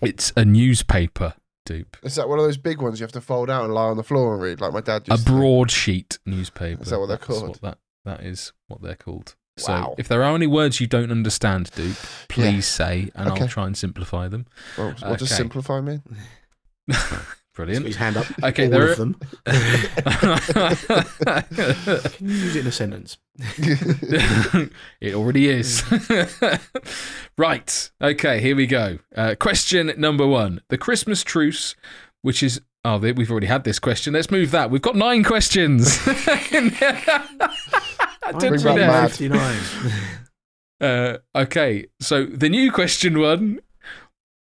it's 0.02 0.32
a 0.38 0.46
newspaper 0.46 1.34
dupe 1.66 1.98
Is 2.04 2.16
that 2.16 2.30
one 2.30 2.40
of 2.40 2.46
those 2.46 2.58
big 2.58 2.82
ones 2.82 3.00
you 3.00 3.04
have 3.04 3.12
to 3.12 3.22
fold 3.22 3.50
out 3.50 3.66
and 3.66 3.74
lie 3.74 3.84
on 3.90 3.98
the 3.98 4.04
floor 4.04 4.34
and 4.34 4.42
read, 4.42 4.62
like 4.62 4.72
my 4.74 4.82
dad 4.82 5.04
a 5.10 5.12
used 5.14 5.26
to 5.28 5.32
do? 5.32 5.38
broadsheet 5.38 6.18
newspaper. 6.26 6.82
Is 6.82 6.90
that 6.90 7.00
what 7.00 7.08
they're 7.08 7.18
That's 7.18 7.28
called? 7.28 7.50
What 7.50 7.62
that 7.62 7.78
that 8.06 8.22
is 8.22 8.54
what 8.70 8.82
they're 8.82 8.96
called. 8.96 9.36
So 9.60 9.72
Wow. 9.74 9.96
if 9.98 10.08
there 10.08 10.24
are 10.24 10.36
any 10.36 10.48
words 10.48 10.80
you 10.82 10.88
don't 10.88 11.12
understand, 11.12 11.70
Duke, 11.76 11.96
please 12.30 12.56
Yeah. 12.80 12.86
say, 12.86 13.12
and 13.16 13.30
Okay. 13.30 13.42
I'll 13.42 13.48
try 13.48 13.66
and 13.68 13.78
simplify 13.78 14.28
them. 14.28 14.46
What, 14.76 15.02
what 15.02 15.20
does 15.20 15.32
Okay. 15.32 15.38
simplify 15.38 15.82
mean? 15.82 16.02
Put 17.56 17.66
Brilliant. 17.66 17.88
his 17.88 17.96
hand 17.98 18.16
up. 18.16 18.26
Okay, 18.42 18.66
all 18.66 18.70
there 18.72 18.92
of 18.92 18.94
are- 18.94 18.96
them. 18.96 19.16
Can 22.14 22.30
you 22.30 22.36
use 22.36 22.56
it 22.56 22.62
in 22.62 22.68
a 22.68 22.72
sentence? 22.72 23.18
it 25.02 25.14
already 25.14 25.50
is. 25.50 25.84
right. 27.38 27.92
Okay, 28.02 28.40
here 28.40 28.56
we 28.56 28.66
go. 28.66 29.00
Uh, 29.16 29.36
question 29.38 29.92
number 29.98 30.26
one 30.26 30.62
The 30.70 30.78
Christmas 30.78 31.22
truce, 31.24 31.76
which 32.22 32.42
is. 32.44 32.62
Oh, 32.86 32.98
we've 32.98 33.30
already 33.30 33.48
had 33.48 33.66
this 33.66 33.78
question. 33.78 34.14
Let's 34.14 34.32
move 34.32 34.52
that. 34.52 34.72
We've 34.72 34.82
got 34.82 34.96
nine 34.96 35.26
questions. 35.26 36.00
Don't 38.38 38.62
Bring 38.62 38.78
you 38.78 38.82
know? 38.82 39.02
59. 39.08 39.62
Uh, 40.82 41.18
okay, 41.36 41.86
so 42.00 42.24
the 42.26 42.48
new 42.48 42.72
question 42.72 43.20
one. 43.20 43.60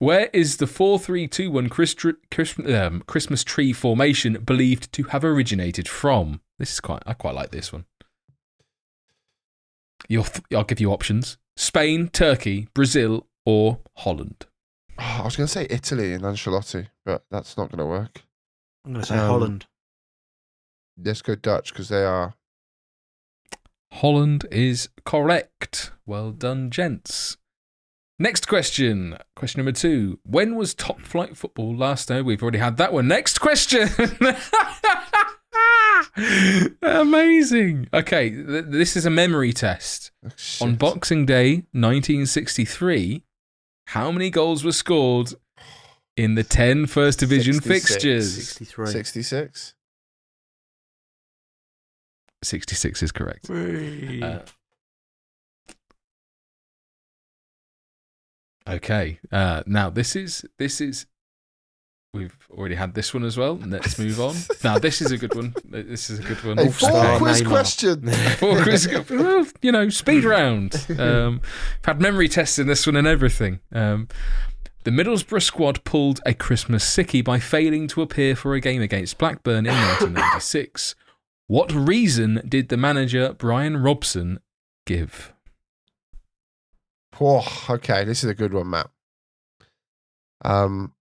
Where 0.00 0.28
is 0.32 0.56
the 0.56 0.66
4321 0.66 1.68
Chris, 1.68 1.94
Chris, 2.32 2.58
um, 2.58 3.04
Christmas 3.06 3.44
tree 3.44 3.72
formation 3.72 4.42
believed 4.42 4.92
to 4.94 5.04
have 5.04 5.24
originated 5.24 5.88
from? 5.88 6.40
This 6.58 6.72
is 6.72 6.80
quite, 6.80 7.04
I 7.06 7.12
quite 7.14 7.36
like 7.36 7.52
this 7.52 7.72
one. 7.72 7.84
You'll, 10.08 10.26
I'll 10.54 10.64
give 10.64 10.80
you 10.80 10.92
options 10.92 11.38
Spain, 11.56 12.08
Turkey, 12.08 12.66
Brazil, 12.74 13.26
or 13.46 13.78
Holland. 13.98 14.46
Oh, 14.98 15.18
I 15.20 15.24
was 15.24 15.36
going 15.36 15.46
to 15.46 15.52
say 15.52 15.66
Italy 15.70 16.12
and 16.12 16.24
Ancelotti, 16.24 16.88
but 17.06 17.24
that's 17.30 17.56
not 17.56 17.70
going 17.70 17.78
to 17.78 17.86
work. 17.86 18.22
I'm 18.84 18.92
going 18.92 19.02
to 19.04 19.08
say 19.08 19.18
Um, 19.18 19.26
Holland. 19.28 19.66
Let's 21.02 21.22
go 21.22 21.34
Dutch 21.36 21.72
because 21.72 21.88
they 21.88 22.04
are. 22.04 22.34
Holland 23.94 24.46
is 24.50 24.88
correct. 25.04 25.92
Well 26.04 26.32
done, 26.32 26.70
gents. 26.70 27.36
Next 28.18 28.46
question. 28.48 29.16
Question 29.36 29.60
number 29.60 29.72
two. 29.72 30.18
When 30.24 30.56
was 30.56 30.74
top 30.74 31.00
flight 31.00 31.36
football 31.36 31.74
last 31.76 32.10
known? 32.10 32.24
We've 32.24 32.42
already 32.42 32.58
had 32.58 32.76
that 32.78 32.92
one. 32.92 33.08
Next 33.08 33.38
question. 33.40 33.88
Amazing. 36.82 37.88
Okay, 37.92 38.30
th- 38.30 38.64
this 38.68 38.96
is 38.96 39.06
a 39.06 39.10
memory 39.10 39.52
test. 39.52 40.10
oh, 40.24 40.64
On. 40.64 40.74
Boxing 40.76 41.26
Day 41.26 41.54
1963, 41.72 43.22
how 43.88 44.10
many 44.10 44.30
goals 44.30 44.64
were 44.64 44.72
scored 44.72 45.34
in 46.16 46.34
the 46.34 46.44
10 46.44 46.86
First 46.86 47.18
Division 47.20 47.54
66. 47.54 47.88
fixtures? 47.92 48.34
63. 48.34 48.86
66. 48.86 49.74
66 52.44 53.02
is 53.02 53.12
correct. 53.12 53.48
Uh, 53.50 54.40
okay. 58.68 59.18
Uh, 59.32 59.62
now 59.66 59.90
this 59.90 60.16
is 60.16 60.44
this 60.58 60.80
is 60.80 61.06
we've 62.12 62.36
already 62.50 62.74
had 62.76 62.94
this 62.94 63.12
one 63.12 63.24
as 63.24 63.36
well. 63.36 63.56
Let's 63.56 63.98
move 63.98 64.20
on. 64.20 64.36
now 64.64 64.78
this 64.78 65.00
is 65.02 65.10
a 65.12 65.18
good 65.18 65.34
one. 65.34 65.54
This 65.64 66.10
is 66.10 66.20
a 66.20 66.22
good 66.22 66.42
one. 66.44 66.56
Hey, 66.58 66.64
Wolf 66.64 66.76
four 66.78 66.90
star 66.90 67.18
quiz 67.18 67.42
Neymar. 67.42 67.48
question. 67.48 68.08
Four 68.38 68.62
quiz- 68.62 68.88
well, 69.10 69.46
you 69.62 69.72
know, 69.72 69.88
speed 69.88 70.24
round. 70.24 70.86
Um, 70.98 71.40
had 71.84 72.00
memory 72.00 72.28
tests 72.28 72.58
in 72.58 72.66
this 72.66 72.86
one 72.86 72.96
and 72.96 73.06
everything. 73.06 73.60
Um, 73.72 74.08
the 74.84 74.90
Middlesbrough 74.90 75.42
squad 75.42 75.82
pulled 75.84 76.20
a 76.26 76.34
Christmas 76.34 76.84
sickie 76.84 77.24
by 77.24 77.38
failing 77.38 77.88
to 77.88 78.02
appear 78.02 78.36
for 78.36 78.54
a 78.54 78.60
game 78.60 78.82
against 78.82 79.16
Blackburn 79.18 79.64
in 79.66 79.72
1996. 79.74 80.94
What 81.46 81.72
reason 81.72 82.40
did 82.48 82.68
the 82.68 82.76
manager 82.76 83.34
Brian 83.34 83.76
Robson 83.76 84.40
give? 84.86 85.32
Oh, 87.20 87.46
okay, 87.70 88.04
this 88.04 88.24
is 88.24 88.30
a 88.30 88.34
good 88.34 88.52
one, 88.52 88.70
Matt. 88.70 88.90
Um, 90.44 90.94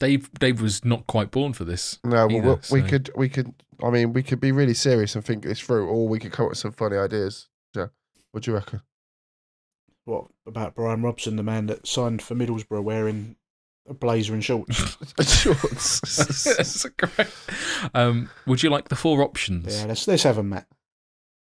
Dave 0.00 0.32
Dave 0.34 0.60
was 0.60 0.84
not 0.84 1.06
quite 1.06 1.30
born 1.30 1.52
for 1.52 1.64
this. 1.64 1.98
no, 2.04 2.26
well, 2.26 2.30
Either, 2.36 2.60
we, 2.70 2.80
we 2.80 2.80
so- 2.82 2.86
could, 2.88 3.10
we 3.16 3.28
could. 3.28 3.54
I 3.82 3.90
mean, 3.90 4.12
we 4.12 4.24
could 4.24 4.40
be 4.40 4.50
really 4.50 4.74
serious 4.74 5.14
and 5.14 5.24
think 5.24 5.44
this 5.44 5.60
through, 5.60 5.86
or 5.86 6.08
we 6.08 6.18
could 6.18 6.32
come 6.32 6.46
up 6.46 6.50
with 6.50 6.58
some 6.58 6.72
funny 6.72 6.96
ideas. 6.96 7.48
So, 7.74 7.90
what 8.32 8.42
do 8.42 8.50
you 8.50 8.56
reckon? 8.56 8.80
What 10.04 10.26
about 10.46 10.74
Brian 10.74 11.02
Robson, 11.02 11.36
the 11.36 11.42
man 11.44 11.66
that 11.66 11.86
signed 11.86 12.22
for 12.22 12.34
Middlesbrough 12.34 12.82
wearing 12.82 13.36
a 13.88 13.94
blazer 13.94 14.34
and 14.34 14.44
shorts? 14.44 14.76
Shorts. 15.42 16.44
That's 16.44 16.86
correct. 16.96 17.32
Um, 17.94 18.30
would 18.46 18.62
you 18.62 18.70
like 18.70 18.88
the 18.88 18.96
four 18.96 19.22
options? 19.22 19.78
yeah, 19.78 19.86
let's, 19.86 20.06
let's 20.06 20.22
have 20.22 20.38
a 20.38 20.42
Matt. 20.42 20.66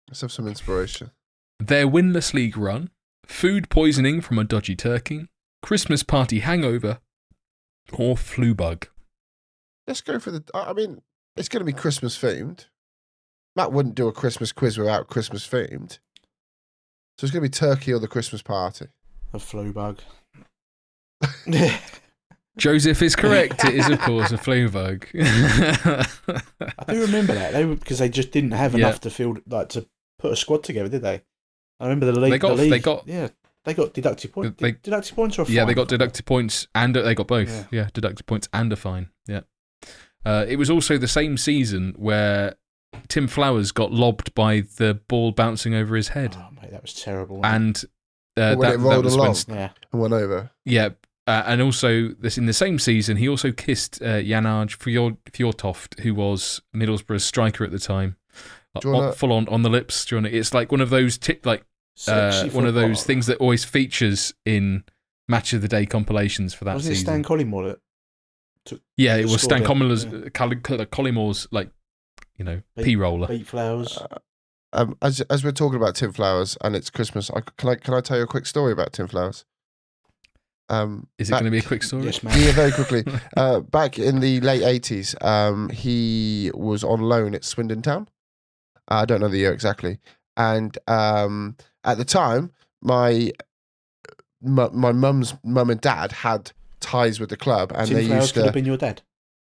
Let's 0.09 0.21
have 0.21 0.31
some 0.31 0.47
inspiration. 0.47 1.11
Their 1.59 1.87
winless 1.87 2.33
league 2.33 2.57
run, 2.57 2.89
food 3.25 3.69
poisoning 3.69 4.21
from 4.21 4.39
a 4.39 4.43
dodgy 4.43 4.75
turkey, 4.75 5.27
Christmas 5.61 6.03
party 6.03 6.39
hangover, 6.39 6.99
or 7.93 8.15
flu 8.17 8.55
bug. 8.55 8.87
Let's 9.87 10.01
go 10.01 10.19
for 10.19 10.31
the. 10.31 10.43
I 10.53 10.69
I 10.69 10.73
mean, 10.73 11.01
it's 11.35 11.49
going 11.49 11.61
to 11.61 11.65
be 11.65 11.73
Christmas 11.73 12.17
themed. 12.17 12.65
Matt 13.55 13.71
wouldn't 13.71 13.95
do 13.95 14.07
a 14.07 14.13
Christmas 14.13 14.51
quiz 14.51 14.77
without 14.77 15.07
Christmas 15.07 15.47
themed. 15.47 15.99
So 17.17 17.25
it's 17.25 17.31
going 17.31 17.43
to 17.43 17.49
be 17.49 17.49
turkey 17.49 17.91
or 17.91 17.99
the 17.99 18.07
Christmas 18.07 18.41
party. 18.41 18.87
A 19.33 19.39
flu 19.39 19.73
bug. 19.73 19.99
Joseph 22.59 23.01
is 23.01 23.15
correct. 23.15 23.63
it 23.65 23.73
is, 23.75 23.89
of 23.89 23.99
course, 24.09 24.31
a 24.31 24.37
flu 24.37 24.69
bug. 24.69 25.07
I 25.15 26.05
do 26.87 27.01
remember 27.01 27.33
that 27.33 27.53
they 27.53 27.65
because 27.65 27.99
they 27.99 28.09
just 28.09 28.31
didn't 28.31 28.51
have 28.51 28.73
Yeah. 28.73 28.87
enough 28.87 29.01
to 29.01 29.09
field 29.09 29.41
like 29.47 29.69
to 29.69 29.87
put 30.19 30.31
a 30.31 30.35
squad 30.35 30.63
together, 30.63 30.89
did 30.89 31.01
they? 31.01 31.21
I 31.79 31.83
remember 31.85 32.05
the 32.07 32.19
league. 32.19 32.31
They 32.31 32.37
got- 32.39 32.55
the 32.57 32.61
league, 32.63 32.71
they 32.71 32.79
got- 32.79 33.07
yeah, 33.07 33.29
they 33.65 33.73
got 33.73 33.93
deducted 33.93 34.33
points. 34.33 34.61
They- 34.61 34.73
deducted 34.73 35.15
points 35.15 35.39
or 35.39 35.43
a 35.43 35.45
yeah, 35.45 35.65
they 35.65 35.73
got 35.73 35.87
deducted 35.87 36.25
points 36.25 36.67
and 36.75 36.95
they 36.95 37.15
got 37.15 37.27
both. 37.27 37.49
Yeah. 37.49 37.65
Yeah, 37.71 37.89
deducted 37.93 38.25
points 38.25 38.49
and 38.53 38.71
a 38.73 38.75
fine. 38.75 39.09
Yeah. 39.27 39.41
Uh, 40.25 40.45
it 40.47 40.57
was 40.57 40.69
also 40.69 40.97
the 40.97 41.07
same 41.07 41.37
season 41.37 41.93
where 41.97 42.55
Tim 43.07 43.27
Flowers 43.29 43.71
got 43.71 43.93
lobbed 43.93 44.33
by 44.35 44.61
the 44.77 44.99
ball 45.07 45.31
bouncing 45.31 45.73
over 45.73 45.95
his 45.95 46.09
head, 46.09 46.35
Oh 46.37 46.49
mate, 46.61 46.71
that 46.71 46.81
was 46.81 46.93
terrible. 46.93 47.39
and 47.45 47.81
uh, 48.35 48.55
When 48.55 48.59
that, 48.59 48.73
it 48.73 48.77
that 48.77 48.79
rolled 48.79 49.05
was 49.05 49.15
along. 49.15 49.35
when 49.47 49.57
yeah, 49.57 49.69
And 49.93 50.01
went 50.01 50.13
over. 50.13 50.51
Yeah, 50.65 50.89
uh, 51.29 51.43
and 51.49 51.61
also 51.61 51.89
this 52.19 52.37
in 52.37 52.45
the 52.47 52.53
same 52.53 52.77
season, 52.79 53.17
he 53.17 53.27
also 53.29 53.51
kissed 53.51 54.01
uh, 54.01 54.21
Jan 54.21 54.45
Åge 54.45 54.75
Fjord, 54.83 55.15
Fjortoft, 55.35 55.99
who 56.03 56.13
was 56.15 56.61
Middlesbrough's 56.75 57.25
striker 57.25 57.63
at 57.63 57.71
the 57.71 57.79
time, 57.79 58.15
Uh, 58.75 58.79
Do 58.81 58.87
you 58.87 58.93
wanna- 58.95 59.07
on- 59.07 59.13
full 59.13 59.31
on 59.33 59.47
on 59.49 59.61
the 59.63 59.69
lips. 59.69 60.05
Do 60.05 60.15
you 60.15 60.17
wanna, 60.21 60.29
it's 60.39 60.53
like 60.53 60.71
one 60.71 60.81
of 60.81 60.89
those 60.89 61.17
tip, 61.17 61.45
like 61.45 61.63
uh, 62.07 62.47
one 62.59 62.65
of 62.65 62.73
those 62.75 63.03
things 63.03 63.25
that 63.27 63.37
always 63.39 63.63
features 63.65 64.33
in 64.45 64.83
match 65.27 65.53
of 65.53 65.61
the 65.61 65.67
day 65.67 65.85
compilations 65.85 66.53
for 66.53 66.65
that 66.65 66.75
Wasn't 66.75 66.95
it. 66.95 66.99
Stan 66.99 67.23
Collymore 67.23 67.63
that 67.67 67.79
yeah, 68.97 69.15
it 69.17 69.25
was 69.25 69.41
Stan 69.41 69.63
it? 69.63 69.65
Collym's, 69.65 70.05
Yeah. 70.05 70.29
Colli- 70.33 70.55
Collymore's 70.95 71.47
like 71.51 71.69
you 72.37 72.45
know 72.45 72.61
Beat- 72.75 72.85
p 72.85 72.95
roller. 72.95 73.27
beat 73.27 73.47
Flowers? 73.47 73.97
Uh, 73.97 74.17
Um, 74.71 74.95
as 75.01 75.21
as 75.33 75.43
we're 75.43 75.51
talking 75.61 75.77
about 75.81 75.95
Tim 75.95 76.11
Flowers 76.13 76.55
and 76.63 76.75
it's 76.75 76.89
Christmas, 76.91 77.31
I, 77.31 77.41
can 77.57 77.69
I 77.69 77.75
can 77.75 77.93
I 77.95 78.01
tell 78.01 78.17
you 78.17 78.23
a 78.23 78.27
quick 78.35 78.45
story 78.45 78.71
about 78.71 78.93
Tim 78.93 79.07
Flowers? 79.07 79.45
Um, 80.69 81.07
Is 81.17 81.29
it 81.29 81.31
back- 81.31 81.41
going 81.41 81.51
to 81.51 81.55
be 81.59 81.63
a 81.65 81.67
quick 81.67 81.83
story? 81.83 82.05
yes, 82.05 82.21
man. 82.23 82.39
Yeah, 82.39 82.51
very 82.51 82.71
quickly. 82.71 83.03
Uh, 83.37 83.59
back 83.61 83.97
in 83.97 84.19
the 84.19 84.39
late 84.41 84.61
eighties, 84.63 85.15
um, 85.21 85.69
he 85.69 86.51
was 86.53 86.83
on 86.83 86.99
loan 87.01 87.33
at 87.35 87.43
Swindon 87.45 87.81
Town. 87.81 88.07
I 88.87 89.05
don't 89.05 89.21
know 89.21 89.27
the 89.29 89.37
year 89.37 89.53
exactly, 89.53 89.99
and 90.37 90.77
um, 90.87 91.55
at 91.83 91.97
the 91.97 92.05
time, 92.05 92.51
my 92.81 93.31
my 94.41 94.69
my 94.69 94.91
mum's 94.91 95.33
mum 95.43 95.69
and 95.69 95.79
dad 95.81 96.11
had 96.11 96.51
ties 96.79 97.19
with 97.19 97.29
the 97.29 97.37
club, 97.37 97.71
and 97.75 97.87
Tim 97.87 97.97
they 97.97 98.05
Flowers 98.07 98.21
used 98.23 98.33
could 98.33 98.39
to. 98.41 98.45
have 98.45 98.53
been 98.53 98.65
your 98.65 98.77
dad. 98.77 99.01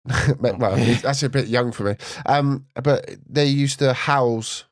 well, 0.41 0.77
that's 1.03 1.23
a 1.23 1.29
bit 1.29 1.49
young 1.49 1.71
for 1.73 1.85
me. 1.85 1.97
Um, 2.27 2.67
but 2.83 3.11
they 3.29 3.45
used 3.47 3.79
to 3.81 3.93
house 3.93 4.65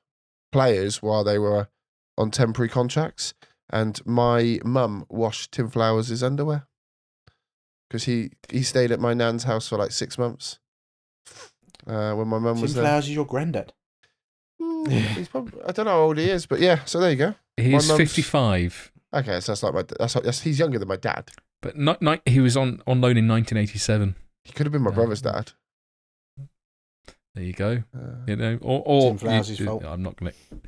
players 0.53 1.03
while 1.03 1.25
they 1.25 1.39
were 1.39 1.69
on 2.17 2.31
temporary 2.31 2.69
contracts, 2.71 3.35
and 3.71 4.05
my 4.07 4.61
mum 4.65 5.05
washed 5.09 5.53
Tim 5.53 5.69
Flowers' 5.71 6.23
underwear 6.23 6.67
because 7.89 8.05
he 8.05 8.31
he 8.51 8.63
stayed 8.63 8.91
at 8.93 9.01
my 9.01 9.15
nan's 9.15 9.45
house 9.45 9.69
for 9.69 9.77
like 9.79 9.93
six 9.93 10.19
months. 10.19 10.59
Uh, 11.87 12.15
when 12.15 12.29
my 12.29 12.39
mum 12.39 12.55
Tim 12.57 12.63
was 12.63 12.75
there, 12.75 12.85
Flowers 12.85 13.05
is 13.05 13.15
your 13.15 13.27
granddad. 13.27 13.73
Hmm, 14.61 14.87
he's 14.89 15.29
probably, 15.29 15.61
I 15.63 15.73
don't 15.73 15.85
know 15.85 15.93
how 15.93 16.01
old 16.01 16.19
he 16.19 16.31
is, 16.31 16.47
but 16.47 16.61
yeah. 16.61 16.85
So 16.85 16.99
there 17.01 17.11
you 17.11 17.17
go. 17.17 17.35
He's 17.57 17.73
mum's- 17.89 17.97
55, 17.99 18.93
Okay, 19.15 19.41
so 19.41 19.53
that's 19.53 19.63
like 19.63 19.75
my 19.75 19.83
that's, 19.99 20.15
like, 20.15 20.25
that's 20.25 20.41
he's 20.41 20.59
younger 20.59 20.79
than 20.79 20.89
my 20.89 20.97
dad. 20.97 21.31
but 21.63 21.77
not, 21.77 22.03
not, 22.03 22.21
he 22.27 22.41
was 22.41 22.57
on, 22.57 22.81
on 22.87 23.01
loan 23.01 23.17
in 23.17 23.29
1987. 23.29 24.15
He 24.45 24.53
could 24.53 24.67
have 24.67 24.73
been 24.73 24.83
my 24.83 24.91
Yeah. 24.91 24.95
brother's 24.95 25.23
dad. 25.23 25.53
There 27.35 27.45
you 27.45 27.53
go. 27.53 27.83
Uh, 27.95 28.25
You 28.27 28.37
know, 28.37 28.59
or, 28.63 28.83
or 28.87 29.11
Tim 29.11 29.19
Flowers' 29.19 29.61
you- 29.61 29.67
fault. 29.67 29.85
I'm 29.85 30.03
not 30.03 30.17
going 30.17 30.33
to. 30.33 30.66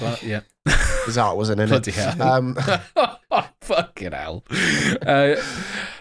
But 0.00 0.22
yeah. 0.22 0.40
his 1.06 1.18
art 1.18 1.36
wasn't 1.36 1.60
in 1.60 1.68
Bloody 1.68 1.90
it. 1.90 1.94
hell. 1.94 2.22
Um, 2.22 2.56
Fucking 3.60 4.12
hell. 4.12 4.44
Uh, 5.06 5.36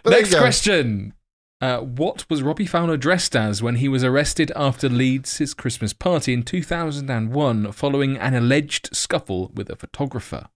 next 0.06 0.36
question. 0.36 1.14
Uh, 1.62 1.80
what 1.80 2.30
was 2.30 2.44
Robbie 2.44 2.66
Fowler 2.66 2.98
dressed 2.98 3.36
as 3.36 3.62
when 3.64 3.76
he 3.76 3.88
was 3.88 4.04
arrested 4.04 4.52
after 4.56 4.90
Leeds' 4.90 5.54
Christmas 5.54 5.94
party 5.94 6.34
in 6.34 6.44
2001 6.44 7.72
following 7.72 8.18
an 8.18 8.34
alleged 8.34 8.90
scuffle 8.96 9.52
with 9.54 9.70
a 9.70 9.76
photographer? 9.76 10.50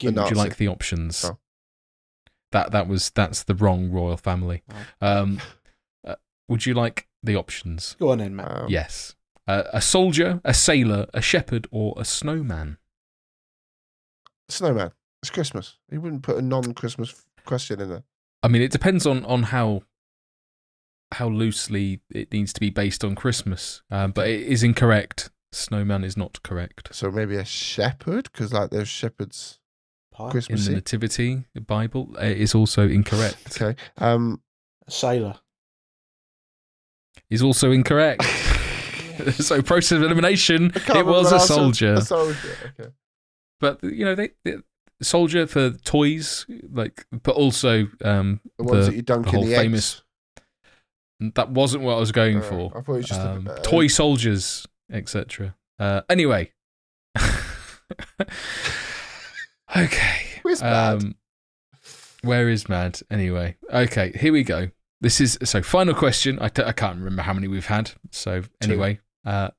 The 0.00 0.10
Would 0.10 0.30
you 0.30 0.36
like 0.36 0.56
the 0.56 0.68
options? 0.68 1.24
Oh. 1.24 1.38
That 2.52 2.72
that 2.72 2.88
was 2.88 3.10
that's 3.10 3.42
the 3.42 3.54
wrong 3.54 3.90
royal 3.90 4.16
family. 4.16 4.62
Um, 5.00 5.40
uh, 6.06 6.16
would 6.48 6.66
you 6.66 6.74
like 6.74 7.08
the 7.22 7.36
options? 7.36 7.96
Go 7.98 8.10
on 8.10 8.20
in, 8.20 8.36
Matt. 8.36 8.50
Um, 8.50 8.66
Yes. 8.68 9.16
Uh, 9.46 9.64
a 9.72 9.80
soldier, 9.80 10.40
a 10.44 10.54
sailor, 10.54 11.06
a 11.12 11.20
shepherd, 11.20 11.66
or 11.70 11.94
a 11.98 12.04
snowman? 12.04 12.78
Snowman. 14.48 14.92
It's 15.22 15.30
Christmas. 15.30 15.78
You 15.90 16.00
wouldn't 16.00 16.22
put 16.22 16.36
a 16.36 16.42
non-Christmas 16.42 17.24
question 17.44 17.80
in 17.80 17.88
there. 17.88 18.04
I 18.42 18.48
mean, 18.48 18.62
it 18.62 18.70
depends 18.70 19.06
on 19.06 19.24
on 19.24 19.44
how 19.44 19.82
how 21.12 21.28
loosely 21.28 22.00
it 22.10 22.32
needs 22.32 22.52
to 22.52 22.60
be 22.60 22.70
based 22.70 23.04
on 23.04 23.14
Christmas. 23.14 23.82
Um, 23.90 24.12
but 24.12 24.28
it 24.28 24.42
is 24.42 24.62
incorrect. 24.62 25.30
Snowman 25.52 26.04
is 26.04 26.16
not 26.16 26.42
correct. 26.42 26.94
So 26.94 27.10
maybe 27.10 27.36
a 27.36 27.44
shepherd, 27.44 28.30
because 28.32 28.52
like 28.52 28.70
there's 28.70 28.88
shepherds 28.88 29.60
Pie. 30.12 30.24
In 30.24 30.28
the 30.28 30.32
Christmassy. 30.32 30.74
Nativity 30.74 31.44
Bible, 31.66 32.16
it 32.20 32.38
is 32.38 32.54
also 32.54 32.88
incorrect. 32.88 33.60
Okay. 33.60 33.80
Um. 33.98 34.40
A 34.86 34.90
sailor. 34.90 35.36
Is 37.30 37.42
also 37.42 37.70
incorrect. 37.70 38.22
so 39.32 39.62
process 39.62 39.92
of 39.92 40.02
elimination. 40.02 40.72
It 40.74 41.06
was 41.06 41.32
a 41.32 41.40
soldier. 41.40 41.94
A 41.94 42.00
soldier. 42.02 42.36
Okay. 42.80 42.90
but 43.60 43.82
you 43.84 44.04
know 44.04 44.14
they, 44.14 44.30
they 44.44 44.56
soldier 45.02 45.46
for 45.46 45.70
toys 45.70 46.46
like 46.72 47.04
but 47.22 47.34
also 47.34 47.86
um 48.04 48.40
The 48.58 48.64
ones 48.64 48.86
The- 48.86 48.90
that 48.90 48.96
you 48.96 49.02
dunk 49.02 49.30
the 49.30 49.38
in 49.38 49.48
the 49.50 49.54
famous 49.56 50.02
eggs. 51.20 51.32
that 51.34 51.50
wasn't 51.50 51.82
what 51.82 51.94
i 51.96 51.98
was 52.00 52.12
going 52.12 52.38
Uh, 52.38 52.42
for 52.42 52.72
I 52.76 52.80
thought 52.80 52.94
it 52.94 52.96
was 52.98 53.06
just 53.06 53.20
um, 53.20 53.46
a, 53.48 53.60
toy 53.60 53.86
soldiers 53.88 54.66
etc 54.90 55.54
uh 55.78 56.02
anyway 56.08 56.52
okay 59.76 60.26
Where's 60.42 60.62
Mad? 60.62 61.02
um 61.02 61.14
where 62.22 62.48
is 62.48 62.68
mad 62.68 63.00
anyway 63.10 63.56
okay 63.72 64.12
here 64.18 64.32
we 64.32 64.42
go 64.44 64.70
this 65.04 65.20
is 65.20 65.38
so 65.44 65.62
final 65.62 65.94
question. 65.94 66.38
I 66.40 66.48
t- 66.48 66.62
I 66.62 66.72
can't 66.72 66.98
remember 66.98 67.22
how 67.22 67.32
many 67.34 67.46
we've 67.46 67.66
had. 67.66 67.92
So 68.10 68.42
anyway 68.60 69.00
uh 69.24 69.50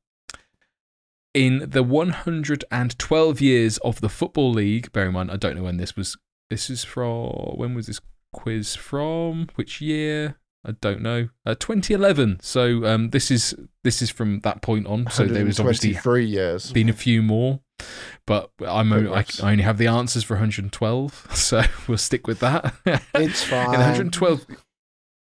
in 1.33 1.67
the 1.67 1.83
112 1.83 3.41
years 3.41 3.77
of 3.79 3.99
the 3.99 4.07
football 4.07 4.51
league 4.51 4.91
bear 4.93 5.07
in 5.07 5.13
mind 5.13 5.31
i 5.31 5.35
don't 5.35 5.57
know 5.57 5.63
when 5.63 5.75
this 5.75 5.95
was 5.95 6.15
this 6.49 6.69
is 6.69 6.83
from 6.83 7.31
when 7.57 7.73
was 7.73 7.87
this 7.87 7.99
quiz 8.35 8.75
from? 8.75 9.47
Which 9.55 9.81
year? 9.81 10.37
I 10.67 10.71
don't 10.81 11.01
know. 11.01 11.29
Uh, 11.45 11.53
2011 11.55 12.39
so 12.41 12.85
um 12.85 13.11
this 13.11 13.29
is 13.29 13.55
this 13.83 14.01
is 14.01 14.09
from 14.09 14.39
that 14.41 14.61
point 14.61 14.87
on. 14.87 15.07
So 15.09 15.25
there 15.25 15.45
was 15.45 15.59
obviously 15.59 15.91
123 15.91 16.25
years. 16.25 16.71
been 16.71 16.89
a 16.89 16.93
few 16.93 17.21
more, 17.21 17.61
but 18.25 18.49
I'm 18.65 18.91
only, 18.91 19.11
I. 19.11 19.25
I 19.43 19.51
only 19.51 19.63
have 19.63 19.77
the 19.77 19.87
answers 19.87 20.23
for 20.23 20.33
112, 20.33 21.27
so 21.33 21.61
we'll 21.87 21.99
stick 21.99 22.25
with 22.25 22.39
that. 22.39 22.73
It's 23.13 23.43
fine. 23.49 23.65
in 23.65 23.79
112 23.79 24.45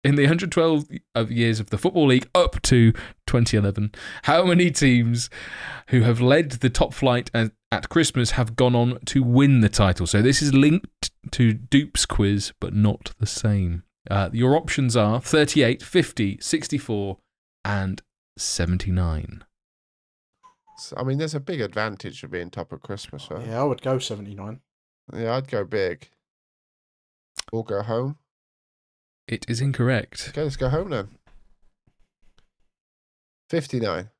in 0.02 0.14
the 0.14 0.22
112 0.22 0.86
of 1.14 1.30
years 1.30 1.60
of 1.60 1.70
the 1.70 1.78
football 1.78 2.06
league 2.06 2.28
up 2.34 2.60
to 2.62 2.92
2011, 3.26 3.92
how 4.22 4.44
many 4.44 4.70
teams 4.70 5.28
who 5.88 6.02
have 6.02 6.20
led 6.20 6.52
the 6.52 6.70
top 6.70 6.94
flight 6.94 7.30
at, 7.34 7.52
at 7.70 7.88
Christmas 7.88 8.32
have 8.32 8.56
gone 8.56 8.74
on 8.74 8.98
to 9.06 9.22
win 9.22 9.60
the 9.60 9.68
title? 9.68 10.06
So 10.06 10.22
this 10.22 10.40
is 10.40 10.54
linked 10.54 11.10
to 11.32 11.52
Dupe's 11.52 12.06
quiz, 12.06 12.52
but 12.60 12.74
not 12.74 13.12
the 13.18 13.26
same. 13.26 13.82
Uh, 14.10 14.30
your 14.32 14.56
options 14.56 14.96
are 14.96 15.20
38, 15.20 15.82
50, 15.82 16.38
64, 16.40 17.18
and 17.64 18.02
79. 18.38 19.44
So, 20.78 20.96
I 20.96 21.02
mean, 21.02 21.18
there's 21.18 21.34
a 21.34 21.40
big 21.40 21.60
advantage 21.60 22.22
of 22.22 22.30
being 22.30 22.48
top 22.48 22.72
at 22.72 22.80
Christmas, 22.80 23.30
right? 23.30 23.46
Yeah, 23.46 23.60
I 23.60 23.64
would 23.64 23.82
go 23.82 23.98
79. 23.98 24.60
Yeah, 25.14 25.36
I'd 25.36 25.48
go 25.48 25.64
big. 25.64 26.08
Or 27.52 27.64
go 27.64 27.82
home. 27.82 28.16
It 29.30 29.46
is 29.48 29.60
incorrect. 29.60 30.30
Okay, 30.30 30.42
let's 30.42 30.56
go 30.56 30.68
home 30.68 30.90
then. 30.90 31.08
59. 33.48 34.10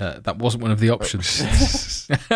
Uh, 0.00 0.20
that 0.20 0.38
wasn't 0.38 0.62
one 0.62 0.70
of 0.70 0.78
the 0.78 0.90
options. 0.90 1.40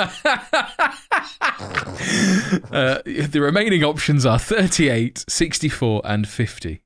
uh, 2.72 3.02
the 3.04 3.40
remaining 3.40 3.84
options 3.84 4.26
are 4.26 4.36
38, 4.36 5.24
64, 5.28 6.02
and 6.04 6.28
50. 6.28 6.82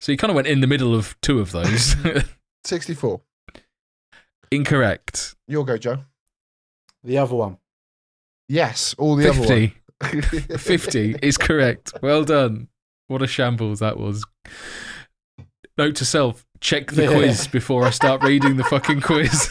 So 0.00 0.10
you 0.10 0.18
kind 0.18 0.32
of 0.32 0.34
went 0.34 0.48
in 0.48 0.60
the 0.60 0.66
middle 0.66 0.96
of 0.96 1.16
two 1.20 1.38
of 1.38 1.52
those. 1.52 1.94
64. 2.64 3.20
Incorrect. 4.50 5.36
You'll 5.46 5.62
go, 5.62 5.78
Joe. 5.78 5.98
The 7.04 7.18
other 7.18 7.36
one. 7.36 7.58
Yes, 8.48 8.96
all 8.98 9.14
the 9.14 9.28
other 9.28 9.38
50. 9.38 9.66
one. 9.66 9.72
50 10.02 11.16
is 11.22 11.36
correct. 11.36 11.92
Well 12.02 12.24
done. 12.24 12.68
What 13.08 13.22
a 13.22 13.26
shambles 13.26 13.80
that 13.80 13.98
was. 13.98 14.24
Note 15.76 15.96
to 15.96 16.04
self 16.04 16.44
check 16.60 16.92
the 16.92 17.04
Yeah. 17.04 17.14
quiz 17.14 17.46
before 17.48 17.84
I 17.84 17.90
start 17.90 18.22
reading 18.22 18.56
the 18.56 18.64
fucking 18.64 19.00
quiz. 19.00 19.48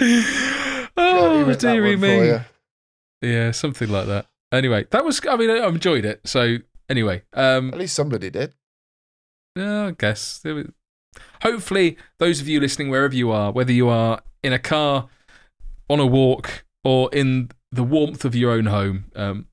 oh, 0.96 1.54
dearie 1.58 1.96
me. 1.96 2.38
Yeah, 3.22 3.50
something 3.52 3.88
like 3.88 4.06
that. 4.06 4.26
Anyway, 4.52 4.86
that 4.90 5.04
was, 5.04 5.20
I 5.28 5.36
mean, 5.36 5.50
I 5.50 5.66
enjoyed 5.66 6.04
it. 6.04 6.20
So, 6.24 6.58
anyway, 6.88 7.22
um, 7.32 7.72
At 7.72 7.78
least 7.78 7.94
somebody 7.94 8.30
did. 8.30 8.54
yeah, 9.56 9.86
I 9.86 9.90
guess. 9.92 10.42
Hopefully, 11.42 11.96
those 12.18 12.40
of 12.40 12.48
you 12.48 12.60
listening, 12.60 12.90
wherever 12.90 13.14
you 13.14 13.30
are, 13.30 13.50
whether 13.52 13.72
you 13.72 13.88
are 13.88 14.20
in 14.42 14.52
a 14.52 14.58
car, 14.58 15.08
on 15.88 16.00
a 16.00 16.06
walk, 16.06 16.64
or 16.84 17.10
in 17.12 17.50
the 17.74 17.84
warmth 17.84 18.24
of 18.24 18.34
your 18.34 18.52
own 18.52 18.66
home, 18.66 19.04
um, 19.16 19.46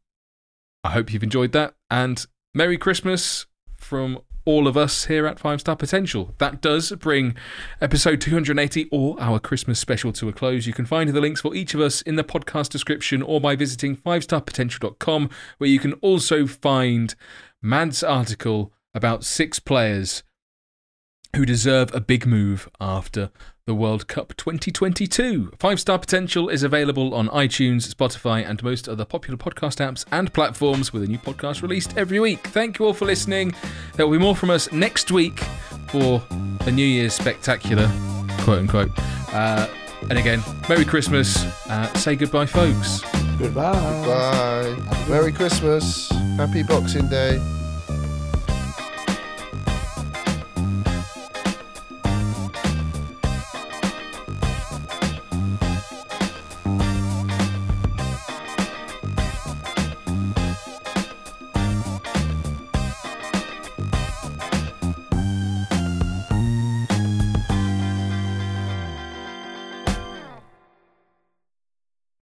I 0.83 0.91
hope 0.91 1.11
you've 1.11 1.23
enjoyed 1.23 1.51
that. 1.53 1.73
And 1.89 2.25
Merry 2.53 2.77
Christmas 2.77 3.45
from 3.75 4.19
all 4.45 4.67
of 4.67 4.75
us 4.75 5.05
here 5.05 5.27
at 5.27 5.39
Five 5.39 5.61
Star 5.61 5.75
Potential. 5.75 6.33
That 6.39 6.61
does 6.61 6.91
bring 6.93 7.35
episode 7.79 8.21
280 8.21 8.89
or 8.91 9.15
our 9.19 9.39
Christmas 9.39 9.79
special 9.79 10.11
to 10.13 10.29
a 10.29 10.33
close. 10.33 10.65
You 10.65 10.73
can 10.73 10.85
find 10.85 11.09
the 11.09 11.21
links 11.21 11.41
for 11.41 11.55
each 11.55 11.73
of 11.73 11.81
us 11.81 12.01
in 12.01 12.15
the 12.15 12.23
podcast 12.23 12.69
description 12.69 13.21
or 13.21 13.39
by 13.39 13.55
visiting 13.55 13.95
fivestarpotential.com, 13.95 15.29
where 15.57 15.69
you 15.69 15.79
can 15.79 15.93
also 15.93 16.47
find 16.47 17.15
Mad's 17.61 18.03
article 18.03 18.73
about 18.93 19.23
six 19.23 19.59
players 19.59 20.23
who 21.35 21.45
deserve 21.45 21.93
a 21.93 22.01
big 22.01 22.25
move 22.25 22.67
after 22.79 23.29
the 23.65 23.75
World 23.75 24.07
Cup 24.07 24.35
2022. 24.37 25.53
Five 25.59 25.79
Star 25.79 25.99
Potential 25.99 26.49
is 26.49 26.63
available 26.63 27.13
on 27.13 27.27
iTunes, 27.29 27.93
Spotify, 27.93 28.47
and 28.47 28.61
most 28.63 28.89
other 28.89 29.05
popular 29.05 29.37
podcast 29.37 29.77
apps 29.85 30.05
and 30.11 30.33
platforms 30.33 30.91
with 30.91 31.03
a 31.03 31.07
new 31.07 31.19
podcast 31.19 31.61
released 31.61 31.95
every 31.97 32.19
week. 32.19 32.47
Thank 32.47 32.79
you 32.79 32.85
all 32.85 32.93
for 32.93 33.05
listening. 33.05 33.53
There 33.95 34.07
will 34.07 34.17
be 34.17 34.23
more 34.23 34.35
from 34.35 34.49
us 34.49 34.71
next 34.71 35.11
week 35.11 35.39
for 35.89 36.23
a 36.61 36.71
New 36.71 36.85
Year's 36.85 37.13
spectacular, 37.13 37.89
quote 38.39 38.59
unquote. 38.59 38.91
Uh, 39.33 39.67
and 40.09 40.17
again, 40.17 40.41
Merry 40.67 40.85
Christmas. 40.85 41.43
Uh, 41.69 41.85
say 41.93 42.15
goodbye, 42.15 42.47
folks. 42.47 43.01
Goodbye. 43.37 43.73
Bye. 43.73 45.05
Merry 45.07 45.31
Christmas. 45.31 46.09
Happy 46.37 46.63
Boxing 46.63 47.07
Day. 47.07 47.39